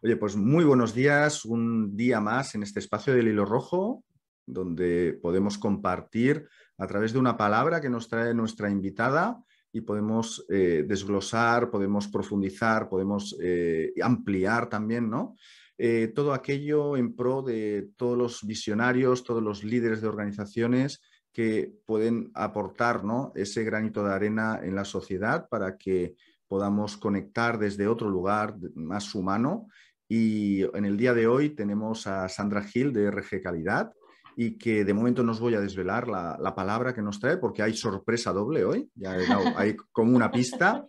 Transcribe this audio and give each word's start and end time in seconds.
Oye, 0.00 0.16
pues 0.16 0.36
muy 0.36 0.64
buenos 0.64 0.94
días, 0.94 1.44
un 1.44 1.96
día 1.96 2.20
más 2.20 2.54
en 2.54 2.62
este 2.62 2.78
espacio 2.78 3.12
del 3.14 3.26
hilo 3.26 3.44
rojo, 3.44 4.04
donde 4.46 5.18
podemos 5.20 5.58
compartir 5.58 6.48
a 6.76 6.86
través 6.86 7.12
de 7.12 7.18
una 7.18 7.36
palabra 7.36 7.80
que 7.80 7.90
nos 7.90 8.08
trae 8.08 8.32
nuestra 8.32 8.70
invitada 8.70 9.42
y 9.72 9.80
podemos 9.80 10.46
eh, 10.50 10.84
desglosar, 10.86 11.68
podemos 11.68 12.06
profundizar, 12.06 12.88
podemos 12.88 13.36
eh, 13.42 13.92
ampliar 14.00 14.68
también, 14.68 15.10
¿no? 15.10 15.34
Eh, 15.76 16.12
todo 16.14 16.32
aquello 16.32 16.96
en 16.96 17.16
pro 17.16 17.42
de 17.42 17.90
todos 17.96 18.16
los 18.16 18.46
visionarios, 18.46 19.24
todos 19.24 19.42
los 19.42 19.64
líderes 19.64 20.00
de 20.00 20.06
organizaciones 20.06 21.00
que 21.32 21.72
pueden 21.86 22.30
aportar 22.34 23.04
¿no? 23.04 23.32
ese 23.34 23.62
granito 23.62 24.04
de 24.04 24.12
arena 24.12 24.60
en 24.62 24.74
la 24.74 24.84
sociedad 24.84 25.48
para 25.48 25.76
que 25.76 26.16
podamos 26.48 26.96
conectar 26.96 27.58
desde 27.58 27.86
otro 27.86 28.08
lugar 28.08 28.56
más 28.74 29.14
humano 29.14 29.68
y 30.08 30.62
en 30.62 30.84
el 30.84 30.96
día 30.96 31.12
de 31.12 31.26
hoy 31.26 31.50
tenemos 31.50 32.06
a 32.06 32.28
Sandra 32.28 32.62
Gil 32.62 32.92
de 32.92 33.10
RG 33.10 33.42
Calidad 33.42 33.92
y 34.40 34.56
que 34.56 34.84
de 34.84 34.94
momento 34.94 35.22
no 35.24 35.32
os 35.32 35.40
voy 35.40 35.54
a 35.54 35.60
desvelar 35.60 36.06
la, 36.06 36.54
palabra 36.54 36.94
que 36.94 37.02
nos 37.02 37.18
trae 37.18 37.38
porque 37.38 37.62
hay 37.62 37.74
sorpresa 37.74 38.32
doble 38.32 38.64
hoy, 38.64 38.88
ya 38.94 39.16
hay 39.56 39.76
como 39.92 40.16
una 40.16 40.30
pista. 40.30 40.86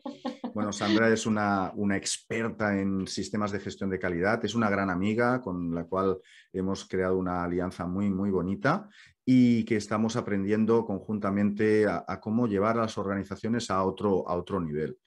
Bueno, 0.53 0.71
Sandra 0.71 1.11
es 1.11 1.25
una, 1.25 1.71
una, 1.75 1.97
experta 1.97 2.79
en 2.79 3.07
sistemas 3.07 3.51
de 3.51 3.59
gestión 3.59 3.89
de 3.89 3.97
calidad, 3.97 4.43
es 4.45 4.53
una 4.53 4.69
gran 4.69 4.89
amiga 4.91 5.41
con 5.41 5.73
la 5.73 5.85
cual 5.85 6.19
hemos 6.53 6.87
creado 6.87 7.17
una 7.17 7.43
alianza 7.43 7.87
muy, 7.87 8.09
muy 8.09 8.29
bonita 8.29 8.87
y 9.25 9.63
que 9.65 9.77
estamos 9.77 10.15
aprendiendo 10.15 10.85
conjuntamente 10.85 11.87
a, 11.87 12.05
a 12.07 12.19
cómo 12.19 12.47
llevar 12.47 12.77
a 12.77 12.81
las 12.81 12.97
organizaciones 12.99 13.71
a 13.71 13.83
otro, 13.83 14.29
a 14.29 14.35
otro 14.35 14.61
nivel. 14.61 14.97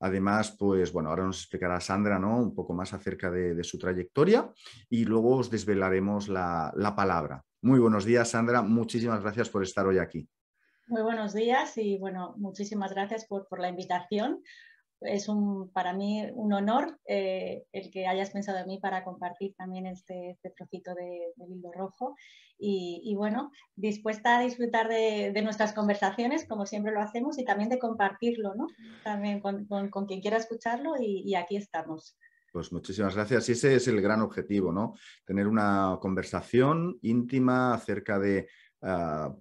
Además, 0.00 0.56
pues 0.58 0.92
bueno, 0.92 1.10
ahora 1.10 1.24
nos 1.24 1.40
explicará 1.40 1.78
Sandra 1.80 2.18
¿no? 2.18 2.38
un 2.38 2.54
poco 2.54 2.72
más 2.72 2.92
acerca 2.94 3.30
de, 3.30 3.62
su 3.62 3.78
trayectoria 3.78 4.50
y 4.88 5.04
luego 5.04 5.36
os 5.36 5.50
desvelaremos 5.50 6.28
la, 6.28 6.94
palabra. 6.96 7.44
Muy 7.62 7.78
buenos 7.78 8.04
días, 8.04 8.30
Sandra. 8.30 8.62
Muchísimas 8.62 9.20
gracias 9.20 9.50
por 9.50 9.62
estar 9.62 9.86
hoy 9.86 9.98
aquí. 9.98 10.26
Muy 10.88 11.02
buenos 11.02 11.34
días 11.34 11.76
y 11.76 11.98
bueno, 11.98 12.34
muchísimas 12.38 12.92
gracias 12.92 13.26
por, 13.26 13.46
por 13.46 13.60
la 13.60 13.68
invitación 13.68 14.42
es 15.00 15.28
un, 15.28 15.70
para 15.72 15.92
mí 15.92 16.26
un 16.34 16.52
honor 16.52 16.98
eh, 17.06 17.64
el 17.72 17.90
que 17.90 18.06
hayas 18.06 18.30
pensado 18.30 18.58
en 18.58 18.66
mí 18.66 18.78
para 18.78 19.04
compartir 19.04 19.54
también 19.56 19.86
este, 19.86 20.30
este 20.30 20.50
trocito 20.50 20.94
de, 20.94 21.32
de 21.36 21.70
rojo. 21.74 22.16
Y, 22.62 23.14
bueno, 23.16 23.50
dispuesta 23.74 24.38
a 24.38 24.42
disfrutar 24.42 24.86
de, 24.86 25.40
nuestras 25.42 25.72
conversaciones, 25.72 26.46
como 26.46 26.66
siempre 26.66 26.92
lo 26.92 27.00
hacemos, 27.00 27.38
y 27.38 27.44
también 27.46 27.70
de 27.70 27.78
compartirlo, 27.78 28.54
¿no? 28.54 28.66
También 29.02 29.40
con, 29.40 29.66
quien 30.06 30.20
quiera 30.20 30.36
escucharlo 30.36 30.92
y, 31.00 31.22
y 31.24 31.36
aquí 31.36 31.56
estamos. 31.56 32.18
Pues 32.52 32.70
muchísimas 32.70 33.14
gracias. 33.14 33.48
Y 33.48 33.52
ese 33.52 33.76
es 33.76 33.88
el 33.88 34.02
gran 34.02 34.20
objetivo, 34.20 34.72
¿no? 34.72 34.94
Tener 35.24 35.46
una 35.46 35.96
conversación 36.02 36.98
íntima 37.00 37.72
acerca 37.72 38.18
de 38.18 38.48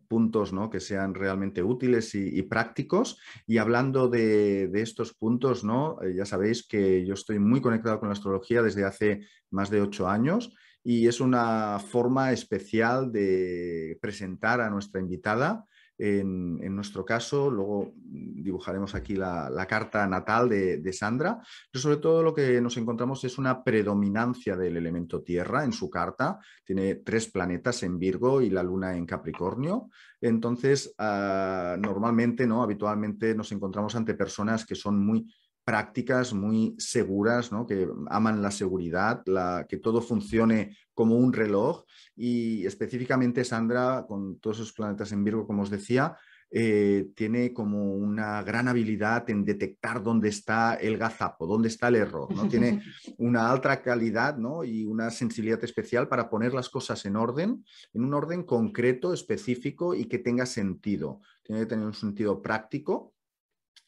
puntos 0.08 0.52
¿no? 0.52 0.70
que 0.70 0.80
sean 0.80 1.14
realmente 1.14 1.64
útiles 1.64 2.14
y, 2.16 2.42
prácticos. 2.44 3.20
Y 3.48 3.58
hablando 3.58 4.08
de, 4.10 4.70
estos 4.74 5.14
puntos, 5.14 5.64
¿no? 5.64 6.02
Eh, 6.02 6.14
ya 6.16 6.26
sabéis 6.26 6.68
que 6.68 7.06
yo 7.06 7.14
estoy 7.14 7.40
muy 7.40 7.62
conectado 7.62 8.00
con 8.00 8.10
la 8.10 8.14
astrología 8.14 8.62
desde 8.62 8.86
hace 8.86 9.22
más 9.52 9.70
de 9.70 9.82
ocho 9.82 10.08
años 10.08 10.54
y 10.84 11.08
es 11.08 11.20
una 11.20 11.80
forma 11.80 12.32
especial 12.32 13.12
de 13.12 13.98
presentar 14.02 14.62
a 14.62 14.70
nuestra 14.70 15.02
invitada 15.02 15.66
en, 16.00 16.76
nuestro 16.76 17.04
caso, 17.04 17.52
luego 17.52 17.92
dibujaremos 17.96 18.96
aquí 18.96 19.16
la, 19.16 19.66
carta 19.68 20.08
natal 20.08 20.48
de, 20.48 20.94
Sandra, 20.94 21.40
pero 21.70 21.82
sobre 21.82 21.98
todo 21.98 22.24
lo 22.24 22.34
que 22.34 22.62
nos 22.62 22.78
encontramos 22.78 23.24
es 23.26 23.38
una 23.38 23.64
predominancia 23.64 24.56
del 24.56 24.78
elemento 24.78 25.22
tierra 25.22 25.66
en 25.66 25.74
su 25.74 25.90
carta. 25.90 26.40
Tiene 26.64 26.96
tres 26.96 27.30
planetas 27.30 27.84
en 27.84 28.00
Virgo 28.00 28.42
y 28.42 28.50
la 28.50 28.64
luna 28.64 28.96
en 28.96 29.06
Capricornio. 29.06 29.90
Entonces, 30.22 30.96
ah, 30.98 31.76
normalmente, 31.78 32.48
¿no? 32.48 32.64
habitualmente 32.64 33.36
nos 33.36 33.52
encontramos 33.52 33.94
ante 33.96 34.14
personas 34.14 34.66
que 34.66 34.76
son 34.76 35.06
muy 35.06 35.28
prácticas 35.70 36.34
muy 36.34 36.74
seguras, 36.80 37.52
que 37.68 37.88
aman 38.08 38.42
la 38.42 38.50
seguridad, 38.50 39.22
la, 39.28 39.68
que 39.70 39.78
todo 39.78 40.02
funcione 40.02 40.76
como 40.96 41.16
un 41.16 41.32
reloj 41.32 41.84
y 42.16 42.66
específicamente 42.66 43.46
Sandra, 43.46 44.04
con 44.08 44.40
todos 44.40 44.58
esos 44.58 44.74
planetas 44.74 45.12
en 45.12 45.24
Virgo, 45.24 45.46
como 45.46 45.62
os 45.62 45.70
decía, 45.70 46.18
eh, 46.50 47.12
tiene 47.16 47.54
como 47.54 47.94
una 47.94 48.42
gran 48.42 48.68
habilidad 48.68 49.30
en 49.30 49.46
detectar 49.46 50.02
dónde 50.02 50.30
está 50.30 50.74
el 50.74 50.98
gazapo, 50.98 51.46
dónde 51.46 51.68
está 51.68 51.90
el 51.90 51.98
error. 51.98 52.34
¿no? 52.36 52.48
Tiene 52.48 52.82
una 53.20 53.52
alta 53.52 53.80
calidad 53.84 54.38
¿no? 54.38 54.64
y 54.64 54.86
una 54.86 55.12
sensibilidad 55.12 55.64
especial 55.64 56.08
para 56.08 56.32
poner 56.32 56.56
las 56.56 56.68
cosas 56.68 57.06
en 57.06 57.16
orden, 57.16 57.64
en 57.94 58.04
un 58.04 58.16
orden 58.16 58.42
concreto, 58.42 59.14
específico 59.14 59.94
y 59.94 60.06
que 60.06 60.18
tenga 60.18 60.48
sentido. 60.48 61.22
Tiene 61.44 61.62
que 61.62 61.68
tener 61.68 61.86
un 61.86 61.94
sentido 61.94 62.42
práctico 62.42 63.14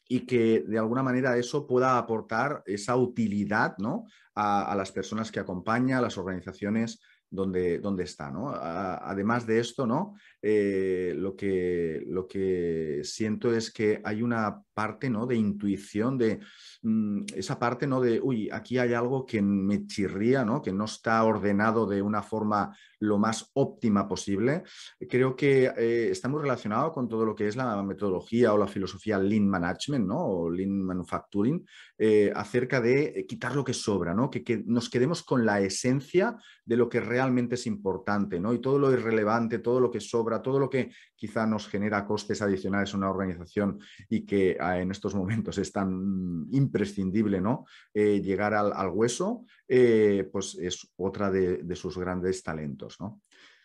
y 0.08 0.20
que 0.20 0.64
de 0.66 0.78
alguna 0.78 1.02
manera 1.02 1.36
eso 1.36 1.66
pueda 1.66 1.96
aportar 1.96 2.62
esa 2.66 2.96
utilidad 2.96 3.76
¿no? 3.78 4.06
a, 4.34 4.74
las 4.76 4.92
personas 4.92 5.30
que 5.30 5.40
acompaña, 5.40 5.98
a 5.98 6.02
las 6.02 6.18
organizaciones 6.18 7.00
donde, 7.30 7.78
donde 7.78 8.04
está. 8.04 8.30
¿no? 8.30 8.50
además 8.50 9.46
de 9.46 9.58
esto, 9.58 9.86
¿no? 9.86 10.14
Eh, 10.42 11.14
lo, 11.16 11.34
que, 11.34 12.04
lo 12.06 12.26
que 12.26 13.00
siento 13.04 13.54
es 13.54 13.72
que 13.72 14.02
hay 14.04 14.22
una 14.22 14.62
parte 14.74 15.08
¿no? 15.08 15.26
de 15.26 15.36
intuición, 15.36 16.18
de 16.18 16.40
mm, 16.82 17.22
esa 17.34 17.58
parte 17.58 17.86
¿no? 17.86 18.00
de, 18.00 18.20
uy, 18.20 18.50
aquí 18.50 18.78
hay 18.78 18.92
algo 18.92 19.24
que 19.24 19.40
me 19.40 19.86
chirría, 19.86 20.44
¿no? 20.44 20.60
que 20.60 20.72
no 20.72 20.84
está 20.84 21.24
ordenado 21.24 21.86
de 21.86 22.02
una 22.02 22.22
forma 22.22 22.76
lo 23.02 23.18
más 23.18 23.50
óptima 23.54 24.08
posible. 24.08 24.62
Creo 25.08 25.34
que 25.34 25.64
eh, 25.64 26.08
está 26.10 26.28
muy 26.28 26.40
relacionado 26.40 26.92
con 26.92 27.08
todo 27.08 27.24
lo 27.24 27.34
que 27.34 27.48
es 27.48 27.56
la 27.56 27.82
metodología 27.82 28.52
o 28.52 28.58
la 28.58 28.68
filosofía 28.68 29.18
Lean 29.18 29.48
Management 29.48 30.06
¿no? 30.06 30.24
o 30.24 30.50
Lean 30.50 30.82
Manufacturing, 30.82 31.66
eh, 31.98 32.32
acerca 32.34 32.80
de 32.80 33.26
quitar 33.28 33.56
lo 33.56 33.64
que 33.64 33.74
sobra, 33.74 34.14
¿no? 34.14 34.30
que, 34.30 34.44
que, 34.44 34.62
nos 34.64 34.88
quedemos 34.88 35.22
con 35.24 35.44
la 35.44 35.60
esencia 35.60 36.36
de 36.64 36.76
lo 36.76 36.88
que 36.88 37.00
realmente 37.00 37.56
es 37.56 37.66
importante 37.66 38.38
¿no? 38.38 38.54
y 38.54 38.60
todo 38.60 38.78
lo 38.78 38.92
irrelevante, 38.92 39.58
todo 39.58 39.80
lo 39.80 39.90
que 39.90 40.00
sobra, 40.00 40.40
todo 40.40 40.60
lo 40.60 40.70
que 40.70 40.92
quizá 41.22 41.46
nos 41.46 41.68
genera 41.68 42.04
costes 42.04 42.42
adicionales 42.42 42.92
a 42.92 42.96
una 42.96 43.08
organización 43.08 43.78
y 44.08 44.26
que 44.26 44.56
en 44.58 44.90
estos 44.90 45.14
momentos 45.14 45.56
es 45.56 45.70
tan 45.70 46.48
imprescindible 46.50 47.40
¿no? 47.40 47.64
Eh, 47.94 48.20
llegar 48.20 48.54
al, 48.54 48.88
hueso, 48.88 49.44
eh, 49.68 50.28
pues 50.32 50.58
es 50.58 50.92
otra 50.96 51.30
de, 51.30 51.76
sus 51.76 51.96
grandes 51.96 52.42
talentos. 52.42 52.96
¿no? 52.98 53.20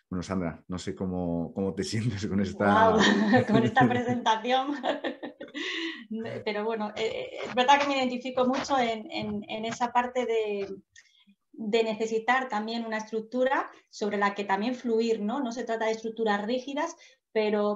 Bueno, 0.08 0.22
Sandra, 0.22 0.62
no 0.68 0.78
sé 0.78 0.94
cómo, 0.94 1.52
te 1.76 1.82
sientes 1.92 2.28
con 2.28 2.40
esta, 2.40 2.94
con 3.48 3.64
esta 3.64 3.88
presentación. 3.88 4.76
Pero 6.44 6.64
bueno, 6.64 6.92
eh, 6.94 7.40
es 7.44 7.54
verdad 7.56 7.80
que 7.80 7.88
me 7.88 7.98
identifico 7.98 8.46
mucho 8.46 8.78
en, 8.78 9.64
esa 9.64 9.90
parte 9.90 10.26
de, 10.26 10.76
de 11.58 11.82
necesitar 11.82 12.48
también 12.48 12.86
una 12.86 12.98
estructura 12.98 13.68
sobre 13.90 14.16
la 14.16 14.32
que 14.34 14.44
también 14.44 14.76
fluir, 14.76 15.20
¿no? 15.20 15.40
No 15.40 15.50
se 15.50 15.64
trata 15.64 15.86
de 15.86 15.90
estructuras 15.90 16.46
rígidas, 16.46 16.94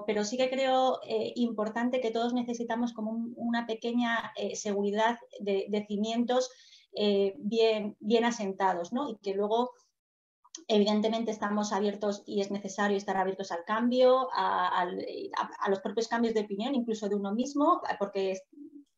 pero, 0.06 0.24
sí 0.24 0.36
que 0.36 0.50
creo 0.50 0.98
eh, 1.06 1.32
importante 1.36 2.00
que 2.00 2.10
todos 2.10 2.34
necesitamos 2.34 2.92
como 2.92 3.12
una 3.36 3.64
pequeña 3.64 4.32
eh, 4.36 4.56
seguridad 4.56 5.18
de, 5.38 5.84
cimientos 5.86 6.50
eh, 6.96 7.34
bien, 7.38 7.96
asentados, 8.24 8.92
¿no? 8.92 9.08
Y 9.08 9.18
que 9.18 9.34
luego, 9.34 9.70
evidentemente, 10.66 11.30
estamos 11.30 11.72
abiertos 11.72 12.24
y 12.26 12.40
es 12.40 12.50
necesario 12.50 12.97
estar 12.97 13.16
abiertos 13.16 13.53
al 13.53 13.64
cambio, 13.64 14.28
a, 14.34 14.84
los 15.68 15.80
propios 15.80 16.08
cambios 16.08 16.34
de 16.34 16.41
opinión, 16.41 16.74
incluso 16.74 17.08
de 17.08 17.15
uno 17.15 17.32
mismo, 17.32 17.80
porque 18.00 18.41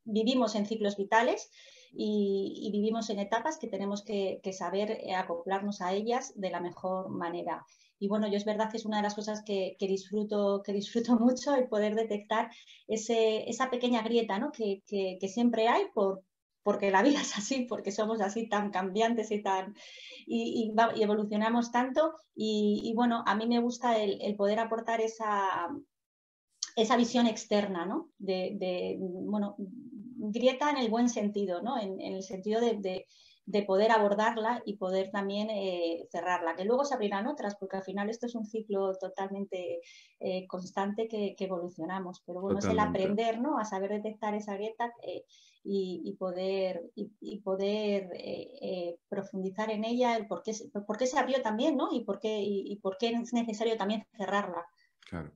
vivimos 0.04 0.54
en 0.54 0.64
ciclos 0.64 0.96
vitales. 0.96 1.50
Y, 1.96 2.70
vivimos 2.72 3.10
en 3.10 3.18
etapas 3.18 3.58
que 3.58 3.68
tenemos 3.68 4.02
que, 4.02 4.40
saber 4.52 4.98
acoplarnos 5.14 5.82
a 5.82 5.92
ellas 5.92 6.32
de 6.36 6.50
la 6.50 6.60
mejor 6.60 7.10
manera. 7.10 7.66
Y 8.04 8.06
bueno, 8.06 8.28
yo 8.28 8.36
es 8.36 8.44
verdad 8.44 8.70
que 8.70 8.76
es 8.76 8.84
una 8.84 8.98
de 8.98 9.02
las 9.02 9.14
cosas 9.14 9.42
que, 9.42 9.78
disfruto, 9.80 10.62
que 10.62 10.74
disfruto 10.74 11.16
mucho, 11.18 11.54
el 11.54 11.68
poder 11.68 11.94
detectar 11.94 12.50
esa 12.86 13.70
pequeña 13.70 14.02
grieta 14.02 14.38
¿no? 14.38 14.52
que, 14.52 14.82
siempre 15.26 15.68
hay 15.68 15.84
por, 15.94 16.22
porque 16.62 16.90
la 16.90 17.02
vida 17.02 17.18
es 17.22 17.34
así, 17.38 17.64
porque 17.66 17.92
somos 17.92 18.20
así 18.20 18.46
tan 18.46 18.70
cambiantes 18.70 19.30
y 19.30 19.42
tan 19.42 19.74
y, 20.26 20.70
evolucionamos 21.00 21.72
tanto. 21.72 22.12
Y, 22.34 22.92
bueno, 22.94 23.24
a 23.26 23.34
mí 23.36 23.46
me 23.46 23.60
gusta 23.60 23.98
el, 23.98 24.36
poder 24.36 24.58
aportar 24.58 25.00
esa, 25.00 25.66
esa 26.76 26.96
visión 26.98 27.26
externa, 27.26 27.86
¿no? 27.86 28.10
De, 28.18 28.98
bueno, 29.00 29.56
grieta 29.58 30.68
en 30.68 30.76
el 30.76 30.90
buen 30.90 31.08
sentido, 31.08 31.62
¿no? 31.62 31.80
En, 31.80 32.02
el 32.02 32.22
sentido 32.22 32.60
de 32.60 33.06
poder 33.66 33.92
abordarla 33.92 34.62
y 34.64 34.76
poder 34.76 35.10
también 35.10 35.50
eh, 35.50 36.06
cerrarla, 36.10 36.56
que 36.56 36.64
luego 36.64 36.84
se 36.84 36.94
abrirán 36.94 37.26
otras, 37.26 37.56
porque 37.56 37.76
al 37.76 37.82
final 37.82 38.08
esto 38.08 38.26
es 38.26 38.34
un 38.34 38.46
ciclo 38.46 38.94
totalmente 38.94 39.80
eh, 40.20 40.46
constante 40.46 41.08
que, 41.08 41.34
evolucionamos, 41.38 42.22
pero 42.24 42.40
bueno, 42.40 42.58
es 42.58 42.64
el 42.64 42.78
aprender 42.78 43.40
¿no? 43.40 43.58
a 43.58 43.66
saber 43.66 43.90
detectar 43.90 44.34
esa 44.34 44.54
grieta 44.54 44.90
eh, 45.02 45.24
y, 45.62 46.16
poder, 46.18 46.90
y, 46.94 47.40
poder 47.40 48.08
profundizar 49.08 49.70
en 49.70 49.84
ella, 49.84 50.16
el 50.16 50.26
por 50.26 50.42
qué, 50.42 50.52
por 50.86 50.96
qué 50.96 51.06
se 51.06 51.18
abrió 51.18 51.42
también 51.42 51.76
¿no? 51.76 51.88
y, 51.92 52.04
por 52.04 52.18
qué, 52.18 52.40
y 52.40 52.76
por 52.76 52.96
qué 52.98 53.08
es 53.08 53.32
necesario 53.32 53.76
también 53.76 54.06
cerrarla. 54.16 54.66
Claro. 55.08 55.32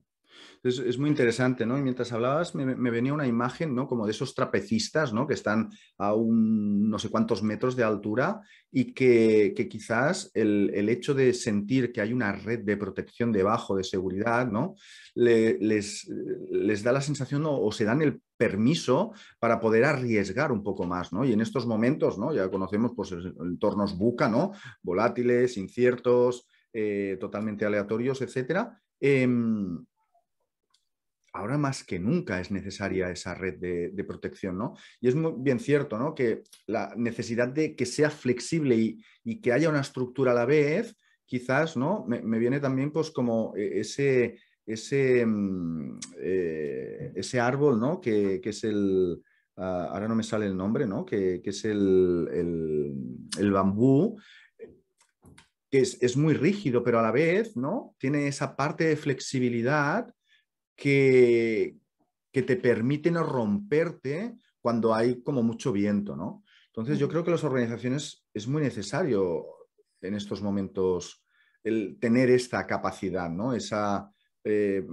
Es, 0.61 0.97
muy 0.97 1.09
interesante, 1.09 1.65
¿no? 1.65 1.77
Y 1.77 1.81
mientras 1.81 2.11
hablabas 2.11 2.53
me, 2.53 2.91
venía 2.91 3.13
una 3.13 3.27
imagen, 3.27 3.73
¿no? 3.73 3.87
Como 3.87 4.05
de 4.05 4.11
esos 4.11 4.35
trapecistas, 4.35 5.13
¿no? 5.13 5.25
Que 5.25 5.33
están 5.33 5.69
a 5.97 6.13
un 6.13 6.89
no 6.89 6.99
sé 6.99 7.09
cuántos 7.09 7.43
metros 7.43 7.75
de 7.75 7.83
altura 7.83 8.41
y 8.71 8.93
que, 8.93 9.53
quizás 9.69 10.31
el, 10.33 10.89
hecho 10.89 11.13
de 11.13 11.33
sentir 11.33 11.91
que 11.91 12.01
hay 12.01 12.11
una 12.11 12.33
red 12.33 12.59
de 12.59 12.75
protección 12.75 13.31
debajo, 13.31 13.75
de 13.75 13.83
seguridad, 13.83 14.51
¿no? 14.51 14.75
les, 15.15 16.07
les, 16.51 16.83
da 16.83 16.91
la 16.91 17.01
sensación 17.01 17.43
o, 17.45 17.71
se 17.71 17.85
dan 17.85 18.01
el 18.01 18.21
permiso 18.37 19.13
para 19.39 19.59
poder 19.59 19.85
arriesgar 19.85 20.51
un 20.51 20.63
poco 20.63 20.85
más, 20.85 21.13
¿no? 21.13 21.25
Y 21.25 21.33
en 21.33 21.41
estos 21.41 21.65
momentos, 21.65 22.17
¿no? 22.17 22.33
Ya 22.33 22.49
conocemos 22.49 22.93
pues 22.95 23.11
entornos 23.11 23.97
buca, 23.97 24.29
¿no? 24.29 24.51
Volátiles, 24.81 25.57
inciertos, 25.57 26.47
eh, 26.71 27.17
totalmente 27.19 27.65
aleatorios, 27.65 28.21
etcétera. 28.21 28.79
Em, 28.99 29.85
ahora 31.33 31.57
más 31.57 31.83
que 31.83 31.99
nunca 31.99 32.39
es 32.39 32.51
necesaria 32.51 33.09
esa 33.09 33.33
red 33.33 33.57
de, 33.59 34.03
protección, 34.03 34.57
¿no? 34.57 34.73
Y 34.99 35.07
es 35.07 35.15
muy 35.15 35.33
bien 35.37 35.59
cierto, 35.59 35.97
¿no? 35.97 36.15
Que 36.15 36.43
la 36.67 36.93
necesidad 36.95 37.47
de 37.47 37.75
que 37.75 37.85
sea 37.85 38.09
flexible 38.09 38.75
y, 39.23 39.41
que 39.41 39.53
haya 39.53 39.69
una 39.69 39.81
estructura 39.81 40.31
a 40.31 40.35
la 40.35 40.45
vez, 40.45 40.95
quizás, 41.25 41.77
¿no? 41.77 42.05
Me, 42.07 42.39
viene 42.39 42.59
también 42.59 42.91
pues 42.91 43.11
como 43.11 43.53
e, 43.55 43.79
ese, 43.79 44.39
ese, 44.65 45.25
mm, 45.25 45.99
eh, 46.19 47.11
ese 47.15 47.39
árbol, 47.39 47.79
¿no? 47.79 48.01
Que, 48.01 48.41
es 48.43 48.63
el... 48.63 49.21
Ah, 49.55 49.89
ahora 49.91 50.07
no 50.07 50.15
me 50.15 50.23
sale 50.23 50.45
el 50.45 50.57
nombre, 50.57 50.87
¿no? 50.87 51.05
Que, 51.05 51.41
es 51.43 51.65
el, 51.65 52.27
el, 53.37 53.51
bambú, 53.51 54.17
que 55.69 55.79
es, 55.79 56.01
es, 56.01 56.17
muy 56.17 56.33
rígido, 56.33 56.81
pero 56.81 56.99
a 56.99 57.03
la 57.03 57.11
vez, 57.11 57.55
¿no? 57.55 57.93
Tiene 57.99 58.27
esa 58.27 58.55
parte 58.55 58.85
de 58.85 58.95
flexibilidad 58.95 60.11
que, 60.79 61.75
que 62.31 62.41
te 62.43 62.55
permite 62.55 63.11
no 63.11 63.23
romperte 63.23 64.37
cuando 64.61 64.93
hay 64.95 65.21
como 65.21 65.43
mucho 65.43 65.71
viento, 65.71 66.15
¿no? 66.15 66.43
Entonces 66.67 66.97
yo 66.97 67.09
creo 67.09 67.23
que 67.23 67.31
las 67.31 67.43
organizaciones 67.43 68.25
es 68.33 68.47
muy 68.47 68.61
necesario 68.61 69.45
en 70.01 70.13
estos 70.13 70.41
momentos 70.41 71.23
el 71.63 71.97
tener 71.99 72.29
esta 72.29 72.65
capacidad, 72.65 73.29
¿no? 73.29 73.53
Esa 73.53 74.09
eh, 74.45 74.85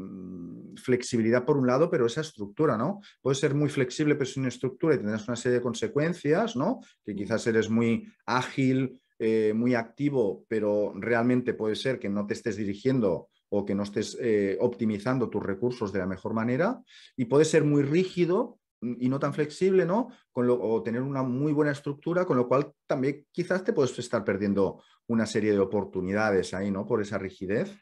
flexibilidad 0.77 1.45
por 1.45 1.57
un 1.57 1.67
lado, 1.67 1.89
pero 1.89 2.07
esa 2.07 2.23
estructura, 2.23 2.77
¿no? 2.77 3.01
Puede 3.23 3.37
ser 3.37 3.55
muy 3.55 3.69
flexible, 3.69 4.17
pero 4.17 4.27
sin 4.27 4.47
estructura 4.47 4.95
y 4.95 4.99
tendrás 4.99 5.29
una 5.29 5.37
serie 5.37 5.59
de 5.59 5.63
consecuencias, 5.63 6.57
¿no? 6.57 6.81
Que 7.05 7.15
quizás 7.15 7.47
eres 7.47 7.71
muy 7.71 8.13
ágil, 8.25 9.01
eh, 9.19 9.53
muy 9.55 9.75
activo, 9.75 10.45
pero 10.49 10.93
realmente 10.97 11.55
puede 11.55 11.77
ser 11.77 12.01
que 12.01 12.09
no 12.09 12.27
te 12.27 12.35
estés 12.35 12.57
dirigiendo 12.57 13.29
o 13.49 13.65
que 13.65 13.75
no 13.75 13.85
estés 13.85 14.17
eh, 14.21 14.57
optimizando 14.61 15.29
tus 15.29 15.43
recursos 15.43 15.93
de 15.93 16.01
la 16.01 16.07
mejor 16.07 16.35
manera 16.35 16.81
y 17.17 17.27
puede 17.27 17.45
ser 17.45 17.65
muy 17.65 17.83
rígido 17.83 18.59
y 18.81 19.09
no 19.09 19.19
tan 19.19 19.33
flexible, 19.33 19.87
¿no? 19.87 20.09
Con 20.33 20.49
o 20.51 20.83
tener 20.83 21.01
una 21.01 21.23
muy 21.23 21.53
buena 21.53 21.73
estructura, 21.73 22.27
con 22.27 22.37
lo 22.37 22.47
cual 22.47 22.73
también 22.87 23.27
quizás 23.33 23.65
te 23.65 23.73
puedes 23.73 23.99
estar 23.99 24.23
perdiendo 24.25 24.83
una 25.07 25.27
serie 25.27 25.53
de 25.53 25.61
oportunidades 25.61 26.53
ahí, 26.53 26.71
¿no? 26.71 26.85
Por 26.87 27.01
esa 27.01 27.19
rigidez. 27.19 27.75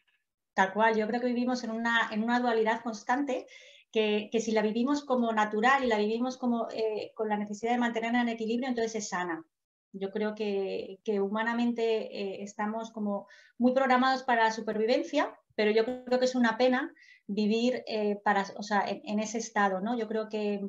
Tal 0.54 0.72
cual, 0.72 0.96
yo 0.96 1.08
creo 1.08 1.20
que 1.20 1.26
vivimos 1.26 1.64
en 1.64 1.72
una, 1.72 2.10
en 2.12 2.22
una 2.22 2.38
dualidad 2.38 2.80
constante 2.82 3.46
que, 3.94 4.40
si 4.40 4.50
la 4.50 4.62
vivimos 4.62 5.04
como 5.04 5.32
natural 5.32 5.84
y 5.84 5.86
la 5.86 5.98
vivimos 5.98 6.36
como 6.36 6.68
eh, 6.72 7.12
con 7.14 7.28
la 7.28 7.36
necesidad 7.36 7.72
de 7.72 7.78
mantenerla 7.78 8.22
en 8.22 8.28
equilibrio, 8.28 8.68
entonces 8.68 8.96
es 8.96 9.08
sana. 9.08 9.44
Yo 9.92 10.10
creo 10.10 10.34
que, 10.34 10.98
humanamente 11.20 11.82
eh, 12.06 12.42
estamos 12.42 12.90
como 12.90 13.28
muy 13.56 13.72
programados 13.72 14.24
para 14.24 14.44
la 14.44 14.50
supervivencia, 14.50 15.38
pero 15.54 15.70
yo 15.70 15.84
creo 15.84 16.18
que 16.18 16.24
es 16.24 16.34
una 16.34 16.56
pena 16.56 16.92
vivir 17.26 17.82
eh, 17.86 18.16
para, 18.22 18.44
en, 18.86 19.20
ese 19.20 19.38
estado. 19.38 19.80
¿no? 19.80 19.96
Yo 19.96 20.08
creo 20.08 20.28
que, 20.28 20.60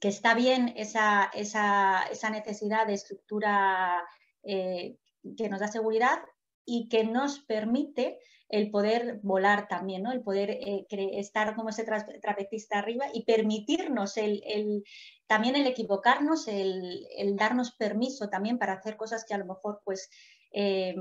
que 0.00 0.08
está 0.08 0.34
bien 0.34 0.72
esa, 0.76 1.30
necesidad 2.30 2.86
de 2.86 2.94
estructura 2.94 4.04
eh, 4.42 4.96
que 5.36 5.48
nos 5.48 5.60
da 5.60 5.68
seguridad 5.68 6.18
y 6.64 6.88
que 6.88 7.04
nos 7.04 7.40
permite 7.40 8.18
el 8.50 8.70
poder 8.70 9.20
volar 9.22 9.68
también, 9.68 10.02
¿no? 10.02 10.12
el 10.12 10.22
poder 10.22 10.58
estar 10.88 11.54
como 11.54 11.68
ese 11.68 11.84
trapecista 11.84 12.78
arriba 12.78 13.06
y 13.12 13.24
permitirnos 13.24 14.16
el, 14.16 14.84
también 15.26 15.54
el 15.56 15.66
equivocarnos, 15.66 16.48
el, 16.48 17.36
darnos 17.36 17.72
permiso 17.72 18.30
también 18.30 18.58
para 18.58 18.74
hacer 18.74 18.96
cosas 18.96 19.24
que 19.26 19.34
a 19.34 19.38
lo 19.38 19.44
mejor 19.44 19.82
pues 19.84 20.08
eh, 20.50 20.94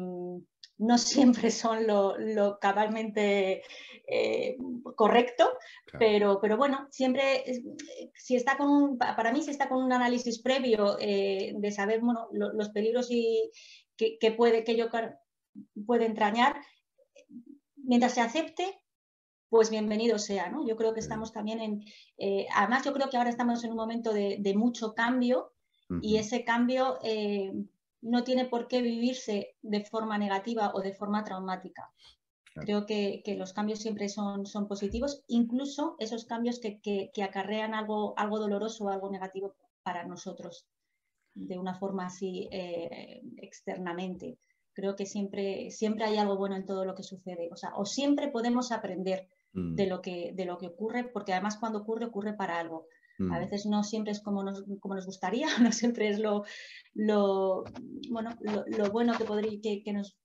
no 0.78 0.98
siempre 0.98 1.52
son 1.52 1.88
lo, 1.88 2.60
cabalmente 2.60 3.64
eh, 4.08 4.58
correcto, 4.96 5.50
pero, 6.00 6.40
pero 6.40 6.58
bueno, 6.58 6.88
siempre 6.92 7.44
si 8.16 8.36
está 8.36 8.58
con 8.58 8.98
para 8.98 9.32
mí 9.32 9.42
si 9.42 9.52
está 9.52 9.68
con 9.68 9.84
un 9.84 9.92
análisis 9.92 10.42
previo 10.42 10.98
eh, 11.00 11.54
de 11.58 11.72
saber 11.72 12.02
los 12.32 12.70
peligros 12.70 13.08
y 13.10 13.52
que, 13.98 14.32
puede 14.32 14.64
que 14.64 14.76
yo 14.76 14.88
puede 15.86 16.06
entrañar, 16.06 16.62
mientras 17.76 18.14
se 18.14 18.22
acepte, 18.22 18.80
pues 19.50 19.72
bienvenido 19.72 20.20
sea, 20.20 20.50
¿no? 20.50 20.68
Yo 20.68 20.76
creo 20.76 20.94
que 20.94 21.00
estamos 21.00 21.34
también 21.34 21.60
en, 21.60 21.84
eh, 22.18 22.46
además 22.54 22.84
yo 22.84 22.94
creo 22.94 23.10
que 23.10 23.18
ahora 23.18 23.32
estamos 23.32 23.64
en 23.64 23.72
un 23.72 23.78
momento 23.78 24.14
de, 24.14 24.54
mucho 24.56 24.94
cambio 24.94 25.54
y 26.02 26.18
ese 26.18 26.44
cambio 26.44 27.00
no 28.02 28.24
tiene 28.24 28.46
por 28.46 28.68
qué 28.68 28.82
vivirse 28.82 29.56
de 29.62 29.84
forma 29.84 30.18
negativa 30.18 30.72
o 30.74 30.82
de 30.82 30.94
forma 30.94 31.24
traumática. 31.24 31.92
Creo 32.56 32.86
que, 32.86 33.22
los 33.38 33.54
cambios 33.54 33.80
siempre 33.80 34.10
son, 34.10 34.46
son 34.46 34.68
positivos, 34.68 35.24
incluso 35.28 35.96
esos 36.00 36.26
cambios 36.26 36.60
que, 36.60 37.12
acarrean 37.24 37.74
algo, 37.74 38.14
algo 38.18 38.40
doloroso 38.40 38.86
o 38.86 38.90
algo 38.90 39.12
negativo 39.12 39.56
para 39.84 40.06
nosotros, 40.06 40.66
de 41.36 41.60
una 41.60 41.76
forma 41.76 42.08
así 42.08 42.48
eh, 42.52 43.22
externamente. 43.38 44.40
Creo 44.74 44.96
que 44.96 45.06
siempre, 45.06 45.72
siempre 45.72 46.06
hay 46.06 46.18
algo 46.18 46.38
bueno 46.38 46.56
en 46.56 46.66
todo 46.66 46.86
lo 46.86 46.96
que 46.96 47.04
sucede. 47.04 47.50
O 47.52 47.56
sea, 47.56 47.76
o 47.76 47.86
siempre 47.86 48.30
podemos 48.30 48.72
aprender 48.72 49.28
de, 49.54 49.86
mm. 49.86 49.90
lo 49.90 50.02
que, 50.02 50.32
de 50.34 50.46
lo 50.46 50.58
que 50.58 50.68
ocurre, 50.68 51.04
porque 51.04 51.34
además 51.34 51.58
cuando 51.58 51.80
ocurre, 51.80 52.06
ocurre 52.06 52.34
para 52.34 52.60
algo. 52.60 52.88
A 53.20 53.24
mm. 53.24 53.40
veces 53.40 53.66
no 53.66 53.84
siempre 53.84 54.12
es 54.12 54.22
como 54.22 54.44
nos, 54.44 54.64
como 54.80 54.96
nos 54.96 55.06
gustaría, 55.06 55.48
no 55.60 55.72
siempre 55.72 56.10
es 56.10 56.20
lo, 56.20 56.44
lo 56.94 57.64
bueno, 58.10 58.32
lo, 58.42 58.92
bueno 58.92 59.18
que, 59.18 59.26
podría, 59.26 59.60
que, 59.62 59.82
que, 59.84 59.94
nos, 59.94 60.18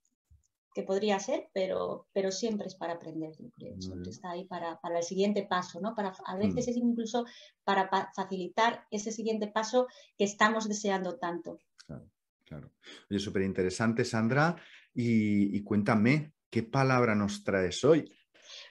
que 0.75 0.83
podría 0.83 1.19
ser, 1.19 1.49
pero, 1.55 2.07
pero 2.13 2.31
siempre 2.31 2.67
es 2.67 2.75
para 2.75 2.95
aprender, 2.95 3.33
yo 3.39 3.51
creo. 3.51 3.81
Siempre 3.81 4.11
está 4.11 4.33
ahí 4.33 4.45
para, 4.45 4.79
para, 4.81 4.99
el 4.99 5.05
siguiente 5.05 5.47
paso, 5.49 5.81
¿no? 5.81 5.95
Para, 5.95 6.13
a 6.27 6.37
veces 6.37 6.67
mm. 6.67 6.71
es 6.71 6.77
incluso 6.77 7.25
para 7.65 7.89
facilitar 8.15 8.87
ese 8.91 9.11
siguiente 9.11 9.49
paso 9.49 9.87
que 10.19 10.25
estamos 10.25 10.69
deseando 10.69 11.19
tanto. 11.19 11.61
Claro, 11.87 12.11
claro. 12.45 12.73
Oye, 13.11 13.19
súper 13.19 13.43
interesante, 13.43 14.05
Sandra. 14.05 14.57
Y, 14.95 15.57
y 15.57 15.63
cuéntame, 15.63 16.35
¿qué 16.51 16.63
palabra 16.63 17.15
nos 17.15 17.43
traes 17.43 17.83
hoy? 17.85 18.13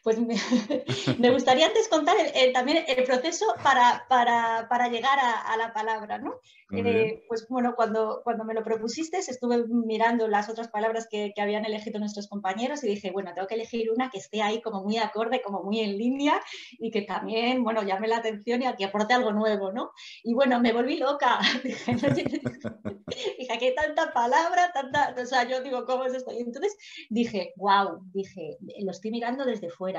Pues 0.03 0.17
me, 1.19 1.29
gustaría 1.31 1.67
antes 1.67 1.87
contar 1.87 2.15
también 2.53 2.83
el 2.87 3.03
proceso 3.03 3.45
para, 3.63 4.05
para, 4.09 4.87
llegar 4.89 5.19
a, 5.19 5.55
la 5.57 5.73
palabra, 5.73 6.17
¿no? 6.17 6.39
Eh, 6.73 7.23
pues 7.27 7.47
bueno, 7.49 7.75
cuando, 7.75 8.21
cuando 8.23 8.43
me 8.43 8.53
lo 8.53 8.63
propusiste, 8.63 9.17
estuve 9.17 9.67
mirando 9.67 10.27
las 10.27 10.49
otras 10.49 10.69
palabras 10.69 11.07
que, 11.09 11.33
que, 11.35 11.41
habían 11.41 11.65
elegido 11.65 11.99
nuestros 11.99 12.27
compañeros 12.27 12.83
y 12.83 12.87
dije, 12.87 13.11
bueno, 13.11 13.31
tengo 13.35 13.47
que 13.47 13.55
elegir 13.55 13.91
una 13.91 14.09
que 14.09 14.17
esté 14.17 14.41
ahí 14.41 14.61
como 14.61 14.81
muy 14.83 14.97
acorde, 14.97 15.41
como 15.41 15.63
muy 15.63 15.81
en 15.81 15.97
línea 15.97 16.41
y 16.71 16.89
que 16.89 17.01
también, 17.03 17.63
bueno, 17.63 17.83
llame 17.83 18.07
la 18.07 18.17
atención 18.17 18.63
y 18.63 18.75
que 18.75 18.85
aporte 18.85 19.13
algo 19.13 19.33
nuevo, 19.33 19.71
¿no? 19.71 19.91
Y 20.23 20.33
bueno, 20.33 20.59
me 20.59 20.73
volví 20.73 20.97
loca. 20.97 21.39
dije, 21.63 21.95
dije, 23.37 23.53
aquí 23.53 23.65
hay 23.65 23.75
tanta 23.75 24.13
palabra, 24.13 24.71
tanta, 24.73 25.15
o 25.21 25.25
sea, 25.25 25.47
yo 25.47 25.61
digo, 25.61 25.85
¿cómo 25.85 26.05
es 26.05 26.13
esto? 26.13 26.31
Y 26.31 26.39
entonces 26.39 26.75
dije, 27.09 27.53
wow, 27.57 27.99
dije, 28.13 28.57
lo 28.79 28.91
estoy 28.91 29.11
mirando 29.11 29.45
desde 29.45 29.69
fuera 29.69 29.90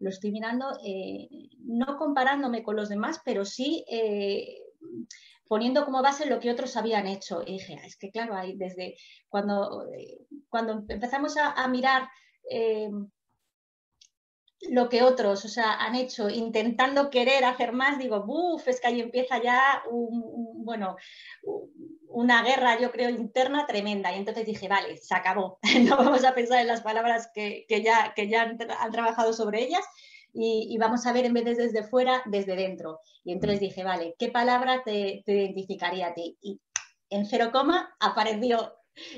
lo 0.00 0.08
estoy 0.08 0.32
mirando, 0.32 0.78
eh, 0.84 1.28
no 1.58 1.96
comparándome 1.96 2.62
con 2.62 2.74
los 2.76 2.88
demás, 2.88 3.20
pero 3.24 3.44
sí 3.44 3.84
eh, 3.88 4.62
poniendo 5.46 5.84
como 5.84 6.02
base 6.02 6.26
lo 6.26 6.40
que 6.40 6.50
otros 6.50 6.76
habían 6.76 7.06
hecho. 7.06 7.42
Y 7.46 7.52
dije, 7.52 7.78
ah, 7.80 7.86
es 7.86 7.96
que 7.96 8.10
claro, 8.10 8.34
desde 8.54 8.96
cuando, 9.28 9.86
eh, 9.92 10.26
cuando 10.48 10.84
empezamos 10.88 11.36
a, 11.36 11.68
mirar 11.68 12.08
lo 14.70 14.88
que 14.88 15.02
otros 15.02 15.44
o 15.44 15.48
sea, 15.48 15.74
han 15.74 15.94
hecho 15.94 16.28
intentando 16.28 17.10
querer 17.10 17.44
hacer 17.44 17.72
más, 17.72 17.98
digo, 17.98 18.24
buf, 18.24 18.66
es 18.68 18.80
que 18.80 18.88
ahí 18.88 19.00
empieza 19.00 19.42
ya 19.42 19.82
bueno, 19.90 20.96
una 22.12 22.42
guerra, 22.42 22.78
yo 22.80 22.90
creo, 22.90 23.08
interna 23.08 23.66
tremenda. 23.66 24.12
Y 24.12 24.18
entonces 24.18 24.46
dije, 24.46 24.68
vale, 24.68 24.96
se 24.96 25.14
acabó. 25.14 25.58
no 25.82 25.96
vamos 25.96 26.24
a 26.24 26.34
pensar 26.34 26.60
en 26.60 26.66
las 26.66 26.82
palabras 26.82 27.30
que, 27.34 27.66
ya, 27.68 28.12
que 28.14 28.28
ya 28.28 28.42
han, 28.42 28.58
trabajado 28.92 29.32
sobre 29.32 29.62
ellas 29.62 29.84
y, 30.32 30.76
vamos 30.78 31.06
a 31.06 31.12
ver 31.12 31.24
en 31.24 31.34
vez 31.34 31.44
de 31.44 31.54
desde 31.54 31.82
fuera, 31.82 32.22
desde 32.26 32.56
dentro. 32.56 33.00
Y 33.24 33.32
entonces 33.32 33.60
mm. 33.60 33.64
dije, 33.64 33.84
vale, 33.84 34.14
¿qué 34.18 34.28
palabra 34.28 34.82
te, 34.84 35.22
te 35.24 35.32
identificaría 35.32 36.08
a 36.08 36.14
ti? 36.14 36.36
Y 36.40 36.60
en 37.10 37.26
cero 37.26 37.50
coma 37.52 37.94
apareció 38.00 38.72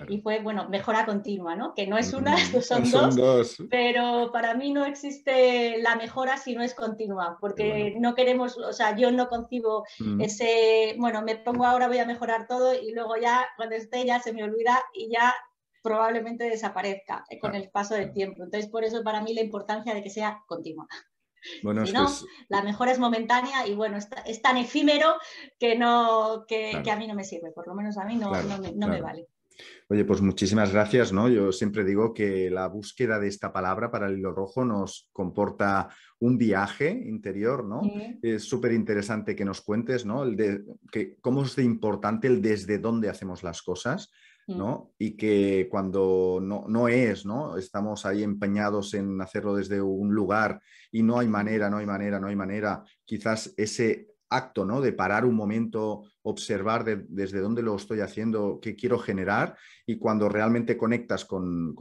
y 0.08 0.20
fue, 0.20 0.40
bueno, 0.40 0.68
mejora 0.68 1.06
continua, 1.06 1.56
¿no? 1.56 1.74
Que 1.74 1.86
no 1.86 1.98
es 1.98 2.12
una, 2.12 2.36
son, 2.62 2.90
dos, 3.16 3.56
pero 3.70 4.30
para 4.32 4.54
mí 4.54 4.72
no 4.72 4.84
existe 4.84 5.78
la 5.78 5.96
mejora 5.96 6.36
si 6.36 6.54
no 6.54 6.62
es 6.62 6.74
continua, 6.74 7.38
porque 7.40 7.94
no 7.98 8.14
queremos, 8.14 8.56
o 8.58 8.72
sea, 8.72 8.96
yo 8.96 9.10
no 9.10 9.28
concibo 9.28 9.84
ese, 10.20 10.94
bueno, 10.98 11.22
me 11.22 11.36
pongo 11.36 11.64
ahora, 11.64 11.88
voy 11.88 11.98
a 11.98 12.06
mejorar 12.06 12.46
todo 12.46 12.74
y 12.74 12.92
luego 12.92 13.16
ya 13.16 13.46
cuando 13.56 13.76
esté 13.76 14.04
ya 14.04 14.20
se 14.20 14.32
me 14.32 14.44
olvida 14.44 14.82
y 14.94 15.10
ya 15.10 15.34
probablemente 15.82 16.44
desaparezca 16.44 17.24
eh, 17.28 17.38
con 17.38 17.54
el 17.54 17.70
paso 17.70 17.94
del 17.94 18.12
tiempo. 18.12 18.44
Entonces, 18.44 18.70
por 18.70 18.84
eso 18.84 19.02
para 19.02 19.20
mí 19.20 19.34
la 19.34 19.42
importancia 19.42 19.94
de 19.94 20.02
que 20.02 20.10
sea 20.10 20.42
continua. 20.46 20.86
Bueno, 21.62 21.84
si 21.84 21.92
no, 21.92 22.06
la 22.48 22.62
mejora 22.62 22.92
es 22.92 23.00
momentánea 23.00 23.66
y 23.66 23.74
bueno, 23.74 23.98
es, 23.98 24.42
tan 24.42 24.56
efímero 24.56 25.16
que, 25.58 25.76
no, 25.76 26.44
que, 26.46 26.80
a 26.88 26.96
mí 26.96 27.08
no 27.08 27.14
me 27.14 27.24
sirve, 27.24 27.50
por 27.50 27.66
lo 27.66 27.74
menos 27.74 27.98
a 27.98 28.04
mí 28.04 28.14
no, 28.14 28.30
no 28.30 28.88
me 28.88 29.00
vale. 29.00 29.26
Oye, 29.88 30.04
pues 30.04 30.20
muchísimas 30.20 30.72
gracias, 30.72 31.12
¿no? 31.12 31.28
Yo 31.28 31.52
siempre 31.52 31.84
digo 31.84 32.14
que 32.14 32.50
la 32.50 32.66
búsqueda 32.68 33.18
de 33.18 33.28
esta 33.28 33.52
palabra 33.52 33.90
para 33.90 34.08
el 34.08 34.18
hilo 34.18 34.32
rojo 34.32 34.64
nos 34.64 35.08
comporta 35.12 35.88
un 36.20 36.38
viaje 36.38 36.90
interior, 36.90 37.64
¿no? 37.64 37.82
Es 38.22 38.44
súper 38.44 38.72
interesante 38.72 39.34
que 39.36 39.44
nos 39.44 39.60
cuentes, 39.60 40.06
¿no? 40.06 40.24
El 40.24 40.36
de, 40.36 40.62
que, 40.90 41.16
cómo 41.20 41.42
es 41.42 41.56
de 41.56 41.64
importante 41.64 42.26
el 42.28 42.40
desde 42.40 42.78
dónde 42.78 43.10
hacemos 43.10 43.42
las 43.42 43.60
cosas, 43.62 44.10
¿no? 44.46 44.92
Y 44.98 45.16
que 45.16 45.68
cuando 45.70 46.38
no, 46.40 46.64
no, 46.68 46.88
es, 46.88 47.26
¿no? 47.26 47.56
Estamos 47.56 48.06
ahí 48.06 48.22
empeñados 48.22 48.94
en 48.94 49.20
hacerlo 49.20 49.54
desde 49.56 49.80
un 49.80 50.14
lugar 50.14 50.60
y 50.90 51.02
no 51.02 51.18
hay 51.18 51.28
manera, 51.28 51.70
no 51.70 51.78
hay 51.78 51.86
manera, 51.86 52.20
no 52.20 52.28
hay 52.28 52.36
manera. 52.36 52.84
Quizás 53.04 53.52
ese 53.56 54.11
acto, 54.36 54.64
¿no? 54.64 54.80
De 54.80 54.92
parar 54.92 55.24
un 55.24 55.34
momento, 55.34 56.04
observar 56.22 56.84
desde 56.84 57.40
dónde 57.40 57.62
lo 57.62 57.76
estoy 57.76 58.00
haciendo, 58.00 58.58
qué 58.60 58.76
quiero 58.76 58.98
generar 58.98 59.56
y 59.86 59.98
cuando 59.98 60.28
realmente 60.28 60.76
conectas 60.76 61.24
con, 61.24 61.74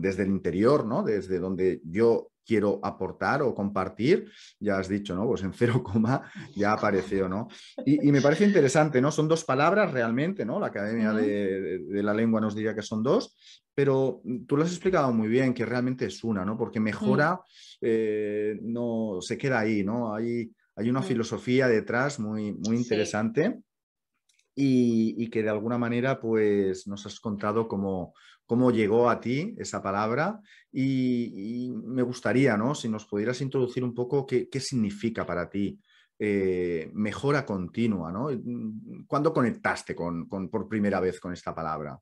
desde 0.00 0.22
el 0.24 0.30
interior, 0.30 0.86
¿no? 0.86 1.02
Desde 1.02 1.38
donde 1.38 1.80
yo 1.84 2.28
quiero 2.44 2.80
aportar 2.82 3.42
o 3.42 3.54
compartir, 3.54 4.30
ya 4.58 4.78
has 4.78 4.88
dicho, 4.88 5.14
¿no? 5.14 5.26
Pues 5.26 5.42
en 5.42 5.52
cero 5.52 5.82
coma 5.82 6.30
ya 6.54 6.72
apareció, 6.72 7.28
¿no? 7.28 7.48
Y, 7.84 8.10
me 8.10 8.20
parece 8.20 8.44
interesante, 8.44 9.00
¿no? 9.00 9.10
Son 9.10 9.28
dos 9.28 9.44
palabras 9.44 9.92
realmente, 9.92 10.44
¿no? 10.44 10.58
La 10.58 10.66
Academia 10.68 11.12
de, 11.12 12.02
la 12.02 12.14
Lengua 12.14 12.40
nos 12.40 12.54
diría 12.54 12.74
que 12.74 12.82
son 12.82 13.02
dos, 13.02 13.36
pero 13.74 14.22
tú 14.46 14.56
lo 14.56 14.64
has 14.64 14.70
explicado 14.70 15.12
muy 15.12 15.28
bien, 15.28 15.54
que 15.54 15.64
realmente 15.64 16.06
es 16.06 16.22
una, 16.24 16.44
¿no? 16.44 16.58
Porque 16.58 16.80
mejora, 16.80 17.40
eh, 17.80 18.58
no 18.62 19.18
se 19.20 19.38
queda 19.38 19.60
ahí, 19.60 19.82
¿no? 19.82 20.14
Hay 20.14 20.52
hay 20.82 20.90
una 20.90 21.00
mm. 21.00 21.04
filosofía 21.04 21.68
detrás 21.68 22.18
muy, 22.18 22.52
muy 22.52 22.76
interesante 22.76 23.62
y, 24.54 25.30
que 25.30 25.42
de 25.42 25.48
alguna 25.48 25.78
manera 25.78 26.20
pues, 26.20 26.86
nos 26.86 27.06
has 27.06 27.20
contado 27.20 27.68
cómo, 27.68 28.14
cómo 28.46 28.70
llegó 28.70 29.08
a 29.08 29.20
ti 29.20 29.54
esa 29.58 29.82
palabra 29.82 30.40
y, 30.70 31.72
me 31.84 32.02
gustaría, 32.02 32.56
¿no? 32.56 32.74
Si 32.74 32.88
nos 32.88 33.06
pudieras 33.06 33.40
introducir 33.40 33.84
un 33.84 33.94
poco 33.94 34.26
qué, 34.26 34.60
significa 34.60 35.24
para 35.24 35.48
ti 35.48 35.78
eh, 36.18 36.90
mejora 36.92 37.46
continua, 37.46 38.12
¿no? 38.12 38.28
¿Cuándo 39.06 39.32
conectaste 39.32 39.94
con, 39.94 40.28
por 40.28 40.68
primera 40.68 41.00
vez 41.00 41.20
con 41.20 41.32
esta 41.32 41.54
palabra? 41.54 41.98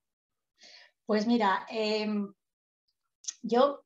Pues 1.07 1.27
mira, 1.27 1.67
em, 1.69 2.33
yo 3.43 3.85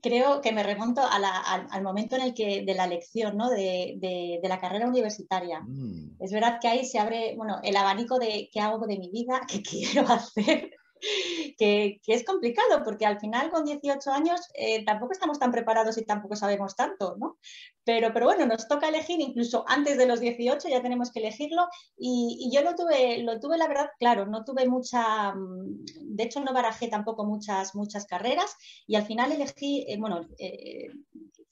creo 0.00 0.40
que 0.40 0.52
me 0.52 0.62
remonto 0.62 1.02
al, 1.02 1.82
momento 1.82 2.16
en 2.16 2.22
el 2.22 2.34
que 2.34 2.64
de 2.64 2.74
la 2.74 2.84
elección 2.84 3.36
¿no? 3.36 3.50
de, 3.50 4.40
la 4.42 4.60
carrera 4.60 4.88
universitaria. 4.88 5.60
Mm. 5.60 6.16
Es 6.20 6.32
verdad 6.32 6.58
que 6.60 6.68
ahí 6.68 6.84
se 6.84 6.98
abre 6.98 7.34
bueno, 7.36 7.58
el 7.62 7.76
abanico 7.76 8.18
de 8.18 8.48
qué 8.52 8.60
hago 8.60 8.86
de 8.86 8.98
mi 8.98 9.10
vida, 9.10 9.40
qué 9.48 9.62
quiero 9.62 10.08
hacer 10.08 10.70
que, 11.58 12.00
es 12.06 12.24
complicado 12.24 12.82
porque 12.84 13.06
al 13.06 13.18
final 13.18 13.50
con 13.50 13.64
18 13.64 14.10
años 14.10 14.40
eh, 14.54 14.84
tampoco 14.84 15.12
estamos 15.12 15.38
tan 15.38 15.50
preparados 15.50 15.98
y 15.98 16.04
tampoco 16.04 16.36
sabemos 16.36 16.76
tanto, 16.76 17.16
¿no? 17.18 17.38
Pero, 17.84 18.12
pero 18.12 18.26
bueno, 18.26 18.46
nos 18.46 18.68
toca 18.68 18.88
elegir, 18.88 19.20
incluso 19.20 19.64
antes 19.66 19.98
de 19.98 20.06
los 20.06 20.20
18 20.20 20.68
ya 20.68 20.82
tenemos 20.82 21.10
que 21.10 21.18
elegirlo 21.18 21.66
y, 21.98 22.50
yo 22.52 22.62
lo 22.62 22.76
tuve, 22.76 23.18
lo 23.18 23.40
tuve 23.40 23.58
la 23.58 23.66
verdad, 23.66 23.90
claro, 23.98 24.26
no 24.26 24.44
tuve 24.44 24.68
mucha, 24.68 25.34
mm, 25.34 25.84
de 26.00 26.22
hecho 26.22 26.40
no 26.40 26.52
barajé 26.52 26.88
tampoco 26.88 27.24
muchas, 27.24 27.74
muchas 27.74 28.06
carreras 28.06 28.54
y 28.86 28.94
al 28.94 29.06
final 29.06 29.32
elegí, 29.32 29.84
eh, 29.88 29.96
bueno, 29.98 30.28
eh, 30.38 30.90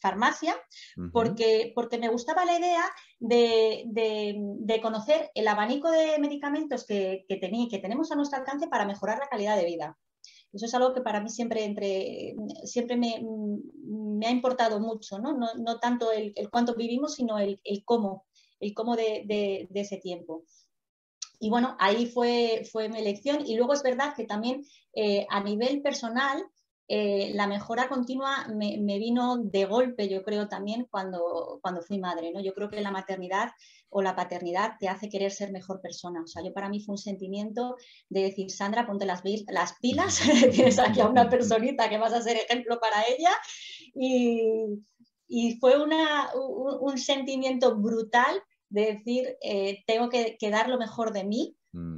farmacia, 0.01 0.55
porque, 1.13 1.73
porque 1.75 1.99
me 1.99 2.09
gustaba 2.09 2.45
la 2.45 2.59
idea 2.59 2.85
de, 3.19 4.81
conocer 4.83 5.31
el 5.35 5.47
abanico 5.49 5.91
de 5.91 6.19
medicamentos 6.19 6.87
que, 6.87 7.25
que, 7.29 7.39
que 7.39 7.79
tenemos 7.79 8.11
a 8.11 8.17
nuestro 8.17 8.39
alcance 8.39 8.69
para 8.69 8.87
mejorar 8.87 9.19
la 9.19 9.29
calidad 9.29 9.57
de 9.57 9.67
vida. 9.67 9.99
Eso 10.53 10.67
es 10.67 10.75
algo 10.75 10.93
que 10.93 11.01
para 11.01 11.21
mí 11.21 11.31
siempre, 11.31 11.65
entre, 11.65 12.35
siempre 12.65 12.97
me, 12.97 14.27
ha 14.27 14.31
importado 14.31 14.81
mucho, 14.81 15.19
no, 15.19 15.33
no, 15.37 15.79
tanto 15.79 16.11
el, 16.11 16.35
cuánto 16.51 16.75
vivimos, 16.75 17.15
sino 17.15 17.39
el, 17.39 17.61
cómo, 17.85 18.27
el 18.59 18.75
cómo 18.75 18.97
de, 18.97 19.69
ese 19.73 19.99
tiempo. 19.99 20.45
Y 21.39 21.49
bueno, 21.51 21.77
ahí 21.79 22.07
fue, 22.07 22.69
fue 22.71 22.89
mi 22.89 22.99
elección. 22.99 23.47
Y 23.47 23.57
luego 23.57 23.73
es 23.73 23.83
verdad 23.83 24.15
que 24.15 24.25
también 24.25 24.65
eh, 24.93 25.27
a 25.31 25.43
nivel 25.43 25.83
personal, 25.83 26.45
eh, 26.93 27.31
la 27.35 27.47
mejora 27.47 27.89
continua 27.89 28.49
me, 28.49 28.99
vino 28.99 29.37
de 29.37 29.65
golpe, 29.65 30.09
yo 30.09 30.25
creo 30.25 30.49
también 30.49 30.89
cuando, 30.91 31.61
cuando 31.63 31.83
fui 31.83 32.01
madre. 32.01 32.33
¿no? 32.33 32.41
Yo 32.41 32.53
creo 32.53 32.69
que 32.69 32.81
la 32.81 32.91
maternidad 32.91 33.53
o 33.91 34.03
la 34.03 34.17
paternidad 34.17 34.73
te 34.81 34.89
hace 34.89 35.09
querer 35.09 35.31
ser 35.31 35.53
mejor 35.53 35.81
persona. 35.81 36.21
O 36.21 36.27
sea, 36.27 36.43
yo 36.43 36.53
para 36.53 36.69
mí 36.69 36.81
fue 36.81 36.95
un 36.95 36.99
sentimiento 36.99 37.77
de 38.09 38.23
decir, 38.23 38.51
Sandra, 38.51 38.89
ponte 38.89 39.07
las, 39.07 39.23
las 39.47 39.75
pilas, 39.75 40.21
tienes 40.51 40.81
aquí 40.81 40.99
a 40.99 41.07
una 41.07 41.31
personita 41.31 41.89
que 41.89 41.99
vas 41.99 42.13
a 42.13 42.23
ser 42.23 42.39
ejemplo 42.39 42.81
para 42.81 43.05
ella. 43.05 43.31
Y, 43.95 45.59
fue 45.61 45.81
una, 45.81 46.29
un, 46.35 46.99
sentimiento 46.99 47.77
brutal 47.77 48.43
de 48.69 48.95
decir, 48.95 49.37
eh, 49.43 49.85
tengo 49.87 50.09
que, 50.09 50.37
que, 50.41 50.51
dar 50.51 50.69
lo 50.69 50.77
mejor 50.77 51.13
de 51.13 51.23
mí 51.23 51.57
mm. 51.71 51.95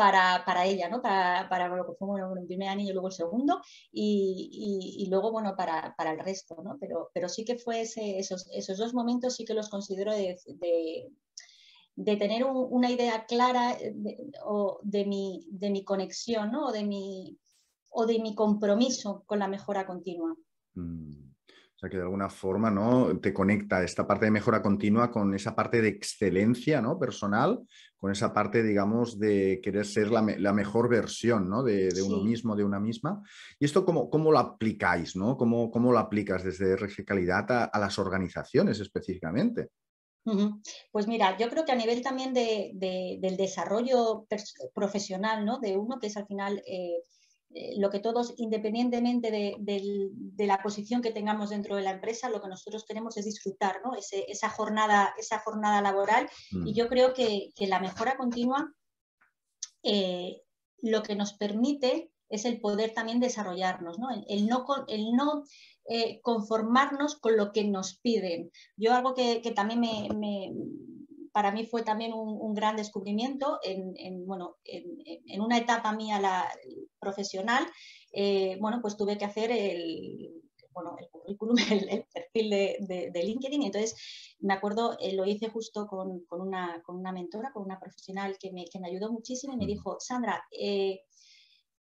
Para, 0.00 0.42
para, 0.46 0.64
ella, 0.64 0.88
¿no? 0.88 1.02
Para, 1.02 1.46
para 1.50 1.68
lo 1.68 1.84
que 1.84 1.92
fue 1.92 2.08
bueno, 2.08 2.32
el 2.34 2.46
primer 2.46 2.80
y 2.80 2.90
luego 2.90 3.08
el 3.08 3.12
segundo, 3.12 3.60
y, 3.92 5.06
luego, 5.10 5.30
bueno, 5.30 5.54
para, 5.54 5.94
el 5.98 6.18
resto, 6.18 6.56
¿no? 6.64 6.78
Pero, 6.80 7.10
pero 7.12 7.28
sí 7.28 7.44
que 7.44 7.58
fue 7.58 7.82
esos, 7.82 8.48
esos 8.50 8.78
dos 8.78 8.94
momentos, 8.94 9.36
sí 9.36 9.44
que 9.44 9.52
los 9.52 9.68
considero 9.68 10.14
de, 10.14 10.38
de, 11.96 12.16
tener 12.16 12.44
una 12.44 12.90
idea 12.90 13.26
clara 13.26 13.76
de, 13.76 14.16
o 14.42 14.80
de, 14.84 15.04
mi, 15.04 15.46
de 15.50 15.68
mi 15.68 15.84
conexión, 15.84 16.50
¿no? 16.50 16.68
O 16.68 16.72
de 16.72 16.84
mi, 16.84 17.38
o 17.90 18.06
de 18.06 18.20
mi 18.20 18.34
compromiso 18.34 19.22
con 19.26 19.38
la 19.38 19.48
mejora 19.48 19.86
continua. 19.86 20.34
Mm. 20.76 21.29
O 21.80 21.84
sea, 21.84 21.88
que 21.88 21.96
de 21.96 22.02
alguna 22.02 22.28
forma 22.28 22.70
¿no? 22.70 23.18
te 23.20 23.32
conecta 23.32 23.82
esta 23.82 24.06
parte 24.06 24.26
de 24.26 24.30
mejora 24.30 24.60
continua 24.60 25.10
con 25.10 25.34
esa 25.34 25.56
parte 25.56 25.80
de 25.80 25.88
excelencia 25.88 26.82
¿no? 26.82 26.98
personal, 26.98 27.58
con 27.96 28.12
esa 28.12 28.34
parte, 28.34 28.62
digamos, 28.62 29.18
de 29.18 29.62
querer 29.62 29.86
ser 29.86 30.10
la, 30.10 30.52
mejor 30.52 30.90
versión 30.90 31.48
¿no? 31.48 31.62
de, 31.62 31.90
uno 32.06 32.22
mismo, 32.22 32.54
de 32.54 32.64
una 32.64 32.78
misma. 32.78 33.22
¿Y 33.58 33.64
esto 33.64 33.86
cómo, 33.86 34.10
cómo 34.10 34.30
lo 34.30 34.38
aplicáis? 34.38 35.16
¿no? 35.16 35.38
¿Cómo, 35.38 35.70
¿Cómo, 35.70 35.90
lo 35.90 35.98
aplicas 35.98 36.44
desde 36.44 36.76
RG 36.76 37.02
Calidad 37.06 37.70
a, 37.72 37.78
las 37.78 37.98
organizaciones 37.98 38.78
específicamente? 38.78 39.70
Pues 40.92 41.08
mira, 41.08 41.38
yo 41.38 41.48
creo 41.48 41.64
que 41.64 41.72
a 41.72 41.76
nivel 41.76 42.02
también 42.02 42.34
del 42.34 43.36
desarrollo 43.38 44.26
profesional 44.74 45.46
¿no? 45.46 45.60
de 45.60 45.78
uno, 45.78 45.98
que 45.98 46.08
es 46.08 46.16
al 46.18 46.26
final... 46.26 46.62
Eh, 46.66 46.98
eh, 47.52 47.74
lo 47.78 47.90
que 47.90 47.98
todos, 47.98 48.34
independientemente 48.36 49.30
de, 49.30 50.46
la 50.46 50.62
posición 50.62 51.02
que 51.02 51.10
tengamos 51.10 51.50
dentro 51.50 51.76
de 51.76 51.82
la 51.82 51.90
empresa, 51.90 52.30
lo 52.30 52.40
que 52.40 52.48
nosotros 52.48 52.84
queremos 52.84 53.16
es 53.16 53.24
disfrutar 53.24 53.80
¿no? 53.84 53.92
esa, 53.94 54.48
jornada, 54.50 55.14
esa 55.18 55.40
jornada 55.40 55.82
laboral. 55.82 56.28
Mm. 56.52 56.68
Y 56.68 56.74
yo 56.74 56.88
creo 56.88 57.12
que, 57.12 57.50
la 57.58 57.80
mejora 57.80 58.16
continua 58.16 58.72
eh, 59.82 60.42
lo 60.78 61.02
que 61.02 61.16
nos 61.16 61.34
permite 61.34 62.12
es 62.28 62.44
el 62.44 62.60
poder 62.60 62.94
también 62.94 63.18
desarrollarnos, 63.18 63.98
¿no? 63.98 64.08
El, 64.28 64.46
no, 64.46 64.64
el 64.86 65.12
no 65.12 65.42
eh, 65.88 66.20
conformarnos 66.22 67.16
con 67.16 67.36
lo 67.36 67.52
que 67.52 67.64
nos 67.64 67.98
piden. 67.98 68.52
Yo 68.76 68.94
algo 68.94 69.14
que, 69.14 69.40
también 69.54 69.80
me 69.80 70.52
para 71.32 71.52
mí 71.52 71.66
fue 71.66 71.82
también 71.82 72.12
un, 72.12 72.54
gran 72.54 72.76
descubrimiento 72.76 73.58
en, 73.62 74.26
bueno, 74.26 74.56
en, 74.64 75.40
una 75.40 75.58
etapa 75.58 75.92
mía 75.92 76.20
la, 76.20 76.48
profesional. 76.98 77.66
Eh, 78.12 78.56
bueno, 78.60 78.80
pues 78.82 78.96
tuve 78.96 79.16
que 79.16 79.24
hacer 79.24 79.50
el, 79.52 80.42
bueno, 80.72 80.96
el 80.98 81.08
currículum, 81.08 81.56
el, 81.70 82.04
perfil 82.12 82.50
de, 82.50 83.10
de, 83.12 83.22
LinkedIn. 83.22 83.62
Y 83.62 83.66
entonces 83.66 83.96
me 84.40 84.54
acuerdo, 84.54 84.96
eh, 85.00 85.14
lo 85.14 85.24
hice 85.24 85.48
justo 85.48 85.86
con, 85.86 86.24
con, 86.26 86.40
una, 86.40 86.82
con, 86.82 86.96
una, 86.96 87.12
mentora, 87.12 87.52
con 87.52 87.62
una 87.62 87.78
profesional 87.78 88.36
que 88.38 88.52
me, 88.52 88.64
que 88.66 88.80
me 88.80 88.88
ayudó 88.88 89.12
muchísimo 89.12 89.54
y 89.54 89.56
me 89.56 89.66
dijo, 89.66 89.96
Sandra, 90.00 90.42
eh, 90.50 91.00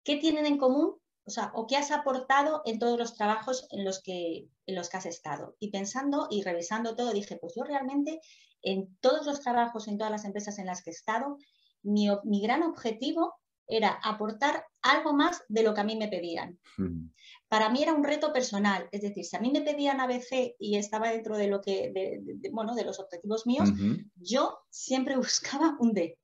¿qué 0.04 0.16
tienen 0.16 0.46
en 0.46 0.58
común? 0.58 0.96
O 1.30 1.32
sea, 1.32 1.52
o 1.54 1.68
qué 1.68 1.76
has 1.76 1.92
aportado 1.92 2.60
en 2.64 2.80
todos 2.80 2.98
los 2.98 3.14
trabajos 3.14 3.68
en 3.70 3.84
los, 3.84 4.02
que, 4.02 4.48
en 4.66 4.74
los 4.74 4.88
que 4.88 4.96
has 4.96 5.06
estado. 5.06 5.54
Y 5.60 5.70
pensando 5.70 6.26
y 6.28 6.42
revisando 6.42 6.96
todo, 6.96 7.12
dije, 7.12 7.36
pues 7.36 7.52
yo 7.56 7.62
realmente 7.62 8.20
en 8.62 8.96
todos 9.00 9.26
los 9.26 9.40
trabajos, 9.40 9.86
en 9.86 9.96
todas 9.96 10.10
las 10.10 10.24
empresas 10.24 10.58
en 10.58 10.66
las 10.66 10.82
que 10.82 10.90
he 10.90 10.92
estado, 10.92 11.38
mi, 11.84 12.08
mi 12.24 12.42
gran 12.42 12.64
objetivo 12.64 13.32
era 13.68 14.00
aportar 14.02 14.64
algo 14.82 15.12
más 15.12 15.44
de 15.46 15.62
lo 15.62 15.72
que 15.72 15.82
a 15.82 15.84
mí 15.84 15.94
me 15.94 16.08
pedían. 16.08 16.58
Para 17.46 17.68
mí 17.68 17.80
era 17.80 17.94
un 17.94 18.02
reto 18.02 18.32
personal, 18.32 18.88
es 18.90 19.02
decir, 19.02 19.24
si 19.24 19.36
a 19.36 19.40
mí 19.40 19.52
me 19.52 19.62
pedían 19.62 20.00
ABC 20.00 20.56
y 20.58 20.78
estaba 20.78 21.12
dentro 21.12 21.36
de 21.36 21.46
lo 21.46 21.60
que, 21.60 21.92
de, 21.92 22.50
bueno, 22.50 22.74
de 22.74 22.84
los 22.84 22.98
objetivos 22.98 23.46
míos, 23.46 23.70
yo 24.16 24.58
siempre 24.68 25.16
buscaba 25.16 25.76
un 25.78 25.92
D. 25.92 26.18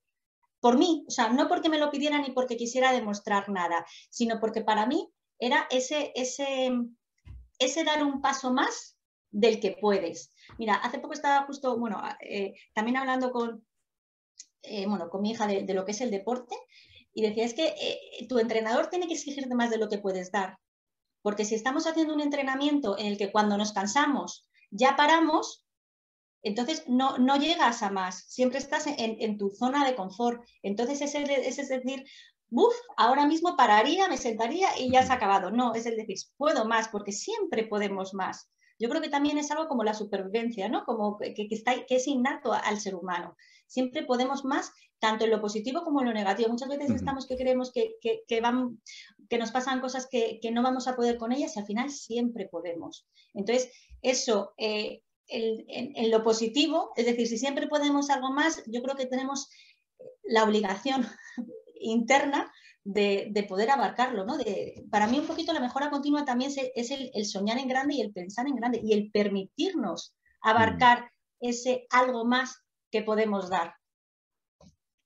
Por 0.66 0.78
mí, 0.78 1.04
o 1.06 1.10
sea, 1.12 1.28
no 1.28 1.46
porque 1.46 1.68
me 1.68 1.78
lo 1.78 1.92
pidieran 1.92 2.22
ni 2.22 2.32
porque 2.32 2.56
quisiera 2.56 2.90
demostrar 2.90 3.48
nada, 3.48 3.86
sino 4.10 4.40
porque 4.40 4.62
para 4.62 4.84
mí 4.84 5.08
era 5.38 5.68
ese, 5.70 6.10
ese, 6.16 6.72
ese 7.60 7.84
dar 7.84 8.02
un 8.02 8.20
paso 8.20 8.52
más 8.52 8.98
del 9.30 9.60
que 9.60 9.78
puedes. 9.80 10.32
Mira, 10.58 10.74
hace 10.74 10.98
poco 10.98 11.12
estaba 11.12 11.46
justo, 11.46 11.78
bueno, 11.78 12.02
eh, 12.18 12.54
también 12.74 12.96
hablando 12.96 13.30
con, 13.30 13.64
eh, 14.64 14.88
bueno, 14.88 15.08
con 15.08 15.22
mi 15.22 15.30
hija 15.30 15.46
de, 15.46 15.72
lo 15.72 15.84
que 15.84 15.92
es 15.92 16.00
el 16.00 16.10
deporte 16.10 16.56
y 17.14 17.22
decía, 17.22 17.44
es 17.44 17.54
que 17.54 17.68
eh, 17.68 18.26
tu 18.28 18.40
entrenador 18.40 18.88
tiene 18.88 19.06
que 19.06 19.14
exigirte 19.14 19.54
más 19.54 19.70
de 19.70 19.78
lo 19.78 19.88
que 19.88 19.98
puedes 19.98 20.32
dar. 20.32 20.58
Porque 21.22 21.44
si 21.44 21.54
estamos 21.54 21.86
haciendo 21.86 22.12
un 22.12 22.20
entrenamiento 22.20 22.98
en 22.98 23.06
el 23.06 23.18
que 23.18 23.30
cuando 23.30 23.56
nos 23.56 23.72
cansamos 23.72 24.48
ya 24.72 24.96
paramos, 24.96 25.64
entonces 26.46 26.84
no, 26.86 27.18
no 27.18 27.36
llegas 27.36 27.82
a 27.82 27.90
más, 27.90 28.24
siempre 28.28 28.58
estás 28.58 28.86
en, 28.86 29.38
tu 29.38 29.50
zona 29.50 29.84
de 29.84 29.96
confort. 29.96 30.42
Entonces 30.62 31.00
ese, 31.02 31.24
es 31.44 31.68
decir, 31.68 32.04
buf, 32.48 32.74
ahora 32.96 33.26
mismo 33.26 33.56
pararía, 33.56 34.08
me 34.08 34.16
sentaría 34.16 34.68
y 34.78 34.90
ya 34.90 35.04
se 35.04 35.12
ha 35.12 35.16
acabado. 35.16 35.50
No, 35.50 35.74
es 35.74 35.86
el 35.86 35.96
decir, 35.96 36.16
puedo 36.36 36.64
más, 36.64 36.88
porque 36.88 37.12
siempre 37.12 37.64
podemos 37.64 38.14
más. 38.14 38.48
Yo 38.78 38.88
creo 38.88 39.00
que 39.00 39.08
también 39.08 39.38
es 39.38 39.50
algo 39.50 39.68
como 39.68 39.84
la 39.84 39.94
supervivencia, 39.94 40.68
¿no? 40.68 40.84
Como 40.84 41.18
que, 41.18 41.48
está, 41.50 41.84
que 41.86 41.96
es 41.96 42.06
innato 42.06 42.52
al 42.52 42.78
ser 42.78 42.94
humano. 42.94 43.34
Siempre 43.66 44.04
podemos 44.04 44.44
más 44.44 44.70
tanto 44.98 45.24
en 45.24 45.30
lo 45.30 45.40
positivo 45.40 45.82
como 45.82 46.00
en 46.00 46.06
lo 46.06 46.12
negativo. 46.12 46.50
Muchas 46.50 46.68
veces 46.68 46.90
estamos 46.90 47.26
que 47.26 47.36
creemos 47.36 47.72
que, 47.72 47.96
que, 48.00 48.40
van, 48.40 48.80
que 49.28 49.38
nos 49.38 49.50
pasan 49.50 49.80
cosas 49.80 50.06
que, 50.10 50.38
no 50.52 50.62
vamos 50.62 50.86
a 50.88 50.94
poder 50.94 51.18
con 51.18 51.32
ellas 51.32 51.56
y 51.56 51.60
al 51.60 51.66
final 51.66 51.90
siempre 51.90 52.48
podemos. 52.48 53.06
Entonces, 53.34 53.70
eso, 54.02 54.52
eh, 54.58 55.02
en, 55.28 56.10
lo 56.10 56.22
positivo, 56.22 56.92
es 56.96 57.06
decir, 57.06 57.26
si 57.26 57.38
siempre 57.38 57.66
podemos 57.66 58.10
algo 58.10 58.30
más, 58.30 58.62
yo 58.66 58.82
creo 58.82 58.96
que 58.96 59.06
tenemos 59.06 59.48
la 60.24 60.44
obligación 60.44 61.06
interna 61.80 62.52
de, 62.84 63.46
poder 63.48 63.70
abarcarlo. 63.70 64.24
¿no? 64.24 64.36
De, 64.36 64.84
para 64.90 65.06
mí 65.06 65.18
un 65.18 65.26
poquito 65.26 65.52
la 65.52 65.60
mejora 65.60 65.90
continua 65.90 66.24
también 66.24 66.52
es, 66.74 66.90
el, 66.90 67.10
el, 67.14 67.26
soñar 67.26 67.58
en 67.58 67.68
grande 67.68 67.94
y 67.94 68.00
el 68.00 68.12
pensar 68.12 68.46
en 68.46 68.56
grande 68.56 68.80
y 68.82 68.92
el 68.92 69.10
permitirnos 69.10 70.14
abarcar 70.40 71.10
ese 71.40 71.86
algo 71.90 72.24
más 72.24 72.62
que 72.90 73.02
podemos 73.02 73.50
dar 73.50 73.74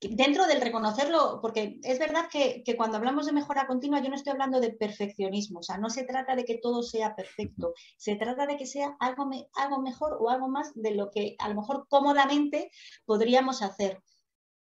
dentro 0.00 0.46
del 0.46 0.62
reconocerlo, 0.62 1.40
porque 1.42 1.78
es 1.82 1.98
verdad 1.98 2.28
que, 2.30 2.64
cuando 2.76 2.96
hablamos 2.96 3.26
de 3.26 3.32
mejora 3.32 3.66
continua, 3.66 4.00
yo 4.00 4.08
no 4.08 4.14
estoy 4.14 4.32
hablando 4.32 4.58
de 4.58 4.72
perfeccionismo, 4.72 5.60
o 5.60 5.62
sea, 5.62 5.76
no 5.76 5.90
se 5.90 6.04
trata 6.04 6.34
de 6.34 6.44
que 6.44 6.58
todo 6.58 6.82
sea 6.82 7.14
perfecto, 7.14 7.74
se 7.98 8.16
trata 8.16 8.46
de 8.46 8.56
que 8.56 8.66
sea 8.66 8.96
algo, 8.98 9.28
algo 9.54 9.82
mejor 9.82 10.16
o 10.18 10.30
algo 10.30 10.48
más 10.48 10.72
de 10.74 10.92
lo 10.92 11.10
que 11.10 11.36
a 11.38 11.48
lo 11.48 11.54
mejor 11.54 11.86
cómodamente 11.88 12.70
podríamos 13.04 13.62
hacer. 13.62 14.02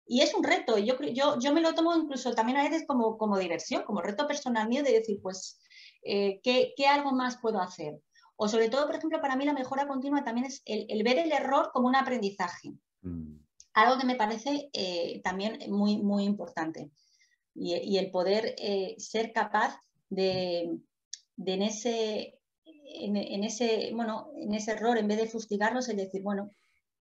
Y 0.05 0.21
es 0.21 0.33
un 0.33 0.43
reto, 0.43 0.77
yo, 0.77 0.99
yo, 1.13 1.39
yo 1.39 1.53
me 1.53 1.61
lo 1.61 1.73
tomo 1.73 1.95
incluso 1.95 2.33
también 2.33 2.57
a 2.57 2.63
veces 2.63 2.85
como, 2.85 3.17
como 3.17 3.37
diversión, 3.37 3.83
como 3.83 4.01
reto 4.01 4.27
personal 4.27 4.67
mío 4.67 4.83
de 4.83 4.93
decir, 4.93 5.19
pues, 5.21 5.59
eh, 6.03 6.41
¿qué, 6.43 6.73
algo 6.87 7.11
más 7.11 7.37
puedo 7.37 7.61
hacer? 7.61 8.01
O 8.35 8.47
sobre 8.47 8.69
todo, 8.69 8.87
por 8.87 8.95
ejemplo, 8.95 9.21
para 9.21 9.35
mí 9.35 9.45
la 9.45 9.53
mejora 9.53 9.87
continua 9.87 10.23
también 10.23 10.47
es 10.47 10.63
el, 10.65 11.03
ver 11.03 11.19
el 11.19 11.31
error 11.31 11.69
como 11.71 11.87
un 11.87 11.95
aprendizaje. 11.95 12.73
Mm 13.01 13.48
algo 13.73 13.99
que 13.99 14.05
me 14.05 14.15
parece 14.15 14.69
eh, 14.73 15.21
también 15.23 15.59
muy, 15.71 15.97
muy 15.97 16.23
importante. 16.23 16.91
Y, 17.55 17.97
el 17.97 18.09
poder 18.11 18.55
eh, 18.57 18.95
ser 18.99 19.33
capaz 19.33 19.77
de, 20.09 20.79
en, 21.37 21.61
ese, 21.61 22.39
en, 22.65 23.43
ese, 23.43 23.91
bueno, 23.93 24.31
en 24.37 24.53
ese 24.53 24.71
error, 24.71 24.97
en 24.97 25.07
vez 25.07 25.17
de 25.17 25.27
fustigarnos, 25.27 25.89
el 25.89 25.97
decir, 25.97 26.21
bueno, 26.23 26.51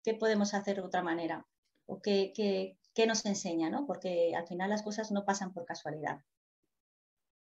¿qué 0.04 0.14
podemos 0.14 0.54
hacer 0.54 0.76
de 0.76 0.82
otra 0.82 1.02
manera? 1.02 1.46
¿O 1.86 2.00
qué, 2.00 2.32
qué 2.94 3.06
nos 3.06 3.26
enseña? 3.26 3.68
¿no? 3.68 3.84
Porque 3.86 4.34
al 4.36 4.46
final 4.46 4.70
las 4.70 4.82
cosas 4.82 5.10
no 5.10 5.24
pasan 5.24 5.52
por 5.52 5.64
casualidad. 5.64 6.20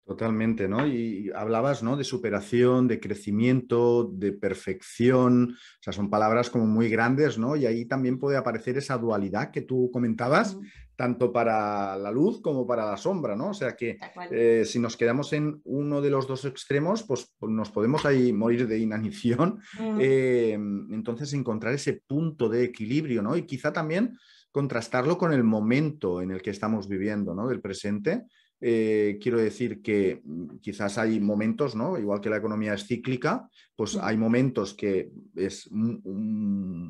Totalmente, 0.05 0.67
¿no? 0.67 0.85
Y 0.85 1.31
hablabas, 1.33 1.85
¿no? 1.85 1.97
De 1.97 2.03
superación, 2.03 2.89
de 2.89 2.99
crecimiento, 2.99 4.11
de 4.13 4.33
perfección, 4.33 5.53
o 5.53 5.83
sea, 5.83 5.93
son 5.93 6.11
palabras 6.11 6.51
como 6.51 6.67
muy 6.67 6.89
grandes, 6.89 7.39
¿no? 7.39 7.55
Y 7.55 7.67
ahí 7.67 7.85
también 7.85 8.19
puede 8.19 8.37
aparecer 8.37 8.77
esa 8.77 8.99
dualidad 8.99 9.53
que 9.53 9.63
tú 9.63 9.91
comentabas, 9.93 10.59
tanto 10.97 11.33
para 11.33 11.97
la 11.97 12.11
luz 12.11 12.41
como 12.43 12.67
para 12.67 12.85
la 12.85 12.97
sombra, 12.97 13.37
¿no? 13.37 13.51
O 13.51 13.55
sea 13.55 13.77
que 13.77 13.97
eh, 14.33 14.65
si 14.67 14.81
nos 14.81 14.97
quedamos 14.97 15.33
en 15.35 15.61
uno 15.65 16.01
de 16.01 16.11
los 16.11 16.27
dos 16.27 16.45
extremos, 16.47 17.05
pues, 17.05 17.33
pues 17.39 17.53
nos 17.53 17.71
podemos 17.71 18.05
ahí 18.05 18.33
morir 18.33 18.67
de 18.67 18.79
inanición. 18.81 19.61
Eh, 20.01 20.55
entonces, 20.55 21.33
encontrar 21.33 21.75
ese 21.75 22.03
punto 22.09 22.49
de 22.49 22.65
equilibrio, 22.65 23.23
¿no? 23.23 23.37
Y 23.37 23.43
quizá 23.43 23.73
también 23.73 24.19
contrastarlo 24.51 25.17
con 25.17 25.33
el 25.33 25.45
momento 25.45 26.21
en 26.21 26.33
el 26.33 26.43
que 26.43 26.51
estamos 26.51 26.89
viviendo, 26.89 27.37
¿no? 27.37 27.47
Del 27.47 27.61
presente 27.61 28.25
eh, 28.65 29.19
quiero 29.21 29.39
decir 29.39 29.83
que 29.83 30.23
mm, 30.25 30.59
quizás 30.59 30.97
hay 30.97 31.19
momentos, 31.19 31.75
¿no? 31.75 31.99
Igual 31.99 32.21
que 32.21 32.31
la 32.31 32.37
economía 32.37 32.75
es 32.75 32.87
cíclica, 32.87 33.49
pues 33.75 33.97
hay 33.97 34.17
momentos 34.17 34.73
que 34.75 35.11
es 35.35 35.67
un, 35.67 36.01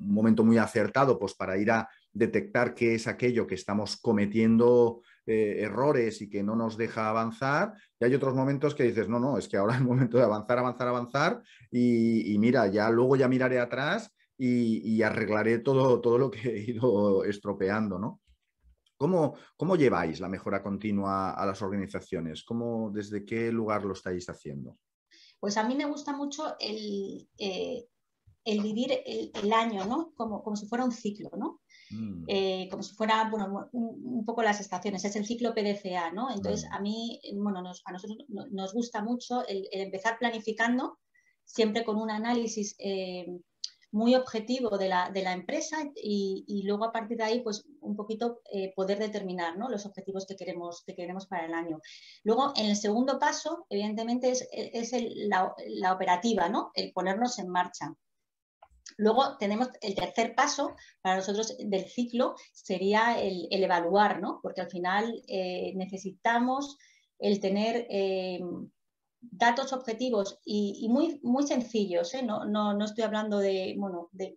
momento 0.07 0.45
muy 0.45 0.59
acertado 0.59 1.19
pues 1.19 1.33
para 1.33 1.57
ir 1.57 1.71
a 1.71 1.89
detectar 2.13 2.75
qué 2.75 2.95
es 2.95 3.07
aquello 3.07 3.47
que 3.47 3.55
estamos 3.55 3.97
cometiendo 3.97 5.01
eh, 5.25 5.61
errores 5.61 6.21
y 6.21 6.29
que 6.29 6.43
no 6.43 6.55
nos 6.55 6.77
deja 6.77 7.09
avanzar. 7.09 7.73
Y 7.99 8.05
hay 8.05 8.15
otros 8.15 8.35
momentos 8.35 8.75
que 8.75 8.83
dices, 8.83 9.09
no, 9.09 9.19
no, 9.19 9.39
es 9.39 9.49
que 9.49 9.57
ahora 9.57 9.73
es 9.75 9.81
el 9.81 9.87
momento 9.87 10.19
de 10.19 10.25
avanzar, 10.25 10.59
avanzar, 10.59 10.89
avanzar 10.89 11.43
y, 11.71 12.37
mira, 12.39 12.67
ya 12.67 12.91
luego 12.91 13.17
ya 13.17 13.29
miraré 13.29 13.59
atrás 13.59 14.15
y, 14.37 14.87
y, 14.87 15.03
arreglaré 15.03 15.61
todo, 15.61 16.03
todo 16.03 16.19
lo 16.19 16.31
que 16.31 16.51
he 16.51 16.71
ido 16.73 17.25
estropeando, 17.25 17.99
¿no? 17.99 18.21
¿Cómo, 19.57 19.77
lleváis 19.77 20.21
la 20.21 20.29
mejora 20.29 20.63
continua 20.63 21.33
a 21.33 21.45
las 21.45 21.61
organizaciones? 21.61 22.45
¿Cómo, 22.45 22.91
¿Desde 22.93 23.25
qué 23.25 23.51
lugar 23.51 23.85
lo 23.85 23.95
estáis 23.95 24.29
haciendo? 24.29 24.79
Pues 25.41 25.57
a 25.57 25.65
mí 25.67 25.75
me 25.75 25.87
gusta 25.87 26.17
mucho 26.17 26.55
el, 26.61 27.29
eh, 27.37 27.85
vivir 28.45 28.93
el, 29.05 29.53
año, 29.53 29.85
¿no? 29.87 30.13
Como, 30.15 30.43
como, 30.45 30.55
si 30.55 30.67
fuera 30.69 30.85
un 30.85 30.93
ciclo, 30.93 31.31
¿no? 31.37 31.63
Mm. 31.91 32.25
Eh, 32.29 32.69
como 32.71 32.85
si 32.85 32.95
fuera, 32.95 33.29
bueno, 33.29 33.69
un, 33.73 34.25
poco 34.25 34.43
las 34.43 34.61
estaciones, 34.61 35.05
es 35.05 35.17
el 35.17 35.27
ciclo 35.27 35.53
PDCA, 35.53 36.13
¿no? 36.13 36.31
Entonces, 36.31 36.69
a 36.71 36.79
mí, 36.81 37.21
bueno, 37.35 37.59
a 37.59 37.93
nosotros 37.93 38.19
nos 38.29 38.73
gusta 38.73 39.03
mucho 39.03 39.45
el, 39.49 39.67
empezar 39.73 40.17
planificando, 40.21 41.01
siempre 41.45 41.85
con 41.85 41.97
un 41.97 42.11
análisis 42.11 42.77
eh, 42.79 43.27
muy 43.93 44.15
objetivo 44.15 44.79
de 44.79 44.89
la, 44.89 45.11
de 45.11 45.23
la 45.23 45.33
empresa 45.33 45.77
y, 45.95 46.63
luego 46.65 46.87
a 46.87 46.93
partir 46.93 47.19
de 47.19 47.25
ahí, 47.25 47.41
pues 47.41 47.65
un 47.81 47.95
poquito 47.95 48.41
eh, 48.51 48.73
poder 48.75 48.99
determinar 48.99 49.57
¿no? 49.59 49.69
los 49.69 49.85
objetivos 49.87 50.27
que 50.27 50.35
queremos, 50.35 50.83
que 50.85 50.95
queremos 50.95 51.27
para 51.27 51.45
el 51.45 51.53
año. 51.53 51.79
Luego, 52.25 52.53
en 52.57 52.71
el 52.71 52.77
segundo 52.77 53.19
paso, 53.19 53.67
evidentemente, 53.69 54.31
es, 54.31 54.49
es 54.51 54.93
la, 55.29 55.55
operativa, 55.93 56.49
¿no? 56.49 56.71
el 56.75 56.93
ponernos 56.93 57.39
en 57.39 57.49
marcha. 57.49 57.95
Luego 58.97 59.37
tenemos 59.37 59.69
el 59.81 59.95
tercer 59.95 60.35
paso 60.35 60.75
para 61.03 61.17
nosotros 61.17 61.55
del 61.59 61.85
ciclo 61.87 62.35
sería 62.53 63.21
el, 63.21 63.47
el 63.51 63.63
evaluar, 63.63 64.21
¿no? 64.21 64.41
porque 64.43 64.63
al 64.63 64.71
final 64.71 65.23
eh, 65.29 65.73
necesitamos 65.77 66.79
el 67.19 67.41
tener 67.41 67.87
eh, 67.89 68.41
datos 69.23 69.73
objetivos 69.73 70.41
y, 70.45 70.89
muy, 70.91 71.21
muy 71.23 71.47
sencillos, 71.47 72.13
¿eh? 72.15 72.23
no, 72.23 72.45
no, 72.45 72.85
estoy 72.85 73.05
hablando 73.05 73.39
de, 73.39 73.75
bueno, 73.79 74.09
de, 74.13 74.37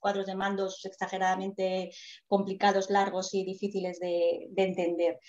cuadros 0.00 0.26
de 0.26 0.34
mandos 0.34 0.84
exageradamente 0.84 1.92
complicados, 2.26 2.90
largos 2.90 3.34
y 3.34 3.44
difíciles 3.44 4.00
de, 4.00 4.50
entender. 4.56 5.20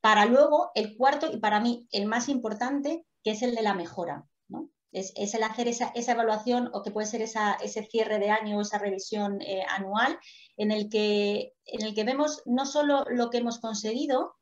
Para 0.00 0.26
luego, 0.26 0.70
el 0.74 0.96
cuarto 0.96 1.30
y 1.32 1.38
para 1.38 1.60
mí 1.60 1.88
el 1.90 2.06
más 2.06 2.28
importante, 2.28 3.04
que 3.22 3.32
es 3.32 3.42
el 3.42 3.54
de 3.54 3.62
la 3.62 3.74
mejora. 3.74 4.24
¿no? 4.48 4.70
Es, 4.92 5.12
el 5.16 5.42
hacer 5.42 5.66
esa, 5.66 5.92
evaluación 5.94 6.70
o 6.72 6.82
que 6.82 6.92
puede 6.92 7.06
ser 7.06 7.22
ese 7.22 7.82
cierre 7.90 8.18
de 8.18 8.30
año, 8.30 8.60
esa 8.60 8.78
revisión 8.78 9.40
eh, 9.42 9.64
anual, 9.68 10.18
en 10.56 10.70
el, 10.70 10.88
que, 10.88 11.54
en 11.66 11.82
el 11.82 11.94
que 11.94 12.04
vemos 12.04 12.42
no 12.46 12.64
solo 12.64 13.04
lo 13.08 13.30
que 13.30 13.38
hemos 13.38 13.58
conseguido, 13.58 14.36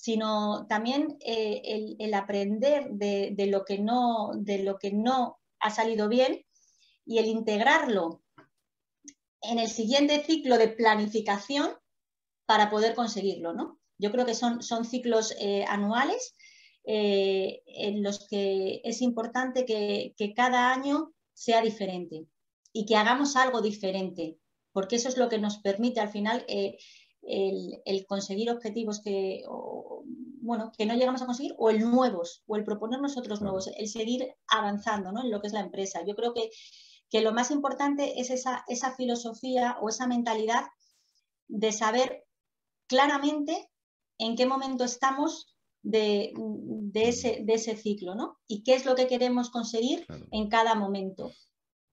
sino 0.00 0.66
también 0.66 1.18
eh, 1.20 1.96
el, 1.98 2.14
aprender 2.14 2.88
de, 2.92 3.46
lo 3.50 3.66
que 3.66 3.78
no, 3.78 4.30
de 4.34 4.62
lo 4.62 4.78
que 4.78 4.92
no 4.92 5.38
ha 5.58 5.68
salido 5.68 6.08
bien 6.08 6.42
y 7.04 7.18
el 7.18 7.26
integrarlo 7.26 8.22
en 9.42 9.58
el 9.58 9.68
siguiente 9.68 10.24
ciclo 10.24 10.56
de 10.56 10.68
planificación 10.68 11.72
para 12.46 12.70
poder 12.70 12.94
conseguirlo. 12.94 13.52
¿no? 13.52 13.78
Yo 13.98 14.10
creo 14.10 14.24
que 14.24 14.34
son, 14.34 14.62
son 14.62 14.86
ciclos 14.86 15.34
eh, 15.38 15.66
anuales 15.68 16.34
eh, 16.84 17.62
en 17.66 18.02
los 18.02 18.26
que 18.26 18.80
es 18.82 19.02
importante 19.02 19.66
que, 19.66 20.14
cada 20.34 20.72
año 20.72 21.12
sea 21.34 21.60
diferente 21.60 22.24
y 22.72 22.86
que 22.86 22.96
hagamos 22.96 23.36
algo 23.36 23.60
diferente, 23.60 24.38
porque 24.72 24.96
eso 24.96 25.10
es 25.10 25.18
lo 25.18 25.28
que 25.28 25.38
nos 25.38 25.58
permite 25.58 26.00
al 26.00 26.08
final 26.08 26.46
el, 27.22 28.06
conseguir 28.06 28.50
objetivos 28.50 29.00
que, 29.02 29.42
bueno, 30.40 30.72
que 30.76 30.86
no 30.86 30.94
llegamos 30.94 31.22
a 31.22 31.26
conseguir 31.26 31.54
o 31.58 31.70
el 31.70 31.80
nuevos, 31.80 32.42
o 32.46 32.56
el 32.56 32.64
proponernos 32.64 33.16
otros 33.16 33.40
nuevos, 33.40 33.68
el 33.76 33.88
seguir 33.88 34.34
avanzando 34.48 35.12
¿no? 35.12 35.22
en 35.22 35.30
lo 35.30 35.40
que 35.40 35.48
es 35.48 35.52
la 35.52 35.60
empresa. 35.60 36.00
Yo 36.06 36.14
creo 36.14 36.32
que, 36.34 36.50
que 37.10 37.20
lo 37.20 37.32
más 37.32 37.50
importante 37.50 38.20
es 38.20 38.30
esa, 38.30 38.64
esa 38.68 38.94
filosofía 38.94 39.76
o 39.80 39.88
esa 39.88 40.06
mentalidad 40.06 40.64
de 41.48 41.72
saber 41.72 42.24
claramente 42.86 43.70
en 44.18 44.36
qué 44.36 44.46
momento 44.46 44.84
estamos 44.84 45.56
de, 45.82 46.32
de, 46.36 47.08
ese, 47.08 47.40
de, 47.42 47.54
ese, 47.54 47.76
ciclo, 47.76 48.14
¿no? 48.14 48.38
Y 48.46 48.62
qué 48.62 48.74
es 48.74 48.84
lo 48.84 48.94
que 48.94 49.06
queremos 49.06 49.50
conseguir 49.50 50.06
en 50.30 50.48
cada 50.48 50.74
momento. 50.74 51.32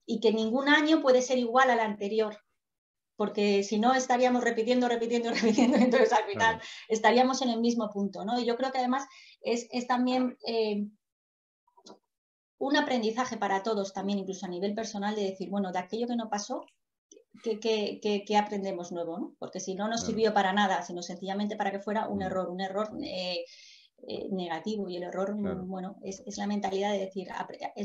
Y 0.05 0.19
que 0.19 0.33
ningún 0.33 0.67
año 0.67 1.01
puede 1.01 1.21
ser 1.21 1.37
igual 1.37 1.69
al 1.69 1.79
anterior 1.79 2.37
porque 3.17 3.63
si 3.63 3.79
no 3.79 3.93
estaríamos 3.93 4.43
repitiendo, 4.43 4.87
repitiendo, 4.87 5.29
repitiendo, 5.33 5.77
entonces 5.77 6.13
al 6.13 6.23
final 6.25 6.61
estaríamos 6.87 7.41
en 7.41 7.49
el 7.49 7.59
mismo 7.59 7.89
punto, 7.89 8.23
¿no? 8.23 8.39
Y 8.39 8.45
yo 8.45 8.55
creo 8.55 8.71
que 8.71 8.77
además 8.77 9.05
es, 9.41 9.67
también 9.87 10.37
eh, 10.45 10.85
un 12.59 12.77
aprendizaje 12.77 13.37
para 13.37 13.63
todos 13.63 13.93
también, 13.93 14.19
incluso 14.19 14.45
a 14.45 14.49
nivel 14.49 14.73
personal, 14.73 15.15
de 15.15 15.23
decir, 15.23 15.49
bueno, 15.49 15.71
de 15.71 15.79
aquello 15.79 16.07
que 16.07 16.15
no 16.15 16.29
pasó, 16.29 16.65
¿qué, 17.43 18.37
aprendemos 18.37 18.91
nuevo? 18.91 19.19
¿no? 19.19 19.35
Porque 19.39 19.59
si 19.59 19.75
no 19.75 19.87
nos 19.87 20.05
sirvió 20.05 20.33
para 20.33 20.53
nada, 20.53 20.81
sino 20.83 21.01
sencillamente 21.01 21.55
para 21.55 21.71
que 21.71 21.79
fuera 21.79 22.07
un 22.07 22.19
mm. 22.19 22.23
error, 22.23 22.49
un 22.49 22.61
error 22.61 22.89
eh, 23.03 23.45
eh, 24.03 24.29
negativo 24.31 24.87
y 24.87 24.95
el 24.95 25.03
error, 25.03 25.35
mm, 25.35 25.67
bueno, 25.67 25.97
es, 26.03 26.23
la 26.37 26.47
mentalidad 26.47 26.91
de 26.91 26.99
decir, 26.99 27.27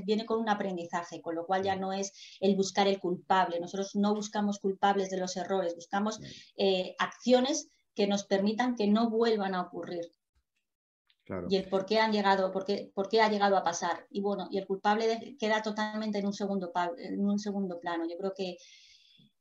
viene 0.04 0.26
con 0.26 0.40
un 0.40 0.48
aprendizaje, 0.48 1.20
con 1.22 1.34
lo 1.34 1.46
cual 1.46 1.62
ya 1.62 1.74
no 1.74 1.92
es 1.92 2.12
el 2.40 2.54
buscar 2.54 2.86
el 2.86 3.00
culpable. 3.00 3.58
Nosotros 3.58 3.96
no 3.96 4.14
buscamos 4.14 4.58
culpables 4.58 5.10
de 5.10 5.16
los 5.16 5.36
errores, 5.36 5.74
buscamos 5.74 6.20
eh, 6.56 6.94
acciones 6.98 7.70
que 7.94 8.06
nos 8.06 8.24
permitan 8.24 8.76
que 8.76 8.86
no 8.86 9.10
vuelvan 9.10 9.54
a 9.54 9.62
ocurrir. 9.62 10.10
Y 11.48 11.56
el 11.56 11.68
por 11.68 11.86
qué 11.86 11.98
han 11.98 12.12
llegado, 12.12 12.52
por 12.52 12.64
qué, 12.66 12.90
por 12.94 13.08
qué, 13.08 13.22
ha 13.22 13.30
llegado 13.30 13.56
a 13.56 13.64
pasar. 13.64 14.06
Y 14.10 14.20
bueno, 14.20 14.48
y 14.50 14.58
el 14.58 14.66
culpable 14.66 15.36
queda 15.38 15.62
totalmente 15.62 16.18
en 16.18 16.26
un 16.26 16.34
segundo, 16.34 16.72
en 16.98 17.24
un 17.24 17.38
segundo 17.38 17.80
plano. 17.80 18.04
Yo 18.08 18.18
creo 18.18 18.34
que 18.36 18.58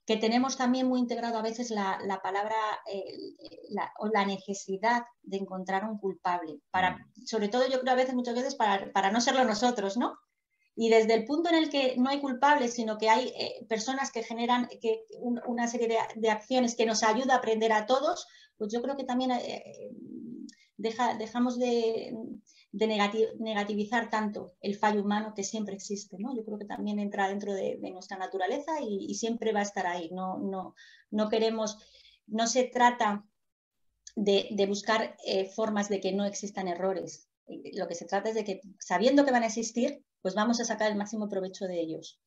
que 0.06 0.18
tenemos 0.18 0.58
también 0.58 0.88
muy 0.88 1.00
integrado 1.00 1.38
a 1.38 1.42
veces 1.44 1.70
la, 1.70 1.98
palabra 2.24 2.56
o 4.00 4.08
la 4.08 4.26
necesidad 4.26 5.04
de 5.22 5.38
encontrar 5.38 5.86
un 5.86 5.98
culpable, 5.98 6.60
para, 6.72 6.98
mm. 6.98 7.26
sobre 7.26 7.50
todo 7.50 7.68
yo 7.68 7.80
creo 7.80 7.94
a 7.94 7.98
veces, 7.98 8.16
muchas 8.16 8.36
veces, 8.36 8.56
para, 8.56 9.12
no 9.12 9.22
serlo 9.22 9.44
nosotros, 9.44 9.98
¿no? 9.98 10.18
Y 10.76 10.90
desde 10.90 11.14
el 11.14 11.26
punto 11.26 11.50
en 11.50 11.56
el 11.56 11.70
que 11.70 11.96
no 11.98 12.10
hay 12.10 12.22
culpables, 12.22 12.74
sino 12.74 12.98
que 12.98 13.10
hay 13.10 13.28
eh, 13.38 13.66
personas 13.68 14.12
que 14.12 14.24
generan 14.24 14.70
que, 14.82 15.04
una 15.20 15.68
serie 15.68 16.00
de, 16.16 16.30
acciones 16.30 16.76
que 16.76 16.86
nos 16.86 17.04
ayuda 17.04 17.36
a 17.36 17.38
aprender 17.38 17.74
a 17.74 17.86
todos, 17.86 18.26
pues 18.58 18.72
yo 18.72 18.82
creo 18.82 18.96
que 18.96 19.04
también 19.04 19.32
eh, 19.32 19.92
dejamos 20.82 21.60
de, 21.60 22.14
negativizar 22.72 24.10
tanto 24.10 24.54
el 24.62 24.76
fallo 24.76 25.02
humano 25.02 25.34
que 25.36 25.44
siempre 25.44 25.76
existe. 25.76 26.18
¿no? 26.20 26.36
Yo 26.36 26.44
creo 26.44 26.58
que 26.58 26.66
también 26.66 27.00
entra 27.00 27.30
dentro 27.30 27.54
de, 27.54 27.78
nuestra 27.92 28.18
naturaleza 28.18 28.74
y, 28.82 29.14
siempre 29.16 29.54
va 29.54 29.60
a 29.60 29.64
estar 29.64 29.88
ahí. 29.88 30.10
No, 30.12 30.38
no, 30.40 30.76
no 31.10 31.30
queremos, 31.30 31.78
no 32.28 32.48
se 32.48 32.64
trata 32.64 33.26
de, 34.16 34.66
buscar 34.68 35.16
eh, 35.26 35.46
formas 35.46 35.90
de 35.90 36.00
que 36.00 36.12
no 36.12 36.26
existan 36.26 36.68
errores. 36.68 37.28
Lo 37.74 37.88
que 37.88 37.96
se 37.96 38.06
trata 38.06 38.30
es 38.30 38.36
de 38.36 38.44
que 38.44 38.62
sabiendo 38.80 39.26
que 39.26 39.32
van 39.32 39.44
a 39.44 39.48
existir, 39.48 40.04
pues 40.22 40.36
vamos 40.36 40.60
a 40.60 40.66
sacar 40.66 40.92
el 40.92 40.98
máximo 40.98 41.28
provecho 41.28 41.66
de 41.66 41.80
ellos. 41.82 42.20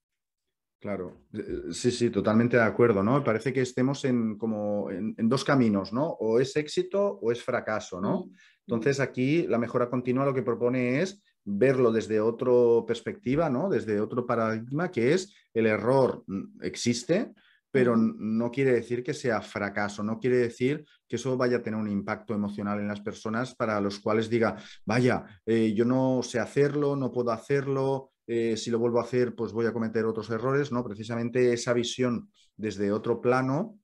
Claro, 0.85 1.23
eh, 1.33 1.73
sí, 1.73 1.91
sí, 1.91 2.11
totalmente 2.11 2.59
de 2.59 2.63
acuerdo, 2.63 3.03
¿no? 3.03 3.25
Parece 3.25 3.55
que 3.55 3.63
estemos 3.63 4.05
en 4.05 4.37
como 4.37 4.91
en, 4.91 5.15
dos 5.31 5.43
caminos, 5.43 5.95
¿no? 5.95 6.09
O 6.09 6.39
es 6.39 6.55
éxito 6.57 7.21
o 7.23 7.33
es 7.33 7.43
fracaso, 7.43 8.03
¿no? 8.03 8.29
Entonces 8.67 9.01
aquí 9.01 9.47
la 9.47 9.57
mejora 9.57 9.89
continua 9.89 10.27
lo 10.27 10.35
que 10.35 10.43
propone 10.43 11.01
es 11.01 11.23
verlo 11.43 11.91
desde 11.91 12.21
otra 12.21 12.53
perspectiva, 12.87 13.49
¿no? 13.49 13.71
Desde 13.71 13.99
otro 13.99 14.27
paradigma 14.27 14.91
que 14.91 15.15
es 15.15 15.35
el 15.55 15.65
error 15.65 16.23
mm, 16.27 16.63
existe, 16.63 17.33
pero 17.71 17.97
no 17.97 18.51
quiere 18.51 18.73
decir 18.73 19.03
que 19.03 19.15
sea 19.15 19.41
fracaso, 19.41 20.03
no 20.03 20.19
quiere 20.21 20.37
decir 20.37 20.85
que 21.09 21.17
eso 21.17 21.35
vaya 21.39 21.57
a 21.57 21.63
tener 21.63 21.81
un 21.81 21.89
impacto 21.89 22.35
emocional 22.35 22.79
en 22.79 22.89
las 22.89 23.01
personas 23.01 23.55
para 23.55 23.81
los 23.81 24.01
cuales 24.01 24.29
diga, 24.29 24.57
vaya, 24.85 25.25
eh, 25.47 25.73
yo 25.75 25.87
no 25.87 26.23
sé 26.23 26.41
hacerlo, 26.41 26.95
no 26.95 27.11
puedo 27.11 27.31
hacerlo, 27.31 28.11
eh, 28.27 28.57
si 28.57 28.71
lo 28.71 28.79
vuelvo 28.79 29.01
a 29.01 29.03
hacer, 29.03 29.35
pues 29.35 29.53
voy 29.53 29.67
a 29.67 29.73
cometer 29.73 30.05
otros 30.07 30.31
errores, 30.31 30.73
¿no? 30.73 30.85
Precisamente 30.85 31.53
esa 31.53 31.73
visión 31.73 32.31
desde 32.57 32.93
otro 32.93 33.21
plano 33.21 33.79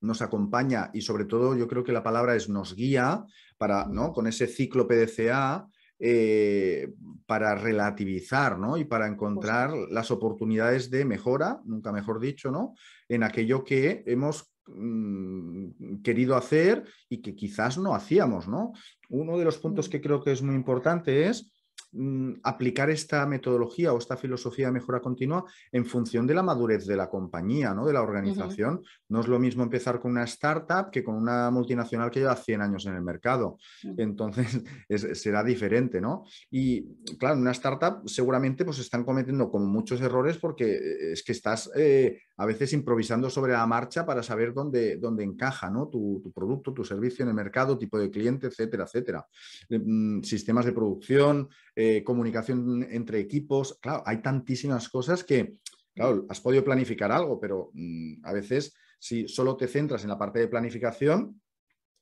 nos 0.00 0.22
acompaña 0.22 0.90
y 0.92 1.00
sobre 1.00 1.24
todo 1.24 1.56
yo 1.56 1.66
creo 1.66 1.82
que 1.82 1.92
la 1.92 2.02
palabra 2.02 2.36
es 2.36 2.48
nos 2.48 2.74
guía 2.74 3.24
para, 3.56 3.86
¿no? 3.86 4.12
Con 4.12 4.26
ese 4.26 4.46
ciclo 4.46 4.86
PDCA 4.86 5.68
eh, 6.00 6.92
para 7.24 7.54
relativizar 7.54 8.58
¿no? 8.58 8.76
y 8.76 8.84
para 8.84 9.06
encontrar 9.06 9.72
las 9.90 10.10
oportunidades 10.10 10.90
de 10.90 11.04
mejora, 11.04 11.60
nunca 11.64 11.92
mejor 11.92 12.20
dicho, 12.20 12.50
¿no? 12.50 12.74
en 13.08 13.22
aquello 13.22 13.64
que 13.64 14.02
hemos 14.06 14.52
mm, 14.66 16.02
querido 16.02 16.36
hacer 16.36 16.84
y 17.08 17.22
que 17.22 17.36
quizás 17.36 17.78
no 17.78 17.94
hacíamos. 17.94 18.48
¿no? 18.48 18.72
Uno 19.08 19.38
de 19.38 19.44
los 19.44 19.58
puntos 19.58 19.88
que 19.88 20.00
creo 20.00 20.22
que 20.22 20.32
es 20.32 20.42
muy 20.42 20.56
importante 20.56 21.28
es 21.28 21.53
Mm, 21.96 22.40
aplicar 22.42 22.90
esta 22.90 23.24
metodología 23.24 23.92
o 23.92 23.98
esta 23.98 24.16
filosofía 24.16 24.66
de 24.66 24.72
mejora 24.72 25.00
continua 25.00 25.44
en 25.70 25.86
función 25.86 26.26
de 26.26 26.34
la 26.34 26.42
madurez 26.42 26.86
de 26.86 26.96
la 26.96 27.08
compañía, 27.08 27.72
¿no? 27.72 27.86
de 27.86 27.92
la 27.92 28.02
organización. 28.02 28.82
No 29.08 29.20
es 29.20 29.28
lo 29.28 29.38
mismo 29.38 29.62
empezar 29.62 30.00
con 30.00 30.10
una 30.10 30.24
startup 30.24 30.90
que 30.90 31.04
con 31.04 31.14
una 31.14 31.52
multinacional 31.52 32.10
que 32.10 32.18
lleva 32.18 32.34
100 32.34 32.62
años 32.62 32.86
en 32.86 32.96
el 32.96 33.02
mercado. 33.02 33.58
Entonces, 33.96 34.64
será 35.14 35.44
diferente, 35.44 36.00
¿no? 36.00 36.24
Y 36.50 36.84
claro, 37.16 37.36
en 37.36 37.42
una 37.42 37.52
startup 37.52 38.08
seguramente 38.08 38.64
pues 38.64 38.80
están 38.80 39.04
cometiendo 39.04 39.48
como 39.48 39.66
muchos 39.66 40.00
errores 40.00 40.38
porque 40.38 40.72
eh, 40.74 41.12
es 41.12 41.22
que 41.22 41.32
estás 41.32 41.70
eh, 41.76 42.22
a 42.36 42.46
veces 42.46 42.72
improvisando 42.72 43.30
sobre 43.30 43.52
la 43.52 43.66
marcha 43.66 44.04
para 44.04 44.22
saber 44.22 44.52
dónde, 44.52 44.96
dónde 44.96 45.22
encaja 45.24 45.70
¿no? 45.70 45.88
tu, 45.88 46.32
producto, 46.34 46.72
tu 46.72 46.84
servicio 46.84 47.22
en 47.22 47.28
el 47.28 47.34
mercado, 47.34 47.78
tipo 47.78 47.98
de 47.98 48.10
cliente, 48.10 48.48
etcétera, 48.48 48.84
etcétera. 48.84 49.26
Eh, 49.68 49.78
mm, 49.78 50.22
sistemas 50.22 50.64
de 50.64 50.72
producción, 50.72 51.48
eh, 51.76 52.02
comunicación 52.02 52.86
entre 52.90 53.20
equipos. 53.20 53.78
Claro, 53.80 54.02
hay 54.04 54.20
tantísimas 54.20 54.88
cosas 54.88 55.22
que, 55.22 55.56
claro, 55.94 56.26
has 56.28 56.40
podido 56.40 56.64
planificar 56.64 57.12
algo, 57.12 57.38
pero 57.38 57.70
mm, 57.72 58.24
a 58.24 58.32
veces 58.32 58.74
si 58.98 59.28
solo 59.28 59.56
te 59.56 59.68
centras 59.68 60.02
en 60.02 60.10
la 60.10 60.18
parte 60.18 60.38
de 60.38 60.48
planificación, 60.48 61.40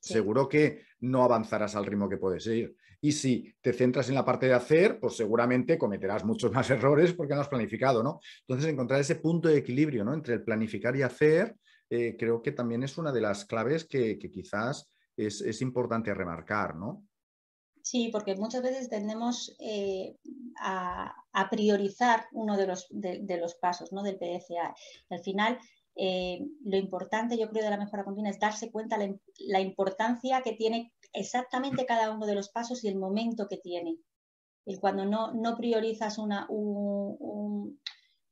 seguro 0.00 0.48
que 0.48 0.82
no 1.00 1.24
avanzarás 1.24 1.76
al 1.76 1.86
ritmo 1.86 2.08
que 2.08 2.16
puedes 2.16 2.46
ir. 2.46 2.76
Y 3.04 3.10
si 3.10 3.52
te 3.60 3.72
centras 3.72 4.08
en 4.08 4.14
la 4.14 4.24
parte 4.24 4.46
de 4.46 4.54
hacer, 4.54 5.00
pues 5.00 5.16
seguramente 5.16 5.76
cometerás 5.76 6.24
muchos 6.24 6.52
más 6.52 6.70
errores 6.70 7.12
porque 7.12 7.34
no 7.34 7.40
has 7.40 7.48
planificado, 7.48 8.02
¿no? 8.02 8.20
Entonces, 8.46 8.70
encontrar 8.70 9.00
ese 9.00 9.16
punto 9.16 9.48
de 9.48 9.58
equilibrio, 9.58 10.04
¿no? 10.04 10.14
Entre 10.14 10.34
el 10.34 10.44
planificar 10.44 10.94
y 10.94 11.02
hacer, 11.02 11.56
eh, 11.90 12.16
creo 12.16 12.40
que 12.40 12.52
también 12.52 12.84
es 12.84 12.96
una 12.96 13.10
de 13.10 13.20
las 13.20 13.44
claves 13.44 13.84
que, 13.84 14.18
quizás 14.18 14.88
es, 15.16 15.60
importante 15.60 16.14
remarcar, 16.14 16.76
¿no? 16.76 17.04
Sí, 17.82 18.08
porque 18.12 18.36
muchas 18.36 18.62
veces 18.62 18.88
tendemos 18.88 19.56
eh, 19.58 20.16
a, 20.60 21.12
priorizar 21.50 22.26
uno 22.30 22.56
de 22.56 22.68
los, 22.68 22.86
de, 22.90 23.36
los 23.36 23.56
pasos 23.56 23.92
¿no? 23.92 24.04
del 24.04 24.16
PDCA. 24.16 24.74
Al 25.10 25.20
final, 25.20 25.58
eh, 25.94 26.40
lo 26.64 26.76
importante, 26.76 27.36
yo 27.38 27.48
creo, 27.48 27.64
de 27.64 27.70
la 27.70 27.76
mejora 27.76 28.04
continua 28.04 28.30
es 28.30 28.38
darse 28.40 28.70
cuenta 28.70 28.96
la, 28.96 29.14
la 29.38 29.60
importancia 29.60 30.40
que 30.42 30.52
tiene 30.52 30.92
exactamente 31.12 31.84
cada 31.84 32.10
uno 32.10 32.26
de 32.26 32.34
los 32.34 32.48
pasos 32.48 32.82
y 32.82 32.88
el 32.88 32.96
momento 32.96 33.46
que 33.48 33.58
tiene. 33.58 33.98
Y 34.64 34.78
cuando 34.78 35.04
no, 35.04 35.32
no 35.34 35.56
priorizas 35.56 36.18
una, 36.18 36.46
un, 36.48 37.78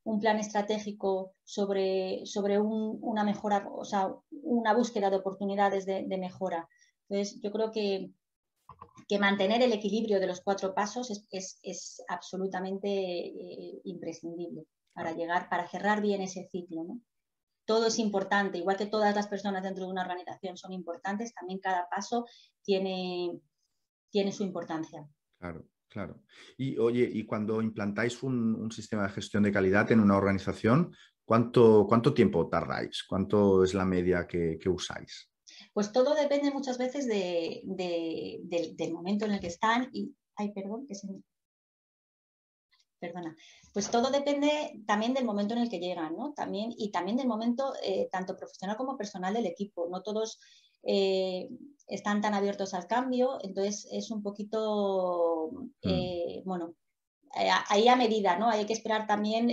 un, 0.04 0.20
plan 0.20 0.38
estratégico 0.38 1.34
sobre, 1.44 2.24
sobre 2.24 2.58
un, 2.58 2.98
una 3.02 3.24
mejora, 3.24 3.68
o 3.70 3.84
sea, 3.84 4.14
una 4.30 4.74
búsqueda 4.74 5.10
de 5.10 5.16
oportunidades 5.16 5.86
de, 5.86 6.04
de 6.06 6.18
mejora. 6.18 6.68
Entonces, 7.08 7.40
yo 7.42 7.50
creo 7.50 7.72
que, 7.72 8.12
que, 9.08 9.18
mantener 9.18 9.62
el 9.62 9.72
equilibrio 9.72 10.20
de 10.20 10.28
los 10.28 10.40
cuatro 10.40 10.72
pasos 10.74 11.10
es, 11.10 11.26
es, 11.30 11.58
es 11.62 12.02
absolutamente 12.08 12.88
eh, 12.88 13.80
imprescindible 13.84 14.66
para 14.92 15.12
llegar, 15.12 15.48
para 15.48 15.68
cerrar 15.68 16.00
bien 16.00 16.22
ese 16.22 16.48
ciclo. 16.50 16.84
¿no? 16.84 17.00
Todo 17.70 17.86
es 17.86 18.00
importante, 18.00 18.58
igual 18.58 18.76
que 18.76 18.86
todas 18.86 19.14
las 19.14 19.28
personas 19.28 19.62
dentro 19.62 19.84
de 19.84 19.92
una 19.92 20.02
organización 20.02 20.56
son 20.56 20.72
importantes, 20.72 21.32
también 21.32 21.60
cada 21.60 21.88
paso 21.88 22.26
tiene, 22.64 23.40
tiene 24.10 24.32
su 24.32 24.42
importancia. 24.42 25.08
Claro. 25.38 25.64
Claro. 25.88 26.22
Y 26.56 26.78
oye, 26.78 27.08
y 27.12 27.24
cuando 27.26 27.62
implantáis 27.62 28.22
un, 28.24 28.70
sistema 28.72 29.04
de 29.04 29.10
gestión 29.10 29.44
de 29.44 29.52
calidad 29.52 29.90
en 29.90 30.00
una 30.00 30.16
organización, 30.16 30.92
¿cuánto, 31.24 31.86
cuánto 31.88 32.12
tiempo 32.12 32.48
tardáis? 32.48 33.04
¿Cuánto 33.08 33.62
es 33.62 33.74
la 33.74 33.84
media 33.84 34.26
que, 34.26 34.58
usáis? 34.68 35.30
Pues 35.72 35.92
todo 35.92 36.14
depende 36.14 36.52
muchas 36.52 36.76
veces 36.78 37.06
de, 37.06 37.62
del, 38.76 38.92
momento 38.92 39.26
en 39.26 39.32
el 39.32 39.40
que 39.40 39.48
están 39.48 39.90
y, 39.92 40.12
ay, 40.36 40.52
perdón, 40.52 40.86
que 40.86 40.94
se 40.94 41.08
Perdona. 43.00 43.34
Pues 43.72 43.90
todo 43.90 44.10
depende 44.10 44.82
también 44.86 45.14
del 45.14 45.24
momento 45.24 45.54
en 45.54 45.60
el 45.60 45.70
que 45.70 45.78
llegan, 45.78 46.16
¿no? 46.16 46.34
También, 46.34 46.74
y 46.76 46.90
también 46.90 47.16
del 47.16 47.26
momento 47.26 47.72
eh, 47.82 48.08
tanto 48.12 48.36
profesional 48.36 48.76
como 48.76 48.96
personal 48.98 49.32
del 49.32 49.46
equipo. 49.46 49.88
No 49.88 50.02
todos 50.02 50.38
eh, 50.82 51.48
están 51.86 52.20
tan 52.20 52.34
abiertos 52.34 52.74
al 52.74 52.86
cambio, 52.86 53.38
entonces 53.42 53.88
es 53.90 54.10
un 54.10 54.22
poquito, 54.22 55.50
mm. 55.52 55.88
eh, 55.88 56.42
bueno, 56.44 56.74
ahí 57.68 57.88
a 57.88 57.96
medida, 57.96 58.38
¿no? 58.38 58.50
Hay 58.50 58.66
que 58.66 58.74
esperar 58.74 59.06
también 59.06 59.50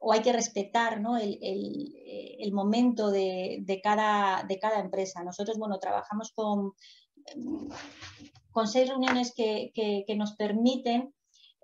o 0.00 0.12
hay 0.12 0.20
que 0.20 0.32
respetar 0.32 1.00
¿no? 1.00 1.16
el, 1.16 2.50
momento 2.52 3.10
de, 3.10 3.80
cada, 3.84 4.42
de, 4.42 4.58
cada, 4.58 4.80
empresa. 4.80 5.22
Nosotros, 5.22 5.58
bueno, 5.58 5.78
trabajamos 5.78 6.32
con, 6.32 6.72
con 8.50 8.66
seis 8.66 8.88
reuniones 8.88 9.32
que, 9.32 9.70
que 9.74 10.16
nos 10.16 10.32
permiten 10.32 11.14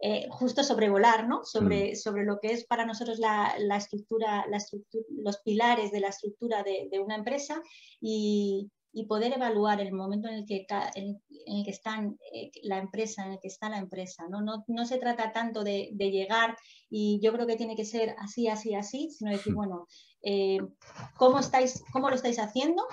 eh, 0.01 0.29
justo 0.31 0.63
sobrevolar, 0.63 1.27
¿no? 1.27 1.45
Sobre, 1.45 1.93
mm. 1.93 1.97
sobre 1.97 2.25
lo 2.25 2.39
que 2.39 2.53
es 2.53 2.65
para 2.65 2.87
nosotros 2.87 3.19
la, 3.19 3.55
estructura, 3.77 4.47
la 4.49 4.59
estructura, 4.59 5.05
los 5.11 5.39
pilares 5.39 5.91
de 5.91 6.01
la 6.01 6.09
estructura 6.09 6.63
de, 6.63 7.01
una 7.01 7.17
empresa 7.17 7.61
y, 8.01 8.71
poder 9.09 9.33
evaluar 9.33 9.81
el 9.81 9.93
momento 9.93 10.27
en 10.27 10.35
el 10.35 10.45
que, 10.45 10.67
en, 10.97 11.23
el 11.47 11.65
que 11.65 11.71
están 11.71 12.19
eh, 12.33 12.51
la 12.65 12.79
empresa, 12.79 13.25
en 13.25 13.35
el 13.35 13.39
que 13.39 13.47
está 13.47 13.69
la 13.69 13.79
empresa. 13.79 14.27
No, 14.29 14.41
no, 14.67 14.87
se 14.87 14.99
trata 14.99 15.33
tanto 15.33 15.63
de, 15.63 15.95
llegar 15.97 16.57
y 16.91 17.21
yo 17.23 17.33
creo 17.33 17.47
que 17.47 17.55
tiene 17.55 17.77
que 17.77 17.85
ser 17.85 18.17
así, 18.19 18.49
así, 18.49 18.75
así, 18.75 19.09
sino 19.11 19.31
decir, 19.31 19.55
bueno, 19.55 19.87
eh, 20.23 20.59
¿cómo, 21.17 21.39
estáis, 21.39 21.85
¿cómo 21.93 22.09
lo 22.09 22.17
estáis 22.17 22.41
haciendo? 22.41 22.85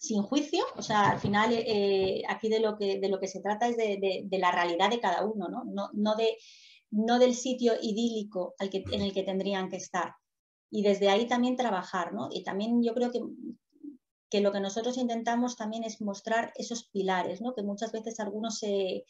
Sin 0.00 0.22
juicio, 0.22 0.64
o 0.76 0.82
sea, 0.82 1.10
al 1.10 1.20
final 1.20 1.52
eh, 1.52 2.22
aquí 2.26 2.48
de 2.48 2.58
lo, 2.58 2.78
que, 2.78 2.98
de 2.98 3.08
lo 3.10 3.20
que 3.20 3.28
se 3.28 3.42
trata 3.42 3.68
es 3.68 3.76
de, 3.76 4.26
la 4.30 4.50
realidad 4.50 4.88
de 4.88 4.98
cada 4.98 5.26
uno, 5.26 5.48
¿no? 5.50 5.90
No, 5.92 6.16
de, 6.16 6.38
no 6.90 7.18
del 7.18 7.34
sitio 7.34 7.74
idílico 7.82 8.54
al 8.58 8.70
que, 8.70 8.82
en 8.92 9.02
el 9.02 9.12
que 9.12 9.24
tendrían 9.24 9.68
que 9.68 9.76
estar. 9.76 10.14
Y 10.70 10.82
desde 10.82 11.10
ahí 11.10 11.26
también 11.26 11.54
trabajar, 11.54 12.14
¿no? 12.14 12.30
Y 12.32 12.44
también 12.44 12.82
yo 12.82 12.94
creo 12.94 13.12
que, 13.12 13.20
que 14.30 14.40
lo 14.40 14.52
que 14.52 14.60
nosotros 14.60 14.96
intentamos 14.96 15.56
también 15.56 15.84
es 15.84 16.00
mostrar 16.00 16.54
esos 16.56 16.88
pilares, 16.88 17.42
¿no? 17.42 17.54
Que 17.54 17.62
muchas 17.62 17.92
veces 17.92 18.20
algunos 18.20 18.58
se, 18.58 19.04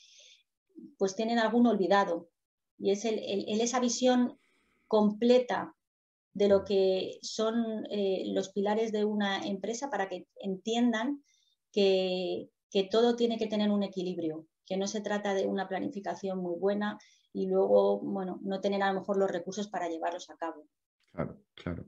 pues 0.98 1.14
tienen 1.14 1.38
algún 1.38 1.68
olvidado. 1.68 2.30
Y 2.78 2.90
es 2.90 3.04
el, 3.04 3.20
esa 3.60 3.78
visión 3.78 4.40
completa 4.88 5.76
de 6.32 6.48
lo 6.48 6.64
que 6.64 7.18
son 7.22 7.86
eh, 7.90 8.24
los 8.26 8.50
pilares 8.50 8.92
de 8.92 9.04
una 9.04 9.46
empresa 9.46 9.90
para 9.90 10.08
que 10.08 10.26
entiendan 10.36 11.22
que, 11.72 12.48
todo 12.90 13.16
tiene 13.16 13.36
que 13.36 13.48
tener 13.48 13.70
un 13.70 13.82
equilibrio, 13.82 14.46
que 14.64 14.76
no 14.76 14.86
se 14.86 15.00
trata 15.00 15.34
de 15.34 15.46
una 15.46 15.68
planificación 15.68 16.38
muy 16.38 16.58
buena 16.58 16.98
y 17.32 17.46
luego, 17.48 18.00
bueno, 18.00 18.38
no 18.42 18.60
tener 18.60 18.82
a 18.82 18.92
lo 18.92 19.00
mejor 19.00 19.16
los 19.16 19.30
recursos 19.30 19.68
para 19.68 19.88
llevarlos 19.88 20.30
a 20.30 20.36
cabo. 20.36 20.66
Claro, 21.12 21.42
claro. 21.54 21.84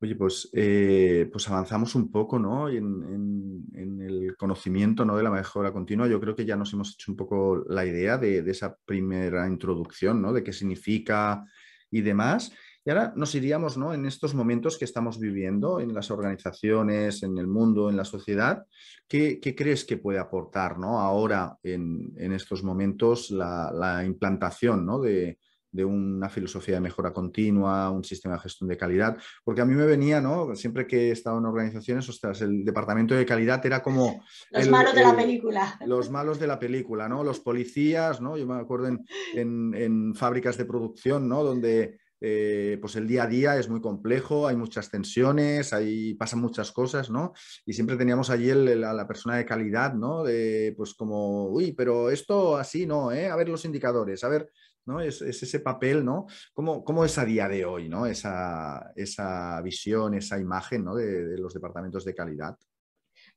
Oye, 0.00 0.16
pues, 0.16 0.50
eh, 0.52 1.28
pues 1.32 1.48
avanzamos 1.48 1.94
un 1.94 2.10
poco 2.10 2.38
¿no? 2.38 2.68
en, 2.68 3.64
el 3.72 4.36
conocimiento 4.36 5.04
¿no? 5.04 5.16
de 5.16 5.22
la 5.22 5.30
mejora 5.30 5.72
continua. 5.72 6.08
Yo 6.08 6.20
creo 6.20 6.34
que 6.34 6.44
ya 6.44 6.56
nos 6.56 6.72
hemos 6.72 6.92
hecho 6.94 7.12
un 7.12 7.16
poco 7.16 7.64
la 7.68 7.86
idea 7.86 8.18
de, 8.18 8.42
de 8.42 8.50
esa 8.50 8.76
primera 8.84 9.46
introducción, 9.46 10.20
¿no? 10.20 10.32
de 10.32 10.42
qué 10.42 10.52
significa 10.52 11.44
y 11.90 12.02
demás. 12.02 12.52
Y 12.84 12.90
ahora 12.90 13.14
nos 13.16 13.34
iríamos 13.34 13.78
¿no? 13.78 13.94
en 13.94 14.04
estos 14.04 14.34
momentos 14.34 14.76
que 14.76 14.84
estamos 14.84 15.18
viviendo 15.18 15.80
en 15.80 15.94
las 15.94 16.10
organizaciones, 16.10 17.22
en 17.22 17.38
el 17.38 17.46
mundo, 17.46 17.88
en 17.88 17.96
la 17.96 18.04
sociedad. 18.04 18.66
¿Qué, 19.08 19.40
crees 19.56 19.84
que 19.84 19.96
puede 19.96 20.18
aportar 20.18 20.78
¿no? 20.78 21.00
ahora 21.00 21.58
en, 21.62 22.14
estos 22.32 22.62
momentos 22.62 23.30
la, 23.30 24.02
implantación 24.04 24.84
¿no? 24.84 25.00
de, 25.00 25.38
una 25.72 26.28
filosofía 26.28 26.74
de 26.74 26.82
mejora 26.82 27.12
continua, 27.12 27.90
un 27.90 28.04
sistema 28.04 28.34
de 28.34 28.42
gestión 28.42 28.68
de 28.68 28.76
calidad, 28.76 29.16
porque 29.42 29.62
a 29.62 29.64
mí 29.64 29.74
me 29.74 29.86
venía, 29.86 30.20
¿no? 30.20 30.54
Siempre 30.54 30.86
que 30.86 31.08
he 31.08 31.10
estado 31.10 31.38
en 31.38 31.46
organizaciones, 31.46 32.08
ostras, 32.08 32.42
el 32.42 32.64
departamento 32.64 33.16
de 33.16 33.26
calidad 33.26 33.64
era 33.66 33.82
como... 33.82 34.22
Los 34.52 34.68
malos 34.68 34.94
de 34.94 35.02
la 35.02 35.16
película. 35.16 35.80
Los 35.86 36.10
malos 36.10 36.38
de 36.38 36.46
la 36.46 36.60
película, 36.60 37.08
¿no? 37.08 37.24
Los 37.24 37.40
policías, 37.40 38.20
¿no? 38.20 38.36
Yo 38.36 38.46
me 38.46 38.54
acuerdo 38.54 38.86
en, 38.86 39.04
en, 39.34 39.74
en 39.74 40.14
fábricas 40.14 40.56
de 40.56 40.64
producción, 40.64 41.28
¿no? 41.28 41.42
Donde 41.42 41.98
eh, 42.20 42.78
pues 42.80 42.96
el 42.96 43.06
día 43.06 43.24
a 43.24 43.26
día 43.26 43.58
es 43.58 43.68
muy 43.68 43.80
complejo, 43.80 44.46
hay 44.46 44.56
muchas 44.56 44.90
tensiones, 44.90 45.72
hay, 45.72 46.14
pasan 46.14 46.40
muchas 46.40 46.72
cosas, 46.72 47.10
¿no? 47.10 47.32
Y 47.66 47.72
siempre 47.72 47.96
teníamos 47.96 48.30
allí 48.30 48.50
a 48.50 48.54
la 48.54 49.06
persona 49.06 49.36
de 49.36 49.44
calidad, 49.44 49.94
¿no? 49.94 50.22
De, 50.24 50.74
pues 50.76 50.94
como, 50.94 51.48
uy, 51.48 51.72
pero 51.72 52.10
esto 52.10 52.56
así 52.56 52.86
no, 52.86 53.12
¿eh? 53.12 53.28
A 53.28 53.36
ver 53.36 53.48
los 53.48 53.64
indicadores, 53.64 54.24
a 54.24 54.28
ver, 54.28 54.50
¿no? 54.86 55.00
Es, 55.00 55.22
ese 55.22 55.60
papel, 55.60 56.04
¿no? 56.04 56.26
¿Cómo, 56.52 56.84
¿Cómo, 56.84 57.04
es 57.04 57.18
a 57.18 57.24
día 57.24 57.48
de 57.48 57.64
hoy, 57.64 57.88
¿no? 57.88 58.06
Esa, 58.06 58.92
esa 58.96 59.60
visión, 59.62 60.14
esa 60.14 60.38
imagen, 60.38 60.84
¿no? 60.84 60.94
de 60.94 61.38
los 61.38 61.54
departamentos 61.54 62.04
de 62.04 62.14
calidad. 62.14 62.56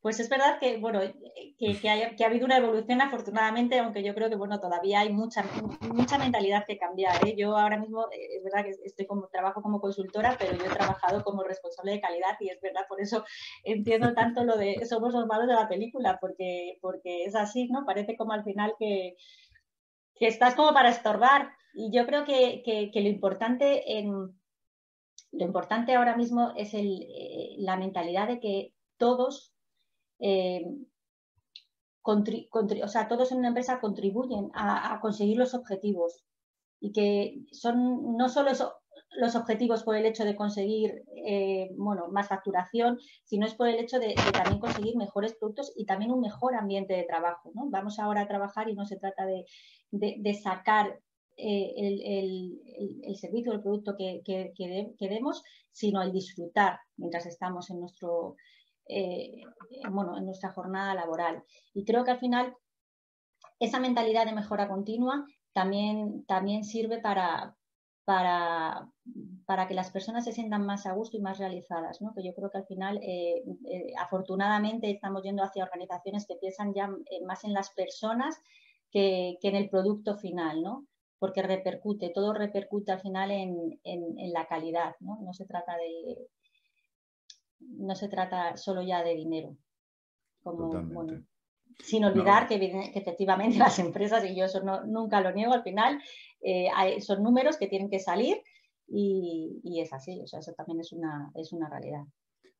Pues 0.02 0.20
es 0.20 0.30
verdad 0.30 0.60
que, 0.60 0.78
bueno, 0.78 1.02
que, 1.58 1.90
ha 1.90 2.28
habido 2.28 2.46
una 2.46 2.58
evolución 2.58 3.02
afortunadamente, 3.02 3.80
aunque 3.80 4.04
yo 4.04 4.14
creo 4.14 4.30
que, 4.30 4.36
bueno, 4.36 4.60
todavía 4.60 5.00
hay 5.00 5.12
mucha, 5.12 5.44
mucha 5.82 6.18
mentalidad 6.20 6.66
que 6.68 6.78
cambiar. 6.78 7.28
¿eh? 7.28 7.36
Yo 7.36 7.58
ahora 7.58 7.80
mismo, 7.80 8.06
eh, 8.12 8.38
es 8.38 8.44
verdad 8.44 8.64
que 8.64 8.76
estoy 8.86 9.08
como, 9.08 9.28
trabajo 9.28 9.62
como 9.62 9.82
consultora, 9.82 10.36
pero 10.38 10.56
yo 10.56 10.66
he 10.66 10.70
trabajado 10.70 11.24
como 11.24 11.44
responsable 11.44 11.94
de 11.94 12.02
calidad 12.02 12.38
y 12.40 12.50
es 12.50 12.62
verdad, 12.62 12.86
por 12.88 13.02
eso 13.02 13.26
entiendo 13.64 14.14
tanto 14.14 14.44
lo 14.44 14.56
de 14.56 14.86
somos 14.86 15.14
los 15.14 15.26
malos 15.26 15.48
de 15.48 15.56
la 15.56 15.68
película, 15.68 16.20
porque, 16.22 16.78
porque 16.80 17.26
es 17.26 17.36
así, 17.36 17.68
¿no? 17.68 17.84
Parece 17.86 18.16
como 18.16 18.34
al 18.34 18.44
final 18.44 18.76
que, 18.78 19.16
que 20.16 20.28
estás 20.28 20.54
como 20.56 20.74
para 20.74 20.90
estorbar. 20.90 21.52
Y 21.74 21.92
yo 21.92 22.06
creo 22.06 22.24
que, 22.24 22.62
que, 22.64 23.02
lo 23.02 23.08
importante 23.08 23.98
en, 23.98 24.12
lo 25.32 25.46
importante 25.46 25.96
ahora 25.96 26.16
mismo 26.16 26.54
es 26.56 26.74
el, 26.74 27.04
eh, 27.04 27.56
la 27.58 27.78
mentalidad 27.78 28.28
de 28.28 28.40
que 28.40 28.74
todos 28.98 29.54
eh, 30.20 30.66
o 32.08 32.88
sea, 32.88 33.08
todos 33.08 33.32
en 33.32 33.40
una 33.40 33.50
empresa 33.50 33.80
contribuyen 33.82 34.50
a, 34.54 34.98
conseguir 35.02 35.38
los 35.38 35.54
objetivos 35.54 36.24
y 36.80 36.94
que 36.94 37.42
son 37.52 38.16
no 38.16 38.30
solo 38.30 38.52
los 39.18 39.36
objetivos 39.36 39.84
por 39.84 39.96
el 39.96 40.06
hecho 40.06 40.24
de 40.24 40.36
conseguir 40.36 41.04
eh, 41.26 41.70
bueno, 41.76 42.08
más 42.10 42.30
facturación, 42.30 43.00
sino 43.26 43.46
es 43.46 43.56
por 43.56 43.68
el 43.68 43.80
hecho 43.80 44.00
de, 44.00 44.16
también 44.32 44.60
conseguir 44.60 44.96
mejores 44.96 45.36
productos 45.36 45.74
y 45.76 45.86
también 45.86 46.12
un 46.12 46.22
mejor 46.22 46.56
ambiente 46.56 46.94
de 46.94 47.04
trabajo. 47.04 47.52
¿no? 47.54 47.70
Vamos 47.70 48.00
ahora 48.00 48.22
a 48.22 48.28
trabajar 48.28 48.70
y 48.70 48.76
no 48.76 48.86
se 48.86 48.98
trata 48.98 49.26
de, 49.26 49.46
de, 49.92 50.34
sacar 50.34 51.00
eh, 51.36 51.74
el, 51.76 52.60
el, 53.04 53.16
servicio 53.18 53.52
o 53.52 53.56
el 53.56 53.62
producto 53.62 53.96
que, 53.98 54.22
que, 54.24 54.54
que, 54.56 55.10
demos, 55.10 55.44
sino 55.72 56.02
el 56.02 56.12
disfrutar 56.12 56.80
mientras 56.96 57.26
estamos 57.26 57.70
en 57.70 57.80
nuestro, 57.80 58.36
eh, 58.90 59.44
bueno, 59.90 60.18
en 60.18 60.26
nuestra 60.26 60.52
jornada 60.52 60.94
laboral. 60.94 61.44
Y 61.74 61.86
creo 61.86 62.04
que 62.04 62.12
al 62.12 62.20
final 62.20 62.56
esa 63.60 63.80
mentalidad 63.80 64.26
de 64.26 64.34
mejora 64.34 64.68
continua 64.68 65.26
también, 65.54 66.26
también 66.26 66.64
sirve 66.64 67.00
para, 67.00 67.56
para, 68.06 68.90
para, 69.46 69.68
que 69.68 69.74
las 69.74 69.92
personas 69.92 70.26
se 70.26 70.32
sientan 70.32 70.66
más 70.66 70.86
a 70.86 70.94
gusto 70.94 71.18
y 71.18 71.22
más 71.22 71.40
realizadas, 71.40 72.02
¿no? 72.02 72.14
que 72.14 72.24
yo 72.24 72.34
creo 72.36 72.52
que 72.52 72.60
al 72.60 72.68
final, 72.68 73.00
eh, 73.02 73.44
eh, 73.66 73.94
afortunadamente, 74.00 74.92
estamos 74.92 75.24
yendo 75.24 75.44
hacia 75.44 75.64
organizaciones 75.64 76.28
que 76.28 76.36
piensan 76.36 76.74
ya 76.74 76.90
más 77.26 77.44
en 77.44 77.54
las 77.54 77.72
personas 77.72 78.40
que, 78.92 79.38
que, 79.42 79.48
en 79.50 79.56
el 79.56 79.70
producto 79.70 80.16
final, 80.18 80.62
¿no? 80.62 80.86
porque 81.20 81.42
repercute, 81.42 82.12
todo 82.14 82.34
repercute 82.34 82.92
al 82.92 83.02
final 83.02 83.32
en, 83.32 83.80
en, 83.84 84.20
en 84.20 84.32
la 84.32 84.46
calidad, 84.48 84.96
¿no? 85.00 85.18
no 85.22 85.34
se 85.34 85.46
trata 85.46 85.76
de, 85.78 86.28
no 87.60 87.96
se 87.96 88.08
trata 88.08 88.58
solo 88.58 88.82
ya 88.82 89.04
de 89.04 89.16
dinero. 89.16 89.58
sin 91.80 92.06
olvidar 92.06 92.48
que, 92.48 92.56
efectivamente 92.96 93.58
las 93.60 93.80
empresas, 93.80 94.24
y 94.26 94.36
yo 94.36 94.46
eso 94.46 94.62
nunca 94.86 95.22
lo 95.22 95.32
niego, 95.32 95.54
al 95.54 95.64
final 95.64 96.02
eh, 96.42 96.70
son 97.02 97.24
números 97.24 97.58
que 97.58 97.68
tienen 97.68 97.90
que 97.90 98.00
salir 98.00 98.42
y, 98.88 99.80
es 99.82 99.92
así, 99.94 100.22
o 100.22 100.28
sea, 100.28 100.40
eso 100.40 100.54
también 100.54 100.80
es 100.80 100.94
una, 100.94 101.32
es 101.36 101.52
una 101.52 101.70
realidad. 101.70 102.04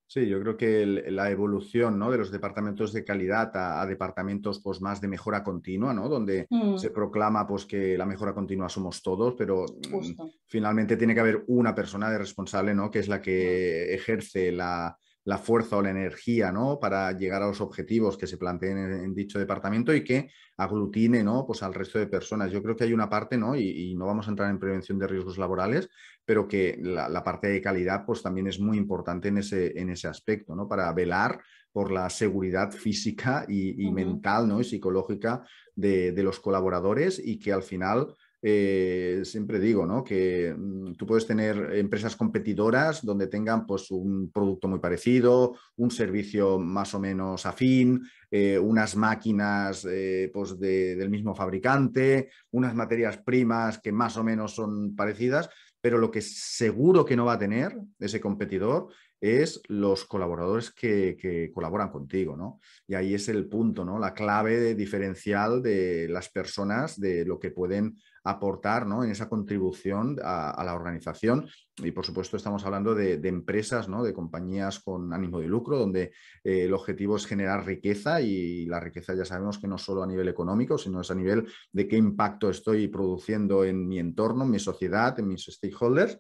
Sí, 0.10 0.26
yo 0.26 0.40
creo 0.40 0.56
que 0.56 0.86
la 0.86 1.30
evolución 1.30 2.00
¿no? 2.00 2.10
de 2.10 2.18
los 2.18 2.32
departamentos 2.32 2.94
de 2.94 3.04
calidad 3.04 3.52
a, 3.56 3.86
departamentos 3.86 4.62
pues, 4.62 4.80
más 4.82 5.02
de 5.02 5.10
mejora 5.10 5.44
continua, 5.44 5.94
¿no? 5.94 6.08
donde 6.08 6.48
mm. 6.50 6.78
se 6.78 6.92
proclama 6.92 7.46
pues, 7.46 7.66
que 7.66 7.98
la 7.98 8.06
mejora 8.06 8.34
continua 8.34 8.70
somos 8.70 9.02
todos, 9.04 9.36
pero 9.38 9.66
mm, 9.66 10.28
finalmente 10.46 10.96
tiene 10.96 11.14
que 11.14 11.20
haber 11.20 11.44
una 11.48 11.76
persona 11.76 12.10
de 12.10 12.20
responsable 12.20 12.74
¿no? 12.74 12.90
que 12.90 13.00
es 13.00 13.10
la 13.10 13.22
que 13.22 13.94
ejerce 13.94 14.54
la, 14.54 14.98
la 15.28 15.38
fuerza 15.38 15.76
o 15.76 15.82
la 15.82 15.90
energía 15.90 16.54
¿no? 16.54 16.80
para 16.80 17.12
llegar 17.12 17.44
a 17.44 17.48
los 17.48 17.60
objetivos 17.60 18.18
que 18.18 18.28
se 18.28 18.38
planteen 18.38 18.78
en, 18.78 19.14
dicho 19.14 19.38
departamento 19.38 19.94
y 19.94 20.02
que 20.02 20.32
aglutine 20.56 21.22
¿no? 21.22 21.46
pues 21.46 21.64
al 21.64 21.74
resto 21.74 22.00
de 22.00 22.08
personas. 22.08 22.50
Yo 22.50 22.64
creo 22.64 22.78
que 22.78 22.86
hay 22.86 22.94
una 22.94 23.10
parte, 23.10 23.38
¿no? 23.38 23.54
Y, 23.54 23.94
no 23.96 24.06
vamos 24.06 24.28
a 24.28 24.30
entrar 24.30 24.50
en 24.50 24.58
prevención 24.58 24.98
de 24.98 25.06
riesgos 25.06 25.38
laborales, 25.38 25.90
pero 26.24 26.48
que 26.48 26.80
la, 26.82 27.24
parte 27.26 27.50
de 27.50 27.62
calidad 27.62 28.06
pues 28.06 28.24
también 28.24 28.48
es 28.48 28.58
muy 28.58 28.78
importante 28.78 29.28
en 29.28 29.40
ese, 29.40 29.78
en 29.78 29.90
ese 29.90 30.08
aspecto, 30.08 30.56
¿no? 30.56 30.66
para 30.66 30.94
velar 30.94 31.42
por 31.74 31.92
la 31.92 32.10
seguridad 32.10 32.72
física 32.72 33.46
y, 33.50 33.92
mental 33.92 34.48
¿no? 34.48 34.62
y 34.62 34.64
psicológica 34.64 35.44
de, 35.76 36.14
de 36.14 36.24
los 36.24 36.40
colaboradores 36.40 37.22
y 37.22 37.38
que 37.38 37.52
al 37.52 37.64
final 37.64 38.16
eh, 38.50 39.26
siempre 39.26 39.60
digo, 39.60 39.86
¿no? 39.86 40.06
Que 40.06 40.56
mm, 40.58 40.94
tú 40.94 41.06
puedes 41.06 41.28
tener 41.28 41.76
empresas 41.76 42.16
competidoras 42.16 43.06
donde 43.06 43.28
tengan 43.28 43.66
pues, 43.68 43.92
un 43.92 44.32
producto 44.32 44.70
muy 44.70 44.80
parecido, 44.80 45.58
un 45.76 45.92
servicio 45.92 46.58
más 46.58 46.94
o 46.94 47.00
menos 47.02 47.46
afín, 47.46 48.08
eh, 48.32 48.58
unas 48.58 48.96
máquinas 48.96 49.86
eh, 49.90 50.32
pues, 50.34 50.58
del 50.58 51.10
mismo 51.10 51.36
fabricante, 51.36 52.30
unas 52.52 52.74
materias 52.74 53.18
primas 53.18 53.80
que 53.80 53.92
más 53.92 54.16
o 54.16 54.24
menos 54.24 54.56
son 54.56 54.96
parecidas, 54.96 55.50
pero 55.82 55.98
lo 55.98 56.10
que 56.10 56.22
seguro 56.22 57.04
que 57.04 57.18
no 57.18 57.26
va 57.26 57.34
a 57.34 57.40
tener 57.40 57.78
ese 58.00 58.22
competidor 58.22 58.88
es 59.20 59.62
los 59.68 60.06
colaboradores 60.06 60.72
que, 60.72 61.52
colaboran 61.54 61.90
contigo, 61.90 62.36
¿no? 62.38 62.60
Y 62.88 62.96
ahí 62.96 63.14
es 63.14 63.30
el 63.30 63.48
punto, 63.48 63.84
¿no? 63.84 64.00
La 64.00 64.14
clave 64.14 64.76
diferencial 64.76 65.62
de 65.62 66.08
las 66.10 66.30
personas, 66.30 67.00
de 67.00 67.26
lo 67.26 67.40
que 67.40 67.52
pueden 67.52 67.98
aportar 68.28 68.86
¿no? 68.86 69.04
en 69.04 69.12
esa 69.12 69.30
contribución 69.30 70.18
a, 70.24 70.62
la 70.64 70.76
organización. 70.76 71.48
Y 71.78 71.92
por 71.92 72.06
supuesto 72.06 72.36
estamos 72.36 72.66
hablando 72.66 72.94
de, 72.94 73.14
empresas, 73.28 73.88
¿no? 73.88 74.04
de 74.04 74.14
compañías 74.14 74.80
con 74.80 75.14
ánimo 75.14 75.40
de 75.40 75.48
lucro, 75.48 75.78
donde 75.78 76.12
eh, 76.44 76.64
el 76.64 76.74
objetivo 76.74 77.16
es 77.16 77.26
generar 77.26 77.66
riqueza 77.66 78.20
y 78.22 78.66
la 78.66 78.80
riqueza 78.80 79.16
ya 79.16 79.26
sabemos 79.26 79.60
que 79.60 79.68
no 79.68 79.78
solo 79.78 80.04
a 80.04 80.08
nivel 80.08 80.28
económico, 80.28 80.78
sino 80.78 81.02
es 81.02 81.12
a 81.12 81.16
nivel 81.16 81.48
de 81.72 81.88
qué 81.88 81.96
impacto 81.96 82.50
estoy 82.50 82.88
produciendo 82.88 83.64
en 83.64 83.88
mi 83.88 84.00
entorno, 84.00 84.44
en 84.44 84.52
mi 84.52 84.60
sociedad, 84.60 85.18
en 85.20 85.28
mis 85.28 85.46
stakeholders. 85.46 86.20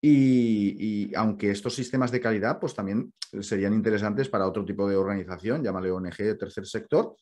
Y, 0.00 1.14
aunque 1.14 1.50
estos 1.50 1.74
sistemas 1.74 2.12
de 2.12 2.20
calidad 2.20 2.60
pues 2.60 2.74
también 2.74 3.12
serían 3.40 3.72
interesantes 3.72 4.28
para 4.28 4.46
otro 4.46 4.64
tipo 4.64 4.88
de 4.88 4.96
organización, 4.96 5.62
llámale 5.62 5.90
ONG 5.90 6.16
de 6.16 6.34
tercer 6.34 6.66
sector, 6.66 7.16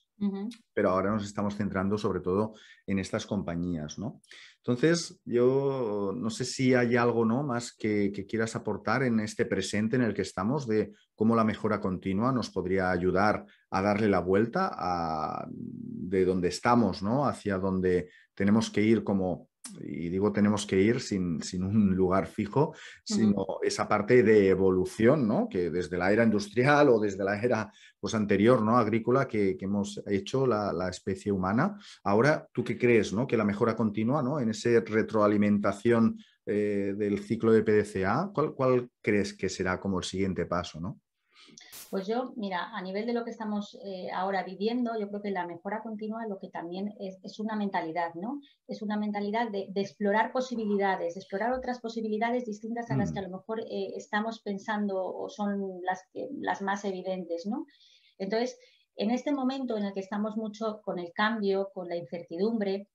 pero 0.73 0.91
ahora 0.91 1.11
nos 1.11 1.25
estamos 1.25 1.57
centrando 1.57 1.99
sobre 1.99 2.21
todo 2.21 2.55
en 2.87 2.99
estas 2.99 3.27
compañías, 3.27 3.99
¿no? 3.99 4.21
Entonces, 4.59 5.21
yo 5.27 6.15
no 6.17 6.31
sé 6.31 6.47
si 6.47 6.73
hay 6.73 6.97
algo 6.97 7.27
¿no? 7.27 7.43
más 7.43 7.75
que, 7.77 8.11
quieras 8.27 8.57
aportar 8.57 9.03
en 9.03 9.21
este 9.21 9.45
presente 9.45 9.97
en 9.97 10.03
el 10.03 10.15
que 10.15 10.23
estamos 10.23 10.67
de 10.67 10.95
cómo 11.15 11.37
la 11.37 11.45
mejora 11.45 11.81
continua 11.81 12.33
nos 12.33 12.49
podría 12.49 12.91
ayudar 12.91 13.45
a 13.71 13.83
darle 13.83 14.09
la 14.09 14.21
vuelta 14.21 14.71
a, 14.73 15.47
de 15.51 16.25
donde 16.25 16.49
estamos, 16.49 17.03
¿no? 17.03 17.27
Hacia 17.27 17.59
donde 17.59 18.09
tenemos 18.35 18.71
que 18.71 18.81
ir 18.81 19.05
como 19.05 19.49
y 19.81 20.09
digo 20.09 20.33
tenemos 20.33 20.67
que 20.67 20.81
ir 20.81 21.01
sin, 21.01 21.41
un 21.63 21.95
lugar 21.95 22.27
fijo, 22.27 22.75
sino 23.03 23.47
esa 23.63 23.89
parte 23.89 24.23
de 24.23 24.49
evolución, 24.49 25.27
¿no? 25.27 25.49
Que 25.49 25.71
desde 25.71 25.97
la 25.97 26.13
era 26.13 26.25
industrial 26.25 26.89
o 26.91 27.01
desde 27.01 27.25
la 27.25 27.41
era 27.41 27.73
pues, 27.99 28.15
anterior, 28.15 28.63
¿no? 28.63 28.77
Agrícola 28.77 29.27
que, 29.27 29.57
hemos 29.61 30.03
hecho 30.07 30.47
la, 30.47 30.89
especie 30.89 31.33
humana. 31.33 31.79
Ahora, 32.03 32.47
¿tú 32.53 32.63
qué 32.63 32.77
crees, 32.77 33.13
¿no? 33.13 33.27
Que 33.27 33.37
la 33.37 33.45
mejora 33.45 33.75
continua, 33.75 34.23
¿no? 34.23 34.39
En 34.39 34.51
esa 34.51 34.69
retroalimentación 34.81 36.19
eh, 36.47 36.95
del 36.97 37.19
ciclo 37.21 37.53
de 37.53 37.63
PDCA, 37.63 38.31
¿cuál, 38.35 38.53
¿cuál 38.55 38.91
crees 39.01 39.33
que 39.33 39.49
será 39.49 39.81
como 39.81 39.99
el 39.99 40.05
siguiente 40.05 40.45
paso, 40.45 40.81
¿no? 40.81 41.01
Pues 41.91 42.09
yo, 42.09 42.33
mira, 42.37 42.75
a 42.75 42.83
nivel 42.83 43.07
de 43.07 43.13
lo 43.13 43.25
que 43.25 43.31
estamos 43.31 43.79
eh, 43.85 44.11
ahora 44.13 44.43
viviendo, 44.43 44.99
yo 44.99 45.09
creo 45.09 45.23
que 45.23 45.31
la 45.31 45.47
mejora 45.47 45.83
continua 45.83 46.27
lo 46.27 46.39
que 46.39 46.49
también 46.49 46.93
es, 46.99 47.39
una 47.39 47.55
mentalidad, 47.55 48.15
¿no? 48.15 48.41
Es 48.67 48.83
una 48.83 48.97
mentalidad 48.97 49.49
de, 49.51 49.71
explorar 49.77 50.33
posibilidades, 50.33 51.15
de 51.15 51.21
explorar 51.21 51.53
otras 51.53 51.81
posibilidades 51.81 52.47
distintas 52.47 52.91
a 52.91 52.97
las 52.97 53.13
que 53.13 53.21
a 53.21 53.23
mm. 53.23 53.27
lo 53.27 53.37
mejor 53.37 53.61
eh, 53.61 53.93
estamos 53.97 54.41
pensando 54.41 55.05
o 55.05 55.29
son 55.29 55.83
las, 55.83 56.03
las 56.41 56.63
más 56.63 56.85
evidentes, 56.85 57.47
¿no? 57.47 57.67
Entonces, 58.19 58.59
en 58.97 59.11
este 59.11 59.33
momento 59.33 59.77
en 59.77 59.85
el 59.85 59.93
que 59.93 60.01
estamos 60.01 60.37
mucho 60.37 60.81
con 60.83 60.99
el 60.99 61.13
cambio, 61.13 61.71
con 61.73 61.89
la 61.89 61.97
incertidumbre, 61.97 62.89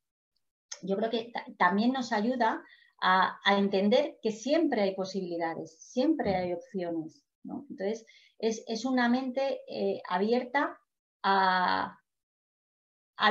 yo 0.82 0.98
creo 0.98 1.10
que 1.10 1.32
también 1.58 1.92
nos 1.92 2.12
ayuda 2.12 2.64
a, 3.02 3.40
a, 3.46 3.58
entender 3.58 4.18
que 4.22 4.32
siempre 4.32 4.82
hay 4.82 4.96
posibilidades, 4.96 5.78
siempre 5.80 6.36
hay 6.36 6.54
opciones. 6.54 7.26
¿no? 7.44 7.66
Entonces, 7.70 8.06
es, 8.40 8.86
una 8.86 9.10
mente 9.10 9.62
eh, 9.68 10.02
abierta 10.08 10.80
a, 11.24 11.98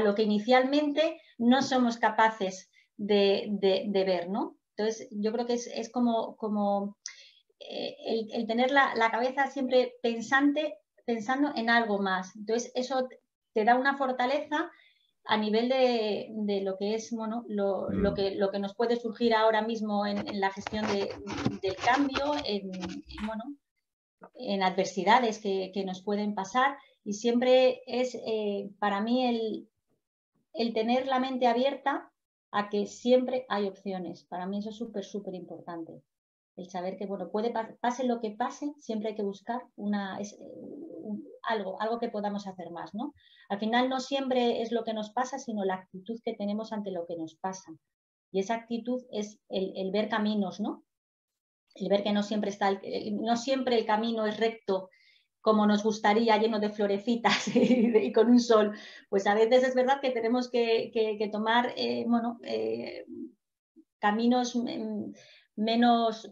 lo 0.03 0.15
que 0.15 0.23
inicialmente 0.23 1.21
no 1.39 1.63
somos 1.63 1.97
capaces 1.97 2.71
de, 2.97 3.89
ver, 4.07 4.29
¿no? 4.29 4.59
Entonces, 4.77 5.09
yo 5.11 5.33
creo 5.33 5.47
que 5.47 5.55
es, 5.55 5.91
como, 5.91 6.37
como 6.37 6.97
eh, 7.59 7.97
el, 8.33 8.47
tener 8.47 8.71
la, 8.71 9.11
cabeza 9.11 9.47
siempre 9.47 9.95
pensante, 10.03 10.79
pensando 11.07 11.53
en 11.57 11.71
algo 11.71 11.99
más. 11.99 12.37
Entonces, 12.37 12.71
eso 12.75 13.09
te 13.55 13.65
da 13.65 13.77
una 13.77 13.97
fortaleza 13.97 14.71
a 15.25 15.37
nivel 15.37 15.69
de, 15.69 16.61
lo 16.63 16.77
que 16.77 16.95
es 16.95 17.11
bueno, 17.11 17.45
lo, 17.49 17.89
mm. 17.91 18.15
que, 18.15 18.35
lo 18.35 18.51
que 18.51 18.59
nos 18.59 18.75
puede 18.75 18.97
surgir 18.97 19.35
ahora 19.35 19.63
mismo 19.63 20.07
en, 20.07 20.39
la 20.39 20.51
gestión 20.51 20.87
del 20.87 21.77
cambio, 21.77 22.35
en, 22.45 22.71
bueno, 23.27 23.45
en 24.35 24.63
adversidades 24.63 25.41
que, 25.41 25.85
nos 25.85 26.03
pueden 26.03 26.35
pasar 26.35 26.77
y 27.05 27.15
siempre 27.15 27.83
es 27.87 28.15
eh, 28.15 28.71
para 28.79 29.01
mí 29.01 29.27
el, 29.27 29.69
el, 30.55 30.73
tener 30.73 31.07
la 31.07 31.21
mente 31.21 31.47
abierta 31.47 32.11
a 32.51 32.69
que 32.69 32.87
siempre 32.87 33.47
hay 33.49 33.69
opciones. 33.69 34.25
Para 34.25 34.47
mí 34.47 34.59
eso 34.59 34.71
es 34.71 34.77
súper, 34.77 35.05
súper 35.05 35.35
importante. 35.35 36.03
El 36.57 36.69
saber 36.69 36.97
que, 36.97 37.07
bueno, 37.07 37.31
puede 37.31 37.53
pase 37.81 38.05
lo 38.05 38.21
que 38.21 38.33
pase, 38.33 38.73
siempre 38.79 39.11
hay 39.11 39.15
que 39.15 39.23
buscar 39.23 39.63
una, 39.77 40.19
es, 40.19 40.37
algo, 41.43 41.81
algo 41.81 41.99
que 41.99 42.09
podamos 42.09 42.47
hacer 42.47 42.71
más, 42.71 42.95
¿no? 42.95 43.15
Al 43.49 43.59
final 43.59 43.89
no 43.89 44.01
siempre 44.01 44.61
es 44.61 44.73
lo 44.73 44.85
que 44.85 44.93
nos 44.93 45.11
pasa, 45.11 45.39
sino 45.39 45.65
la 45.65 45.75
actitud 45.75 46.19
que 46.25 46.35
tenemos 46.35 46.73
ante 46.73 46.91
lo 46.91 47.07
que 47.07 47.17
nos 47.17 47.37
pasa. 47.37 47.73
Y 48.33 48.41
esa 48.41 48.55
actitud 48.55 49.03
es 49.11 49.39
el, 49.49 49.73
el 49.77 49.91
ver 49.91 50.09
caminos, 50.09 50.61
¿no? 50.61 50.85
El 51.81 51.89
ver 51.89 52.03
que 52.03 52.13
no 52.13 52.23
siempre, 52.23 52.51
está 52.51 52.81
no 53.13 53.37
siempre 53.37 53.79
el 53.79 53.87
camino 53.87 54.27
es 54.27 54.39
recto 54.39 54.91
como 55.41 55.67
nos 55.67 55.83
gustaría, 55.83 56.37
lleno 56.37 56.61
de 56.61 56.71
florecitas 56.71 57.49
y, 57.57 58.13
con 58.13 58.29
un 58.29 58.41
sol, 58.41 58.77
pues 59.09 59.27
a 59.27 59.35
veces 59.35 59.65
es 59.65 59.75
verdad 59.75 60.01
que 60.01 60.11
tenemos 60.11 60.51
que, 60.51 61.31
tomar 61.33 61.73
eh, 61.77 62.05
bueno, 62.07 62.39
eh, 62.43 63.07
caminos 63.99 64.59
menos 65.57 66.31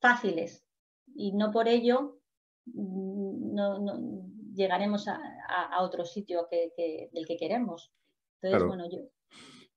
fáciles 0.00 0.64
y 1.14 1.32
no 1.32 1.50
por 1.50 1.66
ello 1.66 2.20
mm, 2.66 3.54
no, 3.54 4.24
llegaremos 4.54 5.08
a, 5.08 5.18
otro 5.80 6.04
sitio 6.04 6.46
que, 6.48 6.72
del 7.12 7.26
que 7.26 7.36
queremos. 7.36 7.92
Entonces, 8.40 8.68
bueno, 8.68 8.88
yo, 8.90 9.00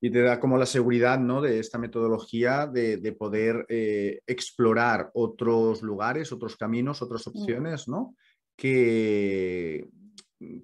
y 0.03 0.11
te 0.11 0.21
da 0.21 0.37
como 0.37 0.57
la 0.57 0.65
seguridad 0.65 1.17
¿no? 1.17 1.41
de 1.41 1.59
esta 1.59 1.77
metodología 1.77 2.67
de, 2.67 3.15
poder 3.17 3.65
eh, 3.69 4.19
explorar 4.27 5.09
otros 5.13 5.81
lugares, 5.81 6.33
otros 6.33 6.57
caminos, 6.57 7.01
otras 7.01 7.25
opciones, 7.25 7.87
¿no? 7.87 8.13
Que 8.53 9.87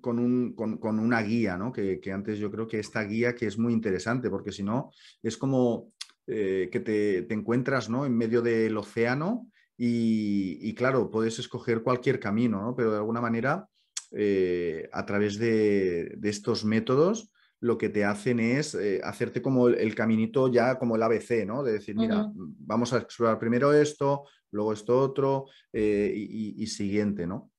con, 0.02 0.20
un, 0.20 0.54
con, 0.56 1.00
una 1.00 1.22
guía, 1.22 1.56
¿no? 1.58 1.72
Que, 1.72 2.02
antes 2.12 2.38
yo 2.38 2.52
creo 2.52 2.68
que 2.68 2.80
esta 2.80 3.02
guía 3.06 3.34
que 3.34 3.46
es 3.46 3.58
muy 3.58 3.72
interesante, 3.72 4.30
porque 4.30 4.52
si 4.52 4.62
no, 4.62 4.92
es 5.24 5.38
como 5.38 5.94
eh, 6.28 6.68
que 6.70 6.82
te, 6.82 7.34
encuentras 7.34 7.90
¿no? 7.90 8.06
en 8.06 8.18
medio 8.18 8.42
del 8.42 8.76
océano 8.76 9.48
y, 9.78 10.76
claro, 10.76 11.10
puedes 11.10 11.40
escoger 11.40 11.82
cualquier 11.82 12.20
camino, 12.20 12.62
¿no? 12.62 12.76
Pero 12.76 12.92
de 12.92 12.98
alguna 12.98 13.22
manera, 13.22 13.70
eh, 14.12 14.90
a 14.92 15.06
través 15.06 15.40
de, 15.40 16.16
de 16.18 16.30
estos 16.30 16.66
métodos, 16.66 17.32
lo 17.62 17.78
que 17.78 17.90
te 17.90 18.06
hacen 18.06 18.40
es 18.40 18.74
eh, 18.76 19.02
hacerte 19.04 19.42
como 19.42 19.68
el, 19.68 19.96
caminito 19.96 20.48
ya 20.48 20.80
como 20.80 20.96
el 20.96 21.04
ABC, 21.04 21.46
¿no? 21.46 21.64
De 21.64 21.74
decir, 21.74 21.96
mira, 21.96 22.32
vamos 22.34 22.94
a 22.94 23.00
explorar 23.00 23.38
primero 23.38 23.74
esto, 23.74 24.26
luego 24.52 24.74
esto 24.74 24.98
otro 25.00 25.46
eh, 25.74 26.12
y, 26.16 26.66
siguiente, 26.68 27.28
¿no? 27.28 27.52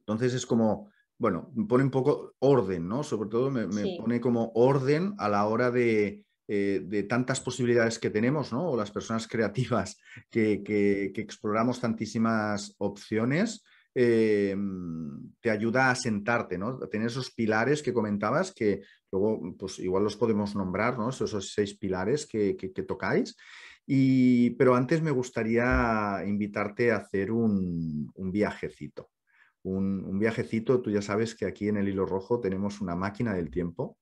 Entonces 0.00 0.34
es 0.34 0.46
como, 0.46 0.90
bueno, 1.18 1.52
pone 1.68 1.84
un 1.84 1.90
poco 1.90 2.34
orden, 2.40 2.88
¿no? 2.88 3.02
Sobre 3.04 3.28
todo 3.28 3.50
me, 3.50 3.66
pone 3.96 4.20
como 4.20 4.50
orden 4.54 5.14
a 5.18 5.28
la 5.28 5.46
hora 5.46 5.70
de, 5.70 6.24
eh, 6.48 7.06
tantas 7.08 7.40
posibilidades 7.40 8.00
que 8.00 8.10
tenemos, 8.10 8.52
¿no? 8.52 8.70
O 8.70 8.76
las 8.76 8.90
personas 8.90 9.28
creativas 9.28 9.96
que, 10.30 10.64
que 10.64 11.20
exploramos 11.20 11.80
tantísimas 11.80 12.74
opciones 12.78 13.62
eh, 13.92 14.56
te 15.40 15.50
ayuda 15.50 15.90
a 15.90 15.94
sentarte, 15.96 16.56
¿no? 16.56 16.78
A 16.82 16.88
tener 16.88 17.08
esos 17.08 17.32
pilares 17.32 17.82
que 17.82 17.92
comentabas 17.92 18.52
que 18.52 18.82
luego, 19.12 19.56
pues 19.58 19.78
igual 19.78 20.04
los 20.04 20.16
podemos 20.16 20.54
nombrar, 20.54 20.98
¿no? 20.98 21.10
Esos, 21.10 21.52
seis 21.52 21.74
pilares 21.74 22.26
que, 22.26 22.54
tocáis. 22.86 23.36
Y, 23.86 24.50
pero 24.50 24.74
antes 24.74 25.02
me 25.02 25.10
gustaría 25.10 26.22
invitarte 26.26 26.92
a 26.92 26.96
hacer 26.96 27.32
un, 27.32 28.12
viajecito. 28.16 29.10
Un, 29.62 30.04
un, 30.04 30.18
viajecito, 30.18 30.80
tú 30.80 30.90
ya 30.90 31.02
sabes 31.02 31.34
que 31.34 31.46
aquí 31.46 31.68
en 31.68 31.76
el 31.76 31.88
hilo 31.88 32.06
rojo 32.06 32.40
tenemos 32.40 32.80
una 32.80 32.94
máquina 32.94 33.34
del 33.34 33.50
tiempo 33.50 33.98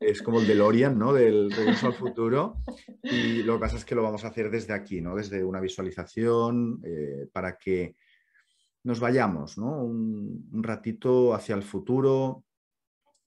es 0.00 0.22
como 0.22 0.40
el 0.40 0.46
DeLorean, 0.46 0.98
¿no? 0.98 1.12
Del 1.12 1.50
regreso 1.50 1.86
al 1.86 1.94
futuro. 1.94 2.58
Y 3.02 3.42
lo 3.42 3.54
que 3.54 3.60
pasa 3.60 3.76
es 3.76 3.84
que 3.84 3.94
lo 3.94 4.02
vamos 4.02 4.24
a 4.24 4.28
hacer 4.28 4.50
desde 4.50 4.74
aquí, 4.74 5.00
¿no? 5.00 5.14
Desde 5.14 5.44
una 5.44 5.60
visualización 5.60 6.80
eh, 6.84 7.28
para 7.32 7.56
que 7.56 7.96
nos 8.82 9.00
vayamos, 9.00 9.58
¿no? 9.58 9.82
Un, 9.82 10.62
ratito 10.62 11.34
hacia 11.34 11.54
el 11.54 11.62
futuro. 11.62 12.44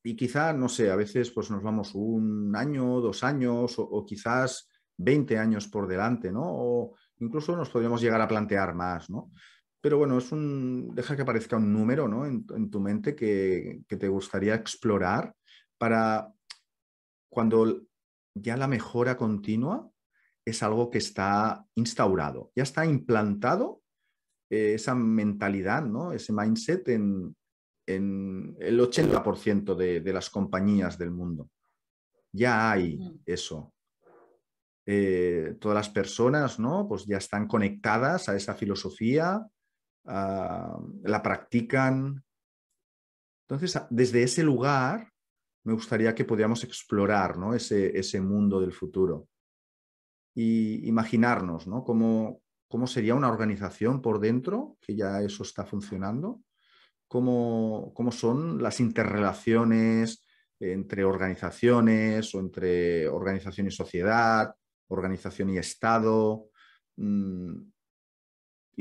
Y 0.04 0.16
quizá, 0.16 0.54
no 0.54 0.70
sé, 0.70 0.92
a 0.92 0.96
veces 0.96 1.32
pues 1.32 1.52
nos 1.52 1.62
vamos 1.62 1.94
un 1.94 2.56
año, 2.56 3.02
dos 3.02 3.24
años 3.24 3.76
o, 3.78 4.06
quizás 4.06 4.70
20 4.98 5.38
años 5.38 5.68
por 5.68 5.88
delante, 5.88 6.32
¿no? 6.32 6.44
O 6.46 6.96
incluso 7.20 7.56
nos 7.56 7.70
podríamos 7.70 8.02
llegar 8.02 8.22
a 8.22 8.28
plantear 8.28 8.74
más, 8.74 9.10
¿no? 9.10 9.32
Pero 9.82 9.98
bueno, 9.98 10.18
es 10.18 10.32
un, 10.32 10.94
deja 10.94 11.16
que 11.16 11.22
aparezca 11.22 11.58
un 11.58 11.72
número 11.72 12.08
¿no? 12.08 12.26
en, 12.26 12.70
tu 12.70 12.80
mente 12.82 13.16
que, 13.16 13.82
te 13.88 14.08
gustaría 14.10 14.56
explorar 14.56 15.34
para 15.78 16.34
cuando 17.30 17.84
ya 18.36 18.58
la 18.58 18.68
mejora 18.68 19.16
continua 19.16 19.90
es 20.44 20.64
algo 20.64 20.90
que 20.90 20.98
está 20.98 21.66
instaurado, 21.76 22.52
ya 22.56 22.64
está 22.64 22.86
implantado 22.86 23.82
eh, 24.50 24.74
esa 24.74 24.96
mentalidad, 24.96 25.84
¿no? 25.84 26.12
ese 26.12 26.34
mindset 26.34 26.90
en, 26.90 27.36
en 27.90 28.56
el 28.60 28.80
80% 28.80 29.76
de, 29.76 30.02
de, 30.02 30.14
las 30.14 30.30
compañías 30.30 30.98
del 30.98 31.12
mundo. 31.12 31.50
Ya 32.32 32.72
hay 32.72 32.98
mm. 32.98 33.22
eso. 33.26 33.74
Eh, 34.86 35.56
todas 35.60 35.76
las 35.76 35.90
personas 35.90 36.60
¿no? 36.60 36.88
pues 36.88 37.06
ya 37.06 37.18
están 37.18 37.48
conectadas 37.48 38.28
a 38.28 38.36
esa 38.36 38.56
filosofía, 38.56 39.46
la 40.06 41.22
practican. 41.24 42.24
Entonces, 43.48 43.80
desde 43.92 44.24
ese 44.24 44.44
lugar, 44.44 45.12
me 45.64 45.74
gustaría 45.74 46.16
que 46.16 46.26
pudiéramos 46.26 46.64
explorar 46.64 47.38
¿no? 47.38 47.54
ese, 47.54 47.96
ese, 47.98 48.20
mundo 48.20 48.60
del 48.60 48.72
futuro 48.72 49.28
y 50.36 50.88
imaginarnos 50.88 51.68
¿no? 51.68 51.84
cómo, 51.84 52.42
cómo 52.68 52.88
sería 52.88 53.14
una 53.14 53.30
organización 53.30 54.02
por 54.02 54.20
dentro, 54.20 54.78
que 54.82 54.96
ya 54.96 55.22
eso 55.22 55.44
está 55.44 55.66
funcionando, 55.66 56.42
cómo, 57.10 57.92
cómo 57.94 58.14
son 58.14 58.64
las 58.64 58.80
interrelaciones 58.80 60.24
entre 60.60 61.04
organizaciones 61.04 62.34
o 62.34 62.40
entre 62.40 63.10
organización 63.10 63.68
y 63.68 63.72
sociedad, 63.72 64.54
organización 64.88 65.50
y 65.50 65.58
Estado, 65.58 66.50
mm, 66.98 67.56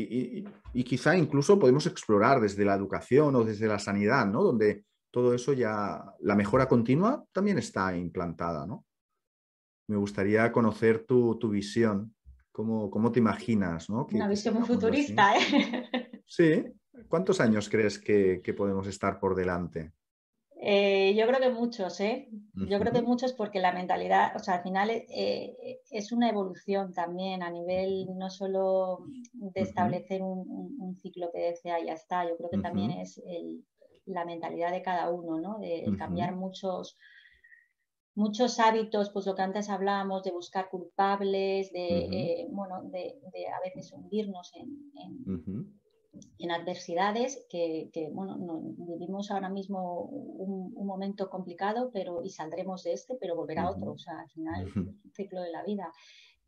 y, 0.01 0.85
quizá 0.85 1.17
incluso 1.17 1.59
podemos 1.59 1.87
explorar 1.87 2.41
desde 2.41 2.65
la 2.65 2.75
educación 2.75 3.35
o 3.35 3.43
desde 3.43 3.67
la 3.67 3.81
sanidad, 3.81 4.27
¿no? 4.27 4.45
Donde 4.45 4.85
todo 5.11 5.35
eso 5.35 5.53
ya, 5.53 6.05
la 6.21 6.37
mejora 6.37 6.69
continua 6.69 7.25
también 7.33 7.59
está 7.59 7.97
implantada, 7.97 8.65
¿no? 8.65 8.85
Me 9.89 9.97
gustaría 9.97 10.53
conocer 10.53 11.05
tu, 11.05 11.37
visión, 11.51 12.15
cómo, 12.53 12.91
cómo, 12.91 13.11
te 13.11 13.19
imaginas, 13.19 13.91
¿no? 13.91 14.07
Una 14.13 14.29
visión 14.29 14.55
muy 14.55 14.67
futurista, 14.69 15.37
¿eh? 15.37 16.23
Sí. 16.27 16.65
¿Cuántos 17.09 17.41
años 17.41 17.69
crees 17.69 17.99
que 17.99 18.55
podemos 18.57 18.87
estar 18.87 19.21
por 19.21 19.35
delante? 19.35 19.93
Eh, 20.61 21.15
yo 21.17 21.27
creo 21.29 21.39
que 21.39 21.51
muchos, 21.51 22.01
¿eh? 22.01 22.29
Yo 22.55 22.81
creo 22.81 22.93
que 22.93 23.03
muchos 23.03 23.33
porque 23.33 23.61
la 23.61 23.73
mentalidad, 23.73 24.35
o 24.35 24.41
sea, 24.41 24.55
al 24.55 24.63
final 24.63 24.91
eh, 24.91 25.81
es 25.89 26.11
una 26.11 26.29
evolución 26.29 26.93
también 26.93 27.45
a 27.45 27.51
nivel 27.51 28.09
no 28.17 28.29
solo 28.29 29.05
de 29.33 29.61
establecer 29.61 30.21
un, 30.21 30.97
ciclo 31.01 31.31
que 31.33 31.39
desea 31.39 31.79
y 31.79 31.87
ya 31.87 31.93
está, 31.93 32.29
yo 32.29 32.37
creo 32.37 32.51
que 32.51 32.59
también 32.59 32.91
es 32.91 33.23
la 34.07 34.25
mentalidad 34.25 34.73
de 34.73 34.83
cada 34.83 35.11
uno, 35.11 35.41
¿no? 35.41 35.59
De, 35.61 35.85
cambiar 35.97 36.35
muchos, 36.35 36.99
muchos 38.17 38.59
hábitos, 38.59 39.11
pues 39.11 39.27
lo 39.27 39.37
que 39.37 39.43
antes 39.43 39.71
hablábamos, 39.71 40.25
de 40.25 40.33
buscar 40.33 40.71
culpables, 40.71 41.73
de, 41.73 41.99
eh, 42.11 42.49
bueno, 42.51 42.83
de, 42.83 43.15
a 43.47 43.61
veces 43.61 43.93
hundirnos 43.93 44.53
en 44.57 44.91
en 44.97 45.79
adversidades 46.51 47.47
que, 47.51 47.91
bueno, 48.13 48.37
vivimos 48.79 49.31
ahora 49.31 49.49
mismo 49.49 50.03
un, 50.03 50.87
momento 50.87 51.29
complicado 51.29 51.91
pero, 51.93 52.23
y 52.25 52.31
saldremos 52.31 52.83
de 52.83 52.95
este, 52.95 53.17
pero 53.21 53.37
volverá 53.37 53.71
otro, 53.71 53.93
o 53.93 53.99
sea, 53.99 54.21
al 54.21 54.31
final, 54.31 54.73
un 54.75 55.13
ciclo 55.13 55.43
de 55.43 55.51
la 55.51 55.63
vida. 55.63 55.93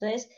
Entonces, 0.00 0.30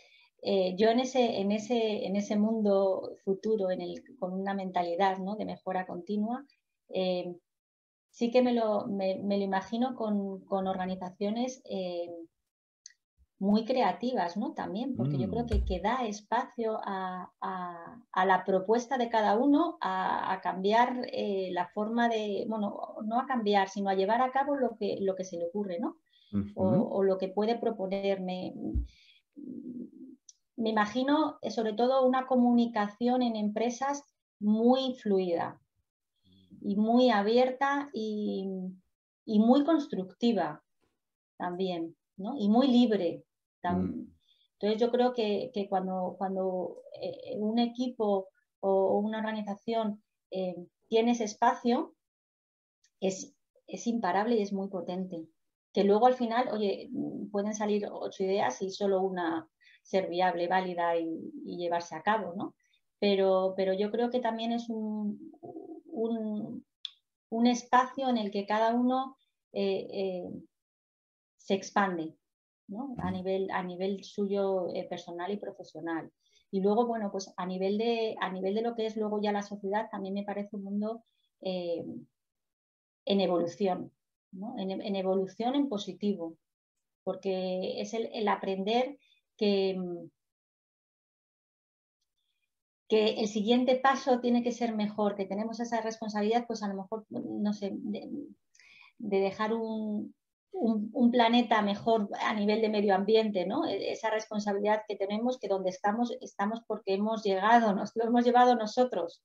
eh, 0.42 0.74
yo 0.76 0.88
en 0.88 0.98
ese, 0.98 1.40
en, 1.40 1.52
ese, 1.52 2.04
en 2.04 2.16
ese 2.16 2.36
mundo 2.36 3.16
futuro, 3.24 3.70
en 3.70 3.80
el, 3.80 4.02
con 4.18 4.32
una 4.32 4.54
mentalidad 4.54 5.18
¿no? 5.18 5.36
de 5.36 5.44
mejora 5.44 5.86
continua, 5.86 6.44
eh, 6.88 7.36
sí 8.10 8.30
que 8.30 8.42
me 8.42 8.52
lo, 8.52 8.86
me, 8.88 9.22
lo 9.22 9.44
imagino 9.44 9.94
con, 9.94 10.44
con 10.44 10.66
organizaciones 10.66 11.62
eh, 11.64 12.10
muy 13.42 13.64
creativas, 13.64 14.36
¿no? 14.36 14.52
También, 14.52 14.94
porque 14.94 15.18
yo 15.18 15.28
creo 15.28 15.42
mm. 15.42 15.64
que, 15.66 15.80
da 15.80 16.06
espacio 16.06 16.78
a, 16.84 17.28
la 18.24 18.44
propuesta 18.44 18.96
de 18.96 19.08
cada 19.08 19.36
uno 19.36 19.78
a, 19.80 20.38
cambiar 20.44 21.08
eh, 21.12 21.50
la 21.50 21.66
forma 21.66 22.08
de, 22.08 22.44
bueno, 22.48 22.94
no 23.04 23.18
a 23.18 23.26
cambiar, 23.26 23.68
sino 23.68 23.90
a 23.90 23.94
llevar 23.94 24.22
a 24.22 24.30
cabo 24.30 24.54
lo 24.54 24.76
que, 24.76 24.98
lo 25.00 25.16
que 25.16 25.24
se 25.24 25.38
le 25.38 25.46
ocurre, 25.46 25.80
¿no? 25.80 25.96
o, 26.54 27.02
lo 27.02 27.18
que 27.18 27.26
puede 27.26 27.58
proponerme. 27.58 28.54
Me 30.54 30.70
imagino, 30.70 31.38
sobre 31.50 31.72
todo, 31.72 32.06
una 32.06 32.26
comunicación 32.26 33.22
en 33.22 33.34
empresas 33.34 34.04
muy 34.38 34.94
fluida 34.94 35.60
y 36.60 36.76
muy 36.76 37.10
abierta 37.10 37.90
y, 37.92 38.46
y 39.24 39.40
muy 39.40 39.64
constructiva 39.64 40.62
también, 41.38 41.96
¿no? 42.16 42.36
Y 42.38 42.48
muy 42.48 42.68
libre, 42.68 43.24
Mm. 43.62 44.12
Entonces 44.62 44.80
yo 44.80 44.90
creo 44.90 45.12
que, 45.12 45.50
cuando, 45.68 46.14
cuando 46.18 46.82
eh, 47.00 47.36
un 47.38 47.58
equipo 47.58 48.28
o, 48.60 48.98
una 48.98 49.18
organización 49.18 50.02
eh, 50.30 50.54
tiene 50.88 51.12
ese 51.12 51.24
espacio, 51.24 51.94
es, 53.00 53.34
imparable 53.86 54.36
y 54.36 54.42
es 54.42 54.52
muy 54.52 54.68
potente. 54.68 55.26
Que 55.72 55.84
luego 55.84 56.06
al 56.06 56.14
final, 56.14 56.48
oye, 56.52 56.90
pueden 57.32 57.54
salir 57.54 57.88
ocho 57.90 58.22
ideas 58.22 58.60
y 58.62 58.70
solo 58.70 59.00
una 59.02 59.48
ser 59.82 60.08
viable, 60.08 60.46
válida 60.46 60.96
y, 60.96 61.32
llevarse 61.44 61.96
a 61.96 62.02
cabo, 62.02 62.34
¿no? 62.36 62.54
Pero, 63.00 63.54
pero, 63.56 63.72
yo 63.72 63.90
creo 63.90 64.10
que 64.10 64.20
también 64.20 64.52
es 64.52 64.68
un, 64.68 65.32
un, 67.30 67.46
espacio 67.46 68.08
en 68.08 68.18
el 68.18 68.30
que 68.30 68.46
cada 68.46 68.74
uno 68.74 69.16
eh, 69.52 70.30
se 71.38 71.54
expande 71.54 72.14
a, 72.98 73.10
nivel, 73.10 73.50
a 73.50 73.62
nivel 73.62 74.04
suyo 74.04 74.68
eh, 74.74 74.86
personal 74.88 75.32
y 75.32 75.36
profesional. 75.36 76.10
Y 76.50 76.60
luego, 76.60 76.86
bueno, 76.86 77.10
pues 77.10 77.32
a 77.36 77.46
nivel, 77.46 77.78
de, 77.78 78.16
a 78.20 78.30
nivel 78.30 78.54
de 78.54 78.62
lo 78.62 78.74
que 78.74 78.86
es 78.86 78.96
luego 78.96 79.20
ya 79.20 79.32
la 79.32 79.42
sociedad, 79.42 79.88
también 79.90 80.14
me 80.14 80.24
parece 80.24 80.56
un 80.56 80.64
mundo 80.64 81.04
eh, 81.40 81.84
en 83.04 83.20
evolución, 83.20 83.90
en, 84.58 84.96
evolución 84.96 85.54
en 85.54 85.68
positivo, 85.68 86.36
porque 87.04 87.80
es 87.80 87.94
el, 87.94 88.28
aprender 88.28 88.98
que, 89.36 89.80
que 92.88 93.20
el 93.20 93.28
siguiente 93.28 93.76
paso 93.76 94.20
tiene 94.20 94.42
que 94.42 94.52
ser 94.52 94.74
mejor, 94.74 95.16
que 95.16 95.24
tenemos 95.24 95.58
esa 95.58 95.80
responsabilidad, 95.80 96.46
pues 96.46 96.62
a 96.62 96.68
lo 96.68 96.74
mejor, 96.74 97.06
no 97.10 97.52
sé, 97.54 97.72
de 97.72 99.20
dejar 99.20 99.52
un, 99.54 100.14
un, 100.52 101.10
planeta 101.10 101.62
mejor 101.62 102.08
a 102.20 102.34
nivel 102.34 102.60
de 102.60 102.68
medio 102.68 102.94
ambiente, 102.94 103.46
¿no? 103.46 103.66
E, 103.66 103.92
esa 103.92 104.10
responsabilidad 104.10 104.82
que 104.86 104.96
tenemos, 104.96 105.38
que 105.38 105.48
donde 105.48 105.70
estamos, 105.70 106.12
estamos 106.20 106.60
porque 106.66 106.94
hemos 106.94 107.22
llegado, 107.22 107.74
nos 107.74 107.92
lo 107.96 108.04
hemos 108.04 108.24
llevado 108.24 108.54
nosotros, 108.54 109.22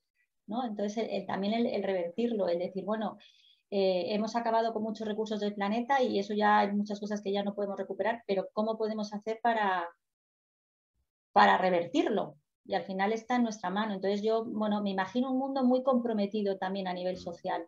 ¿no? 0.47 0.65
Entonces, 0.65 1.25
también 1.27 1.53
el, 1.53 1.83
revertirlo, 1.83 2.47
el 2.47 2.59
decir, 2.59 2.85
bueno, 2.85 3.17
eh, 3.69 4.13
hemos 4.13 4.35
acabado 4.35 4.73
con 4.73 4.83
muchos 4.83 5.07
recursos 5.07 5.39
del 5.39 5.53
planeta 5.53 6.01
y 6.01 6.19
eso 6.19 6.33
ya 6.33 6.59
hay 6.59 6.71
muchas 6.71 6.99
cosas 6.99 7.21
que 7.21 7.31
ya 7.31 7.43
no 7.43 7.53
podemos 7.53 7.77
recuperar, 7.77 8.23
pero 8.27 8.47
¿cómo 8.53 8.77
podemos 8.77 9.13
hacer 9.13 9.39
para, 9.43 9.87
para 11.33 11.57
revertirlo? 11.57 12.37
Y 12.65 12.75
al 12.75 12.83
final 12.83 13.13
está 13.13 13.35
en 13.37 13.43
nuestra 13.43 13.69
mano. 13.69 13.93
Entonces 13.93 14.21
yo, 14.21 14.45
bueno, 14.45 14.81
me 14.81 14.91
imagino 14.91 15.31
un 15.31 15.39
mundo 15.39 15.63
muy 15.63 15.83
comprometido 15.83 16.57
también 16.57 16.87
a 16.87 16.93
nivel 16.93 17.17
social 17.17 17.67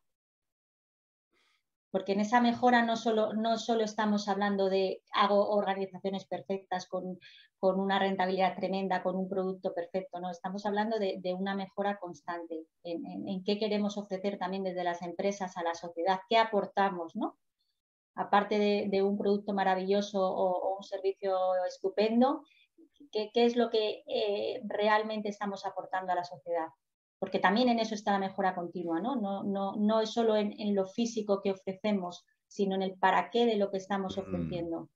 porque 1.92 2.14
en 2.14 2.20
esa 2.20 2.40
mejora 2.40 2.84
no 2.84 2.96
solo, 2.96 3.34
no 3.34 3.58
solo 3.58 3.84
estamos 3.84 4.28
hablando 4.28 4.70
de 4.70 5.02
hago 5.12 5.50
organizaciones 5.50 6.26
perfectas 6.26 6.88
con, 6.88 7.20
una 7.62 8.00
rentabilidad 8.00 8.56
tremenda, 8.56 9.04
con 9.04 9.16
un 9.16 9.28
producto 9.28 9.74
perfecto, 9.74 10.20
no, 10.20 10.30
estamos 10.30 10.66
hablando 10.66 10.98
de, 11.00 11.36
una 11.38 11.56
mejora 11.56 12.00
constante 12.00 12.66
en, 12.84 13.44
qué 13.44 13.58
queremos 13.58 13.98
ofrecer 13.98 14.38
también 14.38 14.64
desde 14.64 14.84
las 14.84 15.02
empresas 15.02 15.58
a 15.58 15.64
la 15.64 15.74
sociedad, 15.74 16.20
qué 16.30 16.38
aportamos, 16.38 17.16
¿no? 17.16 17.38
Aparte 18.16 18.88
de, 18.90 19.04
un 19.04 19.18
producto 19.18 19.54
maravilloso 19.54 20.22
o, 20.22 20.78
un 20.78 20.84
servicio 20.84 21.38
estupendo, 21.66 22.44
¿qué, 23.12 23.32
es 23.34 23.56
lo 23.56 23.70
que 23.70 24.04
eh, 24.08 24.62
realmente 24.66 25.30
estamos 25.30 25.66
aportando 25.66 26.12
a 26.12 26.16
la 26.16 26.24
sociedad? 26.24 26.68
Porque 27.20 27.39
también 27.39 27.67
en 27.67 27.80
eso 27.80 27.93
está 27.93 28.13
la 28.13 28.20
mejora 28.20 28.55
continua, 28.55 29.01
¿no? 29.01 29.15
No, 29.17 29.43
no, 29.43 29.76
no 29.76 30.01
es 30.01 30.11
solo 30.11 30.38
en, 30.38 30.74
lo 30.74 30.88
físico 30.88 31.41
que 31.41 31.51
ofrecemos, 31.51 32.26
sino 32.47 32.76
en 32.76 32.82
el 32.82 32.97
para 32.97 33.30
qué 33.30 33.45
de 33.45 33.57
lo 33.57 33.70
que 33.70 33.78
estamos 33.78 34.17
mm. 34.17 34.22
ofreciendo. 34.22 34.89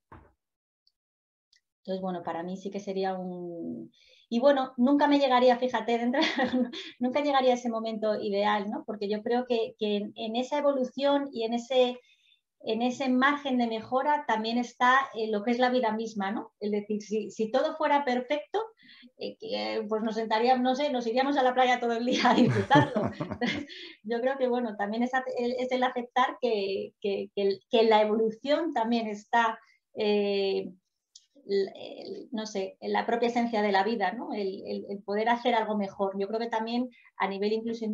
Entonces, 1.80 2.02
bueno, 2.02 2.24
para 2.24 2.44
mí 2.44 2.56
sí 2.56 2.72
que 2.72 2.80
sería 2.80 3.14
un... 3.14 3.92
Y 4.30 4.40
bueno, 4.40 4.72
nunca 4.78 5.08
me 5.08 5.20
llegaría, 5.20 5.58
fíjate, 5.58 5.98
dentro, 6.00 6.22
nunca 7.00 7.22
llegaría 7.22 7.52
a 7.52 7.56
ese 7.56 7.70
momento 7.70 8.16
ideal, 8.16 8.72
¿no? 8.72 8.86
Porque 8.86 9.10
yo 9.10 9.22
creo 9.22 9.46
que, 9.46 9.76
que 9.78 10.10
en 10.16 10.36
esa 10.38 10.58
evolución 10.58 11.30
y 11.34 11.44
en 11.44 11.54
ese 11.54 12.00
en 12.66 12.82
ese 12.82 13.10
margen 13.10 13.58
de 13.58 13.68
mejora 13.68 14.24
también 14.26 14.58
está 14.58 15.10
eh, 15.16 15.30
lo 15.30 15.44
que 15.44 15.52
es 15.52 15.60
la 15.60 15.70
vida 15.70 15.92
misma, 15.92 16.32
¿no? 16.32 16.54
Es 16.60 16.72
decir, 16.72 17.02
si, 17.02 17.52
todo 17.52 17.76
fuera 17.76 18.06
perfecto, 18.06 18.60
eh, 19.18 19.86
pues 19.90 20.02
nos 20.02 20.16
sentaríamos, 20.16 20.64
no 20.64 20.74
sé, 20.74 20.90
nos 20.90 21.06
iríamos 21.06 21.36
a 21.38 21.44
la 21.44 21.54
playa 21.54 21.82
todo 21.82 21.94
el 21.94 22.06
día 22.06 22.32
a 22.32 22.34
disfrutarlo. 22.34 23.12
yo 24.04 24.22
creo 24.22 24.38
que, 24.38 24.48
bueno, 24.48 24.78
también 24.78 25.04
es, 25.04 25.12
el 25.72 25.84
aceptar 25.84 26.38
que, 26.42 26.94
la 27.72 28.02
evolución 28.02 28.74
también 28.74 29.08
está, 29.08 29.60
eh, 29.96 30.72
no 32.32 32.46
sé, 32.46 32.78
en 32.80 32.94
la 32.94 33.06
propia 33.06 33.28
esencia 33.28 33.62
de 33.62 33.74
la 33.74 33.84
vida, 33.84 34.14
¿no? 34.14 34.34
El, 34.34 34.86
el, 34.90 35.04
poder 35.04 35.28
hacer 35.28 35.54
algo 35.54 35.78
mejor. 35.78 36.18
Yo 36.18 36.30
creo 36.30 36.40
que 36.40 36.48
también 36.48 36.90
a 37.18 37.28
nivel 37.28 37.52
incluso 37.52 37.86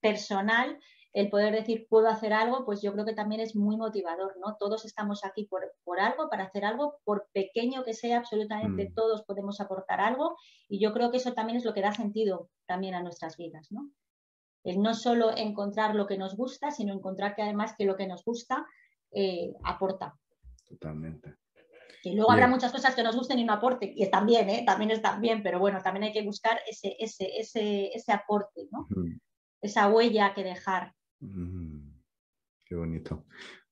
personal, 0.00 0.78
el 1.16 1.30
poder 1.30 1.54
decir 1.54 1.86
puedo 1.88 2.08
hacer 2.08 2.34
algo, 2.34 2.66
pues 2.66 2.82
yo 2.82 2.92
creo 2.92 3.06
que 3.06 3.14
también 3.14 3.40
es 3.40 3.56
muy 3.56 3.78
motivador, 3.78 4.36
¿no? 4.38 4.56
Todos 4.60 4.84
estamos 4.84 5.24
aquí 5.24 5.46
por, 5.46 5.64
algo, 5.98 6.28
para 6.28 6.44
hacer 6.44 6.66
algo, 6.66 6.98
por 7.04 7.28
pequeño 7.32 7.84
que 7.84 7.94
sea, 7.94 8.18
absolutamente 8.18 8.90
mm. 8.90 8.94
todos 8.94 9.24
podemos 9.24 9.58
aportar 9.62 9.98
algo 9.98 10.36
y 10.68 10.78
yo 10.78 10.92
creo 10.92 11.10
que 11.10 11.16
eso 11.16 11.32
también 11.32 11.56
es 11.56 11.64
lo 11.64 11.72
que 11.72 11.80
da 11.80 11.92
sentido 11.92 12.50
también 12.66 12.94
a 12.94 13.02
nuestras 13.02 13.38
vidas, 13.38 13.72
¿no? 13.72 13.90
El 14.62 14.82
no 14.82 14.92
solo 14.92 15.34
encontrar 15.34 15.94
lo 15.94 16.06
que 16.06 16.18
nos 16.18 16.36
gusta, 16.36 16.70
sino 16.70 16.92
encontrar 16.92 17.34
que 17.34 17.40
además 17.40 17.74
que 17.78 17.86
lo 17.86 17.96
que 17.96 18.06
nos 18.06 18.22
gusta 18.22 18.66
eh, 19.10 19.54
aporta. 19.64 20.18
Totalmente. 20.68 21.36
Y 22.02 22.14
luego 22.14 22.30
habrá 22.30 22.46
muchas 22.46 22.72
cosas 22.72 22.94
que 22.94 23.02
nos 23.02 23.16
gusten 23.16 23.38
y 23.38 23.44
no 23.44 23.54
aporten, 23.54 23.90
y 23.96 24.02
están 24.02 24.26
bien, 24.26 24.50
¿eh? 24.50 24.64
también 24.66 24.90
están 24.90 25.22
bien, 25.22 25.42
pero 25.42 25.60
bueno, 25.60 25.80
también 25.82 26.04
hay 26.04 26.12
que 26.12 26.22
buscar 26.22 26.60
ese, 26.68 26.94
ese, 26.98 27.38
ese, 27.38 27.86
ese 27.94 28.12
aporte, 28.12 28.68
¿no? 28.70 28.86
Esa 29.62 29.88
huella 29.88 30.34
que 30.34 30.44
dejar. 30.44 30.92
Mm, 31.20 31.90
qué 32.64 32.74
bonito. 32.74 33.26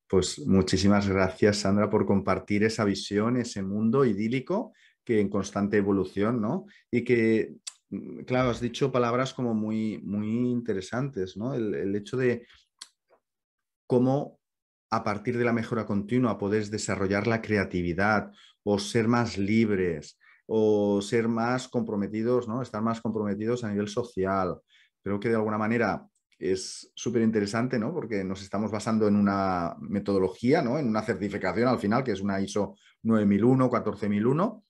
Pues 0.07 0.39
muchísimas 0.45 1.07
gracias, 1.07 1.57
Sandra, 1.57 1.89
por 1.89 2.05
compartir 2.05 2.63
esa 2.63 2.85
visión, 2.85 3.37
ese 3.37 3.63
mundo 3.63 4.05
idílico 4.05 4.73
que 5.03 5.19
en 5.19 5.29
constante 5.29 5.77
evolución, 5.77 6.41
¿no? 6.41 6.65
Y 6.91 7.03
que, 7.03 7.55
mm, 7.89 8.21
claro, 8.21 8.49
has 8.49 8.61
dicho 8.61 8.91
palabras 8.91 9.33
como 9.33 9.53
muy, 9.53 9.99
muy 10.03 10.27
interesantes, 10.49 11.37
¿no? 11.37 11.53
El, 11.53 11.95
hecho 11.95 12.17
de 12.17 12.47
cómo 13.87 14.39
a 14.91 15.03
partir 15.03 15.37
de 15.37 15.45
la 15.45 15.53
mejora 15.53 15.85
continua 15.85 16.37
podés 16.37 16.71
desarrollar 16.71 17.27
la 17.27 17.41
creatividad 17.41 18.31
o 18.63 18.79
ser 18.79 19.07
más 19.07 19.37
libres 19.37 20.19
o 20.47 21.01
ser 21.01 21.27
más 21.27 21.67
comprometidos, 21.67 22.47
¿no? 22.47 22.61
Estar 22.61 22.81
más 22.81 23.01
comprometidos 23.01 23.63
a 23.63 23.71
nivel 23.71 23.87
social. 23.87 24.59
Creo 25.03 25.19
que 25.19 25.29
de 25.29 25.35
alguna 25.35 25.57
manera 25.57 26.07
es 26.37 26.91
súper 26.95 27.21
interesante, 27.21 27.79
¿no? 27.79 27.93
Porque 27.93 28.23
nos 28.23 28.41
estamos 28.41 28.71
basando 28.71 29.07
en 29.07 29.15
una 29.15 29.75
metodología, 29.79 30.61
¿no? 30.61 30.77
En 30.77 30.87
una 30.87 31.01
certificación 31.01 31.67
al 31.67 31.79
final, 31.79 32.03
que 32.03 32.11
es 32.11 32.21
una 32.21 32.41
ISO 32.41 32.75
9001, 33.03 33.69
14001, 33.69 34.63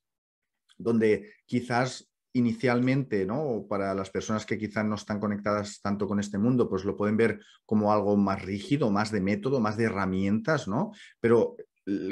donde 0.78 1.32
quizás 1.46 2.12
inicialmente, 2.34 3.26
¿no? 3.26 3.66
Para 3.68 3.96
las 3.96 4.10
personas 4.10 4.46
que 4.46 4.58
quizás 4.58 4.86
no 4.86 4.96
están 4.96 5.20
conectadas 5.20 5.80
tanto 5.82 6.06
con 6.06 6.20
este 6.20 6.38
mundo, 6.38 6.70
pues 6.70 6.84
lo 6.84 6.98
pueden 6.98 7.16
ver 7.16 7.40
como 7.66 7.94
algo 7.94 8.18
más 8.18 8.42
rígido, 8.42 8.92
más 8.92 9.10
de 9.12 9.22
método, 9.22 9.62
más 9.62 9.78
de 9.78 9.86
herramientas, 9.86 10.68
¿no? 10.68 10.92
Pero 11.22 11.56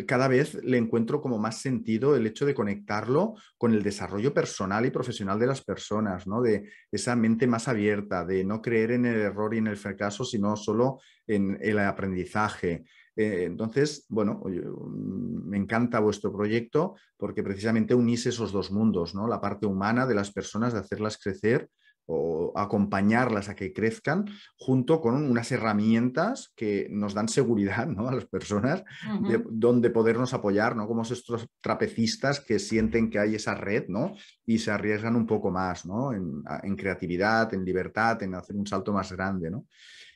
cada 0.05 0.28
vez 0.28 0.53
le 0.63 0.78
encuentro 0.78 1.19
como 1.19 1.39
más 1.39 1.59
sentido 1.59 2.15
el 2.15 2.28
hecho 2.28 2.45
de 2.45 2.53
conectarlo 2.53 3.34
con 3.57 3.74
el 3.74 3.82
desarrollo 3.82 4.34
personal 4.34 4.86
y 4.86 4.91
profesional 4.91 5.39
de 5.39 5.47
las 5.47 5.63
personas, 5.63 6.28
¿no? 6.28 6.41
De 6.41 6.69
esa 6.91 7.15
mente 7.15 7.47
más 7.47 7.67
abierta, 7.67 8.24
de 8.24 8.43
no 8.43 8.61
creer 8.61 8.91
en 8.91 9.05
el 9.05 9.19
error 9.19 9.55
y 9.55 9.57
en 9.57 9.67
el 9.67 9.78
fracaso, 9.78 10.26
sino 10.26 10.55
solo 10.55 10.99
en 11.26 11.57
el 11.59 11.80
aprendizaje. 11.80 12.84
Eh, 13.15 13.45
entonces, 13.45 14.05
bueno, 14.09 14.43
mm, 14.45 15.49
me 15.49 15.57
encanta 15.57 15.99
vuestro 15.99 16.32
proyecto 16.32 16.95
porque 17.17 17.43
precisamente 17.43 17.95
unís 17.95 18.28
esos 18.28 18.51
dos 18.51 18.71
mundos, 18.71 19.15
¿no? 19.15 19.28
La 19.28 19.41
parte 19.41 19.65
humana 19.65 20.05
de 20.05 20.15
las 20.15 20.32
personas, 20.32 20.74
de 20.74 20.80
hacerlas 20.80 21.17
crecer 21.17 21.69
o 22.05 22.51
acompañarlas 22.55 23.49
a 23.49 23.55
que 23.55 23.73
crezcan 23.73 24.25
junto 24.57 24.99
con 24.99 25.15
unas 25.15 25.51
herramientas 25.51 26.51
que 26.55 26.87
nos 26.89 27.13
dan 27.13 27.29
seguridad 27.29 27.87
¿no? 27.87 28.07
a 28.07 28.15
las 28.15 28.25
personas 28.25 28.83
de, 29.27 29.43
donde 29.49 29.89
podernos 29.89 30.33
apoyar, 30.33 30.75
¿no? 30.75 30.87
como 30.87 31.03
estos 31.03 31.47
trapecistas 31.61 32.39
que 32.39 32.59
sienten 32.59 33.09
que 33.09 33.19
hay 33.19 33.35
esa 33.35 33.55
red 33.55 33.85
¿no? 33.87 34.13
y 34.45 34.59
se 34.59 34.71
arriesgan 34.71 35.15
un 35.15 35.25
poco 35.25 35.51
más 35.51 35.85
¿no? 35.85 36.11
en, 36.13 36.75
creatividad, 36.75 37.53
en 37.53 37.63
libertad, 37.63 38.21
en 38.23 38.35
hacer 38.35 38.55
un 38.55 38.67
salto 38.67 38.91
más 38.91 39.11
grande. 39.11 39.49
¿no? 39.49 39.65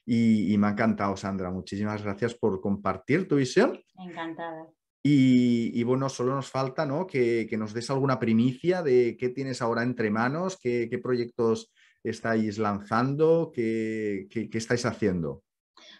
Y, 0.05 0.57
me 0.57 0.67
ha 0.67 0.71
encantado, 0.71 1.15
Sandra. 1.17 1.51
Muchísimas 1.51 2.01
gracias 2.03 2.33
por 2.33 2.61
compartir 2.61 3.27
tu 3.27 3.35
visión. 3.35 3.79
Encantada. 3.97 4.67
Y, 5.09 5.83
bueno, 5.83 6.09
solo 6.09 6.35
nos 6.35 6.49
falta 6.49 6.85
¿no? 6.85 7.07
que, 7.07 7.47
nos 7.57 7.73
des 7.73 7.89
alguna 7.89 8.19
primicia 8.19 8.81
de 8.81 9.15
qué 9.17 9.29
tienes 9.29 9.61
ahora 9.61 9.83
entre 9.83 10.09
manos, 10.09 10.57
qué, 10.61 10.99
proyectos 11.01 11.71
estáis 12.09 12.57
lanzando, 12.57 13.51
qué, 13.53 14.27
estáis 14.53 14.85
haciendo. 14.85 15.43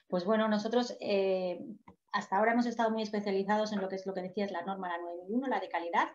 Pues 0.07 0.25
bueno, 0.25 0.47
nosotros 0.47 0.95
eh, 0.99 1.59
hasta 2.11 2.37
ahora 2.37 2.53
hemos 2.53 2.65
estado 2.65 2.91
muy 2.91 3.03
especializados 3.03 3.73
en 3.73 3.81
lo 3.81 3.89
que 3.89 3.95
es 3.95 4.05
lo 4.05 4.13
que 4.13 4.21
decías, 4.21 4.51
la 4.51 4.63
norma, 4.63 4.89
la 4.89 4.97
9001, 4.97 5.47
la 5.47 5.59
de 5.59 5.69
calidad, 5.69 6.07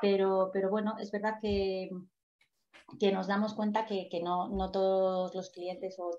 pero, 0.00 0.50
pero 0.52 0.70
bueno, 0.70 0.96
es 0.98 1.10
verdad 1.10 1.36
que, 1.40 1.90
que 2.98 3.12
nos 3.12 3.26
damos 3.26 3.54
cuenta 3.54 3.86
que, 3.86 4.08
no, 4.22 4.48
no, 4.48 4.70
todos 4.70 5.34
los 5.34 5.50
clientes 5.50 5.96
o, 5.98 6.10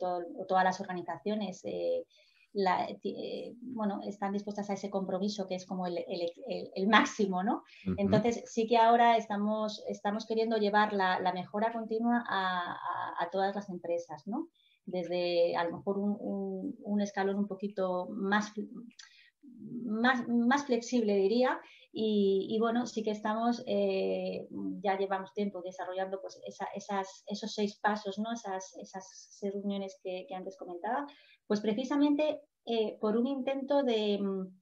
todas 0.47 0.63
las 0.63 0.79
organizaciones 0.79 1.61
eh, 1.65 2.05
eh, 2.53 3.55
bueno, 3.61 4.01
están 4.05 4.33
dispuestas 4.33 4.69
a 4.69 4.73
ese 4.73 4.89
compromiso 4.89 5.47
que 5.47 5.55
es 5.55 5.65
como 5.65 5.87
el, 5.87 6.87
máximo, 6.87 7.43
¿no? 7.43 7.63
Entonces 7.97 8.43
sí 8.45 8.67
que 8.67 8.77
ahora 8.77 9.17
estamos, 9.17 9.83
estamos 9.87 10.25
queriendo 10.25 10.57
llevar 10.57 10.93
la, 10.93 11.31
mejora 11.33 11.71
continua 11.71 12.23
a, 12.27 13.29
todas 13.31 13.55
las 13.55 13.69
empresas, 13.69 14.27
¿no? 14.27 14.49
Desde 14.85 15.55
a 15.55 15.63
lo 15.63 15.77
mejor 15.77 15.97
un, 15.99 17.01
escalón 17.01 17.37
un 17.37 17.47
poquito 17.47 18.09
más, 18.11 18.51
más, 19.85 20.27
más 20.27 20.65
flexible, 20.65 21.15
diría, 21.15 21.59
y, 21.93 22.57
bueno, 22.59 22.87
sí 22.87 23.03
que 23.03 23.11
estamos, 23.11 23.63
eh, 23.67 24.47
ya 24.81 24.97
llevamos 24.97 25.33
tiempo 25.33 25.61
desarrollando 25.61 26.21
pues 26.21 26.39
esas, 26.73 27.23
esos 27.27 27.53
seis 27.53 27.77
pasos, 27.81 28.17
¿no? 28.17 28.31
esas, 28.31 28.77
esas 28.77 29.37
reuniones 29.41 29.99
que, 30.01 30.25
que 30.27 30.35
antes 30.35 30.55
comentaba, 30.57 31.05
pues 31.51 31.59
precisamente 31.59 32.39
eh, 32.65 32.97
por 33.01 33.17
un 33.17 33.27
intento 33.27 33.83
de, 33.83 34.19
mm, 34.21 34.57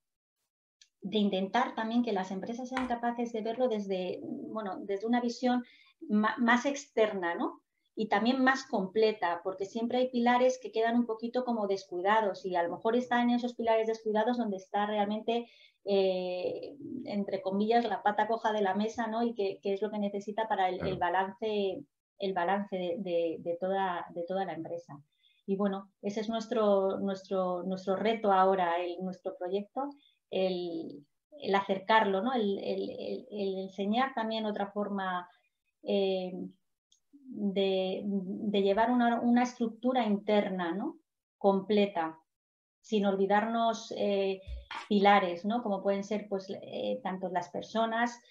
de, 1.01 1.17
intentar 1.19 1.75
también 1.75 2.03
que 2.03 2.13
las 2.13 2.31
empresas 2.31 2.67
sean 2.67 2.87
capaces 2.87 3.31
de 3.31 3.43
verlo 3.43 3.67
desde, 3.67 4.19
bueno, 4.23 4.79
desde 4.79 5.05
una 5.05 5.21
visión 5.21 5.63
más 6.09 6.65
externa, 6.65 7.35
¿no? 7.35 7.61
Y 7.93 8.07
también 8.07 8.43
más 8.43 8.65
completa, 8.65 9.41
porque 9.43 9.65
siempre 9.65 9.99
hay 9.99 10.09
pilares 10.09 10.57
que 10.59 10.71
quedan 10.71 10.97
un 10.97 11.05
poquito 11.05 11.45
como 11.45 11.67
descuidados 11.67 12.43
y 12.43 12.55
a 12.55 12.63
lo 12.63 12.75
mejor 12.75 12.95
están 12.95 13.29
en 13.29 13.35
esos 13.35 13.53
pilares 13.53 13.85
descuidados 13.85 14.39
donde 14.39 14.57
está 14.57 14.87
realmente, 14.87 15.47
eh, 15.85 16.75
entre 17.05 17.43
comillas, 17.43 17.85
la 17.85 18.01
pata 18.01 18.27
coja 18.27 18.51
de 18.51 18.63
la 18.63 18.73
mesa, 18.73 19.05
¿no? 19.05 19.21
Y 19.21 19.35
que, 19.35 19.59
es 19.61 19.83
lo 19.83 19.91
que 19.91 19.99
necesita 19.99 20.47
para 20.47 20.69
el, 20.69 20.97
balance, 20.97 21.83
el 22.17 22.33
balance 22.33 22.75
de, 22.75 23.57
toda, 23.59 24.07
de 24.15 24.23
toda 24.23 24.43
la 24.43 24.53
empresa. 24.53 24.99
Y 25.49 25.55
bueno, 25.55 25.89
ese 26.03 26.19
es 26.19 26.29
nuestro, 26.29 26.99
nuestro, 26.99 27.63
nuestro 27.63 27.95
reto 27.95 28.31
ahora, 28.31 28.79
el, 28.83 28.97
nuestro 29.01 29.35
proyecto, 29.35 29.89
el, 30.29 31.03
acercarlo, 31.55 32.21
¿no? 32.21 32.33
el, 32.35 33.25
enseñar 33.31 34.13
también 34.13 34.45
otra 34.45 34.67
forma 34.67 35.27
eh, 35.81 36.31
de, 37.23 38.03
llevar 38.61 38.91
una, 38.91 39.41
estructura 39.41 40.05
interna 40.05 40.71
¿no? 40.75 40.99
completa, 41.39 42.19
sin 42.79 43.07
olvidarnos 43.07 43.91
eh, 43.97 44.43
pilares, 44.87 45.45
¿no? 45.45 45.63
Como 45.63 45.81
pueden 45.81 46.03
ser 46.03 46.27
pues, 46.29 46.47
tanto 47.01 47.27
las 47.29 47.49
personas 47.49 48.21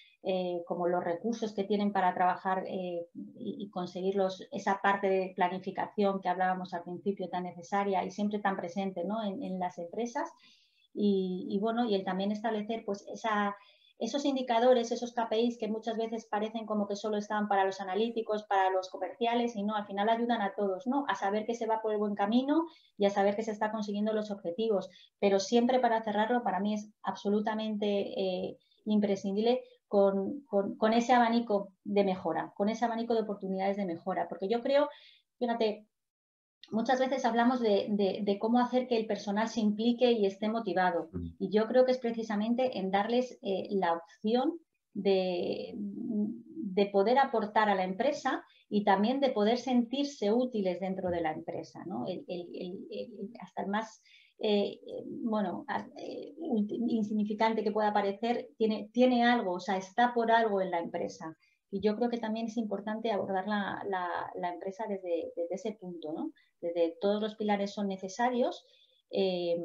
como 0.66 0.88
los 0.88 1.02
recursos 1.02 1.54
que 1.54 1.64
tienen 1.64 1.92
para 1.92 2.14
trabajar 2.14 2.64
y, 2.68 3.70
conseguir 3.70 4.16
esa 4.50 4.80
parte 4.82 5.08
de 5.08 5.32
planificación 5.36 6.20
que 6.20 6.28
hablábamos 6.28 6.74
al 6.74 6.82
principio 6.82 7.28
tan 7.28 7.44
necesaria 7.44 8.04
y 8.04 8.10
siempre 8.10 8.38
tan 8.38 8.56
presente 8.56 9.04
¿no? 9.04 9.22
en, 9.22 9.58
las 9.58 9.78
empresas. 9.78 10.28
Y, 10.94 11.46
y, 11.50 11.58
bueno, 11.60 11.84
y 11.84 11.94
el 11.94 12.04
también 12.04 12.32
establecer 12.32 12.82
pues 12.84 13.06
esa, 13.12 13.54
esos 13.98 14.24
indicadores, 14.24 14.92
esos 14.92 15.12
KPIs 15.12 15.58
que 15.58 15.66
muchas 15.66 15.96
veces 15.96 16.26
parecen 16.26 16.66
como 16.66 16.86
que 16.86 16.94
solo 16.94 17.16
están 17.16 17.48
para 17.48 17.64
los 17.64 17.80
analíticos, 17.80 18.44
para 18.44 18.70
los 18.70 18.88
comerciales 18.90 19.56
y 19.56 19.64
no, 19.64 19.74
al 19.74 19.86
final 19.86 20.08
ayudan 20.08 20.40
a 20.40 20.54
todos, 20.54 20.86
¿no? 20.86 21.04
A 21.08 21.16
saber 21.16 21.46
que 21.46 21.54
se 21.54 21.66
va 21.66 21.82
por 21.82 21.92
el 21.92 21.98
buen 21.98 22.14
camino 22.14 22.66
y 22.96 23.06
a 23.06 23.10
saber 23.10 23.34
que 23.34 23.42
se 23.42 23.50
está 23.50 23.72
consiguiendo 23.72 24.12
los 24.12 24.30
objetivos. 24.30 24.88
Pero 25.18 25.40
siempre 25.40 25.80
para 25.80 26.02
cerrarlo, 26.02 26.44
para 26.44 26.60
mí 26.60 26.74
es 26.74 26.90
absolutamente 27.02 27.86
eh, 27.86 28.58
imprescindible 28.84 29.62
con, 29.88 30.42
con, 30.46 30.92
ese 30.92 31.14
abanico 31.14 31.72
de 31.82 32.04
mejora, 32.04 32.52
con 32.54 32.68
ese 32.68 32.84
abanico 32.84 33.14
de 33.14 33.22
oportunidades 33.22 33.76
de 33.76 33.86
mejora. 33.86 34.28
Porque 34.28 34.48
yo 34.48 34.62
creo, 34.62 34.88
fíjate, 35.38 35.86
muchas 36.70 37.00
veces 37.00 37.24
hablamos 37.24 37.60
de, 37.60 38.38
cómo 38.40 38.60
hacer 38.60 38.86
que 38.86 38.96
el 38.96 39.06
personal 39.06 39.48
se 39.48 39.60
implique 39.60 40.12
y 40.12 40.26
esté 40.26 40.48
motivado. 40.48 41.08
Y 41.38 41.50
yo 41.50 41.66
creo 41.66 41.84
que 41.84 41.92
es 41.92 41.98
precisamente 41.98 42.78
en 42.78 42.90
darles 42.90 43.38
eh, 43.42 43.68
la 43.70 43.94
opción 43.94 44.58
de, 44.94 45.74
poder 46.92 47.18
aportar 47.18 47.68
a 47.68 47.74
la 47.74 47.84
empresa 47.84 48.44
y 48.68 48.84
también 48.84 49.20
de 49.20 49.30
poder 49.30 49.58
sentirse 49.58 50.32
útiles 50.32 50.80
dentro 50.80 51.10
de 51.10 51.20
la 51.20 51.32
empresa. 51.32 51.84
hasta 53.40 53.62
el 53.62 53.68
más 53.68 54.02
eh, 54.40 54.80
bueno, 55.22 55.66
eh, 55.96 56.34
insignificante 56.38 57.64
que 57.64 57.72
pueda 57.72 57.92
parecer, 57.92 58.48
tiene, 58.56 58.88
tiene 58.92 59.24
algo, 59.24 59.54
o 59.54 59.60
sea, 59.60 59.76
está 59.76 60.14
por 60.14 60.30
algo 60.30 60.60
en 60.60 60.70
la 60.70 60.78
empresa. 60.78 61.36
Y 61.70 61.80
yo 61.80 61.96
creo 61.96 62.08
que 62.08 62.18
también 62.18 62.46
es 62.46 62.56
importante 62.56 63.10
abordar 63.10 63.46
la, 63.46 64.50
empresa 64.52 64.84
desde, 64.88 65.32
ese 65.50 65.72
punto, 65.72 66.12
¿no? 66.12 66.32
Desde 66.60 66.96
todos 67.00 67.20
los 67.20 67.36
pilares 67.36 67.74
son 67.74 67.88
necesarios 67.88 68.64
eh, 69.10 69.56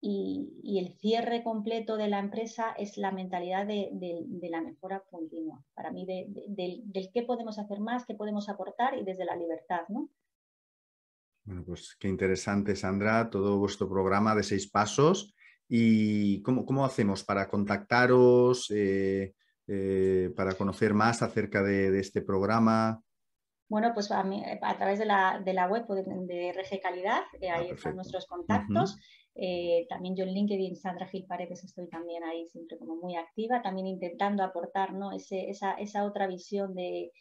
y, 0.00 0.78
el 0.78 0.98
cierre 0.98 1.42
completo 1.42 1.96
de 1.96 2.08
la 2.08 2.18
empresa 2.18 2.74
es 2.78 2.96
la 2.96 3.10
mentalidad 3.10 3.66
de, 3.66 3.90
la 4.50 4.60
mejora 4.60 5.02
continua. 5.10 5.64
Para 5.74 5.90
mí, 5.90 6.06
del, 6.06 7.10
qué 7.12 7.22
podemos 7.22 7.58
hacer 7.58 7.80
más, 7.80 8.06
qué 8.06 8.14
podemos 8.14 8.48
aportar 8.48 8.96
y 8.96 9.04
desde 9.04 9.24
la 9.24 9.36
libertad, 9.36 9.82
¿no? 9.88 10.10
Bueno, 11.44 11.64
pues 11.64 11.96
qué 11.98 12.08
interesante, 12.08 12.76
Sandra, 12.76 13.28
todo 13.30 13.58
vuestro 13.58 13.88
programa 13.88 14.34
de 14.34 14.42
seis 14.42 14.70
pasos. 14.70 15.34
¿Y 15.68 16.42
cómo, 16.42 16.84
hacemos 16.84 17.24
para 17.24 17.48
contactaros? 17.48 18.70
Eh, 18.70 19.34
eh, 19.68 20.30
para 20.36 20.54
conocer 20.54 20.92
más 20.92 21.22
acerca 21.22 21.62
de, 21.62 21.98
este 21.98 22.20
programa? 22.20 23.00
Bueno, 23.68 23.92
pues 23.94 24.10
a, 24.10 24.22
través 24.76 24.98
de 24.98 25.06
la, 25.06 25.68
web 25.70 25.86
de, 25.86 26.52
RG 26.52 26.80
Calidad, 26.82 27.22
eh, 27.40 27.48
ahí 27.48 27.68
ah, 27.70 27.74
están 27.74 27.94
nuestros 27.94 28.26
contactos. 28.26 28.98
Eh, 29.34 29.86
también 29.88 30.16
yo 30.16 30.24
en 30.24 30.34
LinkedIn, 30.34 30.76
Sandra 30.76 31.06
Gil 31.06 31.24
Paredes, 31.26 31.64
estoy 31.64 31.88
también 31.88 32.22
ahí 32.24 32.46
siempre 32.48 32.76
como 32.76 32.96
muy 32.96 33.16
activa, 33.16 33.62
también 33.62 33.86
intentando 33.86 34.42
aportar 34.42 34.92
¿no? 34.92 35.10
esa, 35.12 36.04
otra 36.04 36.26
visión 36.26 36.74
de, 36.74 37.12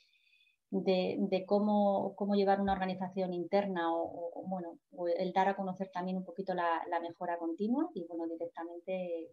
de, 0.72 1.44
cómo, 1.46 2.16
cómo, 2.16 2.36
llevar 2.36 2.62
una 2.62 2.72
organización 2.72 3.34
interna 3.34 3.94
o, 3.94 4.44
bueno, 4.48 4.80
el 5.18 5.34
dar 5.34 5.50
a 5.50 5.56
conocer 5.56 5.92
también 5.94 6.18
un 6.18 6.24
poquito 6.24 6.54
la, 6.54 6.82
mejora 7.02 7.38
continua 7.38 7.90
y 7.94 8.06
bueno, 8.08 8.26
directamente 8.28 9.30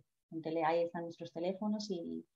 ahí 0.67 0.83
están 0.83 1.05
nuestros 1.05 1.33
teléfonos 1.33 1.91
y, 1.91 2.27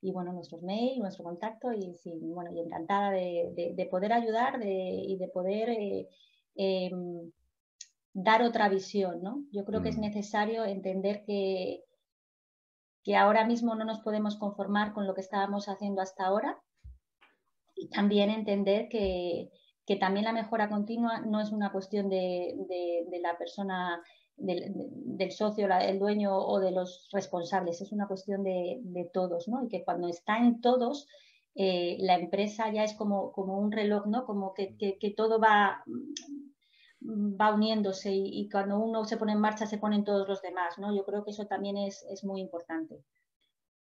y 0.00 0.12
bueno, 0.12 0.32
nuestros 0.32 0.62
mails, 0.62 0.98
nuestro 0.98 1.24
contacto 1.24 1.72
y, 1.72 1.92
bueno, 2.32 2.52
y 2.52 2.60
encantada 2.60 3.10
de, 3.10 3.88
poder 3.90 4.12
ayudar 4.12 4.60
y 4.62 5.16
de 5.18 5.28
poder 5.28 5.70
eh, 5.70 6.08
em, 6.54 7.32
dar 8.12 8.42
otra 8.42 8.68
visión, 8.68 9.22
¿no? 9.22 9.44
Yo 9.50 9.64
creo 9.64 9.82
que 9.82 9.88
es 9.88 9.98
mm. 9.98 10.02
necesario 10.02 10.64
entender 10.64 11.24
que, 11.24 11.82
que 13.02 13.16
ahora 13.16 13.44
mismo 13.44 13.74
no 13.74 13.84
nos 13.84 14.00
podemos 14.00 14.36
conformar 14.36 14.92
con 14.94 15.06
lo 15.06 15.14
que 15.14 15.20
estábamos 15.20 15.68
haciendo 15.68 16.00
hasta 16.00 16.26
ahora 16.26 16.62
y 17.76 17.88
también 17.88 18.30
entender 18.30 18.88
que, 18.88 19.50
que 19.86 19.96
también 19.96 20.24
la 20.24 20.32
mejora 20.32 20.68
continua 20.68 21.20
no 21.20 21.40
es 21.40 21.52
una 21.52 21.70
cuestión 21.70 22.08
de, 22.08 22.54
de 23.08 23.20
la 23.20 23.38
persona 23.38 24.02
del, 24.36 25.32
socio, 25.32 25.66
el 25.66 25.98
dueño 25.98 26.36
o 26.36 26.60
de 26.60 26.70
los 26.70 27.08
responsables, 27.12 27.80
es 27.80 27.92
una 27.92 28.06
cuestión 28.06 28.42
de, 28.42 29.10
todos, 29.12 29.48
¿no? 29.48 29.64
Y 29.64 29.68
que 29.68 29.84
cuando 29.84 30.08
está 30.08 30.38
en 30.38 30.60
todos, 30.60 31.06
eh, 31.54 31.96
la 32.00 32.16
empresa 32.16 32.70
ya 32.72 32.84
es 32.84 32.94
como, 32.94 33.32
como 33.32 33.58
un 33.58 33.72
reloj, 33.72 34.06
¿no? 34.06 34.26
Como 34.26 34.52
que, 34.54 34.76
todo 35.16 35.40
va, 35.40 35.82
va 37.00 37.54
uniéndose 37.54 38.12
y, 38.12 38.48
cuando 38.50 38.78
uno 38.78 39.04
se 39.04 39.16
pone 39.16 39.32
en 39.32 39.40
marcha 39.40 39.66
se 39.66 39.78
ponen 39.78 40.04
todos 40.04 40.28
los 40.28 40.42
demás, 40.42 40.78
¿no? 40.78 40.94
Yo 40.94 41.04
creo 41.04 41.24
que 41.24 41.30
eso 41.30 41.46
también 41.46 41.76
es, 41.76 42.04
es 42.10 42.24
muy 42.24 42.40
importante. 42.40 43.02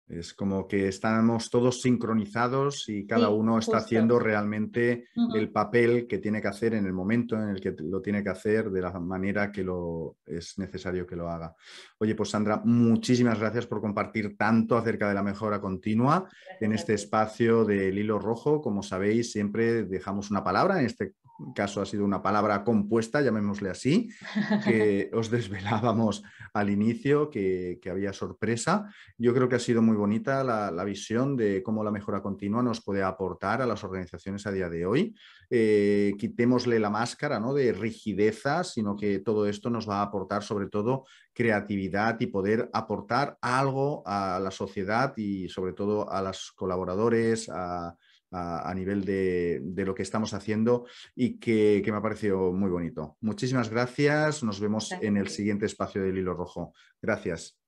Es 0.08 0.32
como 0.32 0.66
que 0.66 0.88
estamos 0.88 1.50
todos 1.50 1.82
sincronizados 1.82 2.88
y 2.88 3.06
cada 3.06 3.28
uno 3.28 3.58
está 3.58 3.76
haciendo 3.76 4.18
realmente 4.18 5.08
el 5.34 5.50
papel 5.50 6.06
que 6.06 6.18
tiene 6.18 6.40
que 6.40 6.48
hacer 6.48 6.72
en 6.74 6.86
el 6.86 6.94
momento 6.94 7.36
en 7.36 7.50
el 7.50 7.60
que 7.60 7.74
lo 7.78 8.00
tiene 8.00 8.22
que 8.22 8.30
hacer 8.30 8.70
de 8.70 8.80
la 8.80 8.98
manera 8.98 9.52
que 9.52 9.62
lo 9.62 10.16
es 10.24 10.58
necesario 10.58 11.06
que 11.06 11.16
lo 11.16 11.28
haga. 11.28 11.54
Oye, 11.98 12.14
pues 12.14 12.30
Sandra, 12.30 12.62
muchísimas 12.64 13.38
gracias 13.38 13.66
por 13.66 13.82
compartir 13.82 14.36
tanto 14.36 14.78
acerca 14.78 15.08
de 15.08 15.14
la 15.14 15.22
mejora 15.22 15.60
continua 15.60 16.26
en 16.58 16.72
este 16.72 16.94
espacio 16.94 17.66
del 17.66 17.98
hilo 17.98 18.18
rojo. 18.18 18.62
Como 18.62 18.82
sabéis, 18.82 19.32
siempre 19.32 19.84
dejamos 19.84 20.30
una 20.30 20.42
palabra, 20.42 20.80
en 20.80 20.86
este 20.86 21.12
caso 21.54 21.80
ha 21.80 21.86
sido 21.86 22.04
una 22.04 22.22
palabra 22.22 22.64
compuesta, 22.64 23.20
llamémosle 23.20 23.70
así, 23.70 24.08
que 24.64 25.10
os 25.12 25.30
desvelábamos 25.30 26.22
al 26.52 26.70
inicio, 26.70 27.30
que, 27.30 27.80
había 27.88 28.12
sorpresa. 28.12 28.92
Yo 29.16 29.32
creo 29.32 29.48
que 29.48 29.56
ha 29.56 29.60
sido 29.60 29.80
muy 29.80 29.96
bonita 29.96 30.44
la, 30.44 30.84
visión 30.84 31.36
de 31.36 31.62
cómo 31.62 31.84
la 31.84 31.90
mejora 31.90 32.22
continua 32.22 32.62
nos 32.62 32.82
puede 32.82 33.02
aportar 33.02 33.62
a 33.62 33.66
las 33.66 33.82
organizaciones 33.84 34.46
a 34.46 34.52
día 34.52 34.68
de 34.68 34.84
hoy. 34.84 35.14
Eh, 35.50 36.14
quitémosle 36.18 36.78
la 36.78 36.90
máscara 36.90 37.40
¿no? 37.40 37.54
de 37.54 37.72
rigideza, 37.72 38.64
sino 38.64 38.96
que 38.96 39.20
todo 39.20 39.46
esto 39.46 39.70
nos 39.70 39.88
va 39.88 40.00
a 40.00 40.02
aportar 40.02 40.42
sobre 40.42 40.68
todo 40.68 41.04
creatividad 41.32 42.20
y 42.20 42.26
poder 42.26 42.68
aportar 42.72 43.38
algo 43.40 44.02
a 44.06 44.38
la 44.42 44.50
sociedad 44.50 45.14
y 45.16 45.48
sobre 45.48 45.72
todo 45.72 46.10
a 46.10 46.20
los 46.20 46.52
colaboradores, 46.52 47.48
a 47.48 47.96
a, 48.30 48.72
nivel 48.74 49.04
de, 49.04 49.60
lo 49.84 49.94
que 49.94 50.02
estamos 50.02 50.34
haciendo 50.34 50.86
y 51.14 51.38
que, 51.38 51.82
me 51.86 51.96
ha 51.96 52.02
parecido 52.02 52.52
muy 52.52 52.70
bonito. 52.70 53.16
Muchísimas 53.20 53.70
gracias. 53.70 54.42
Nos 54.42 54.60
vemos 54.60 54.92
en 54.92 55.16
el 55.16 55.28
siguiente 55.28 55.66
espacio 55.66 56.02
del 56.02 56.18
hilo 56.18 56.34
rojo. 56.34 56.72
Gracias. 57.00 57.58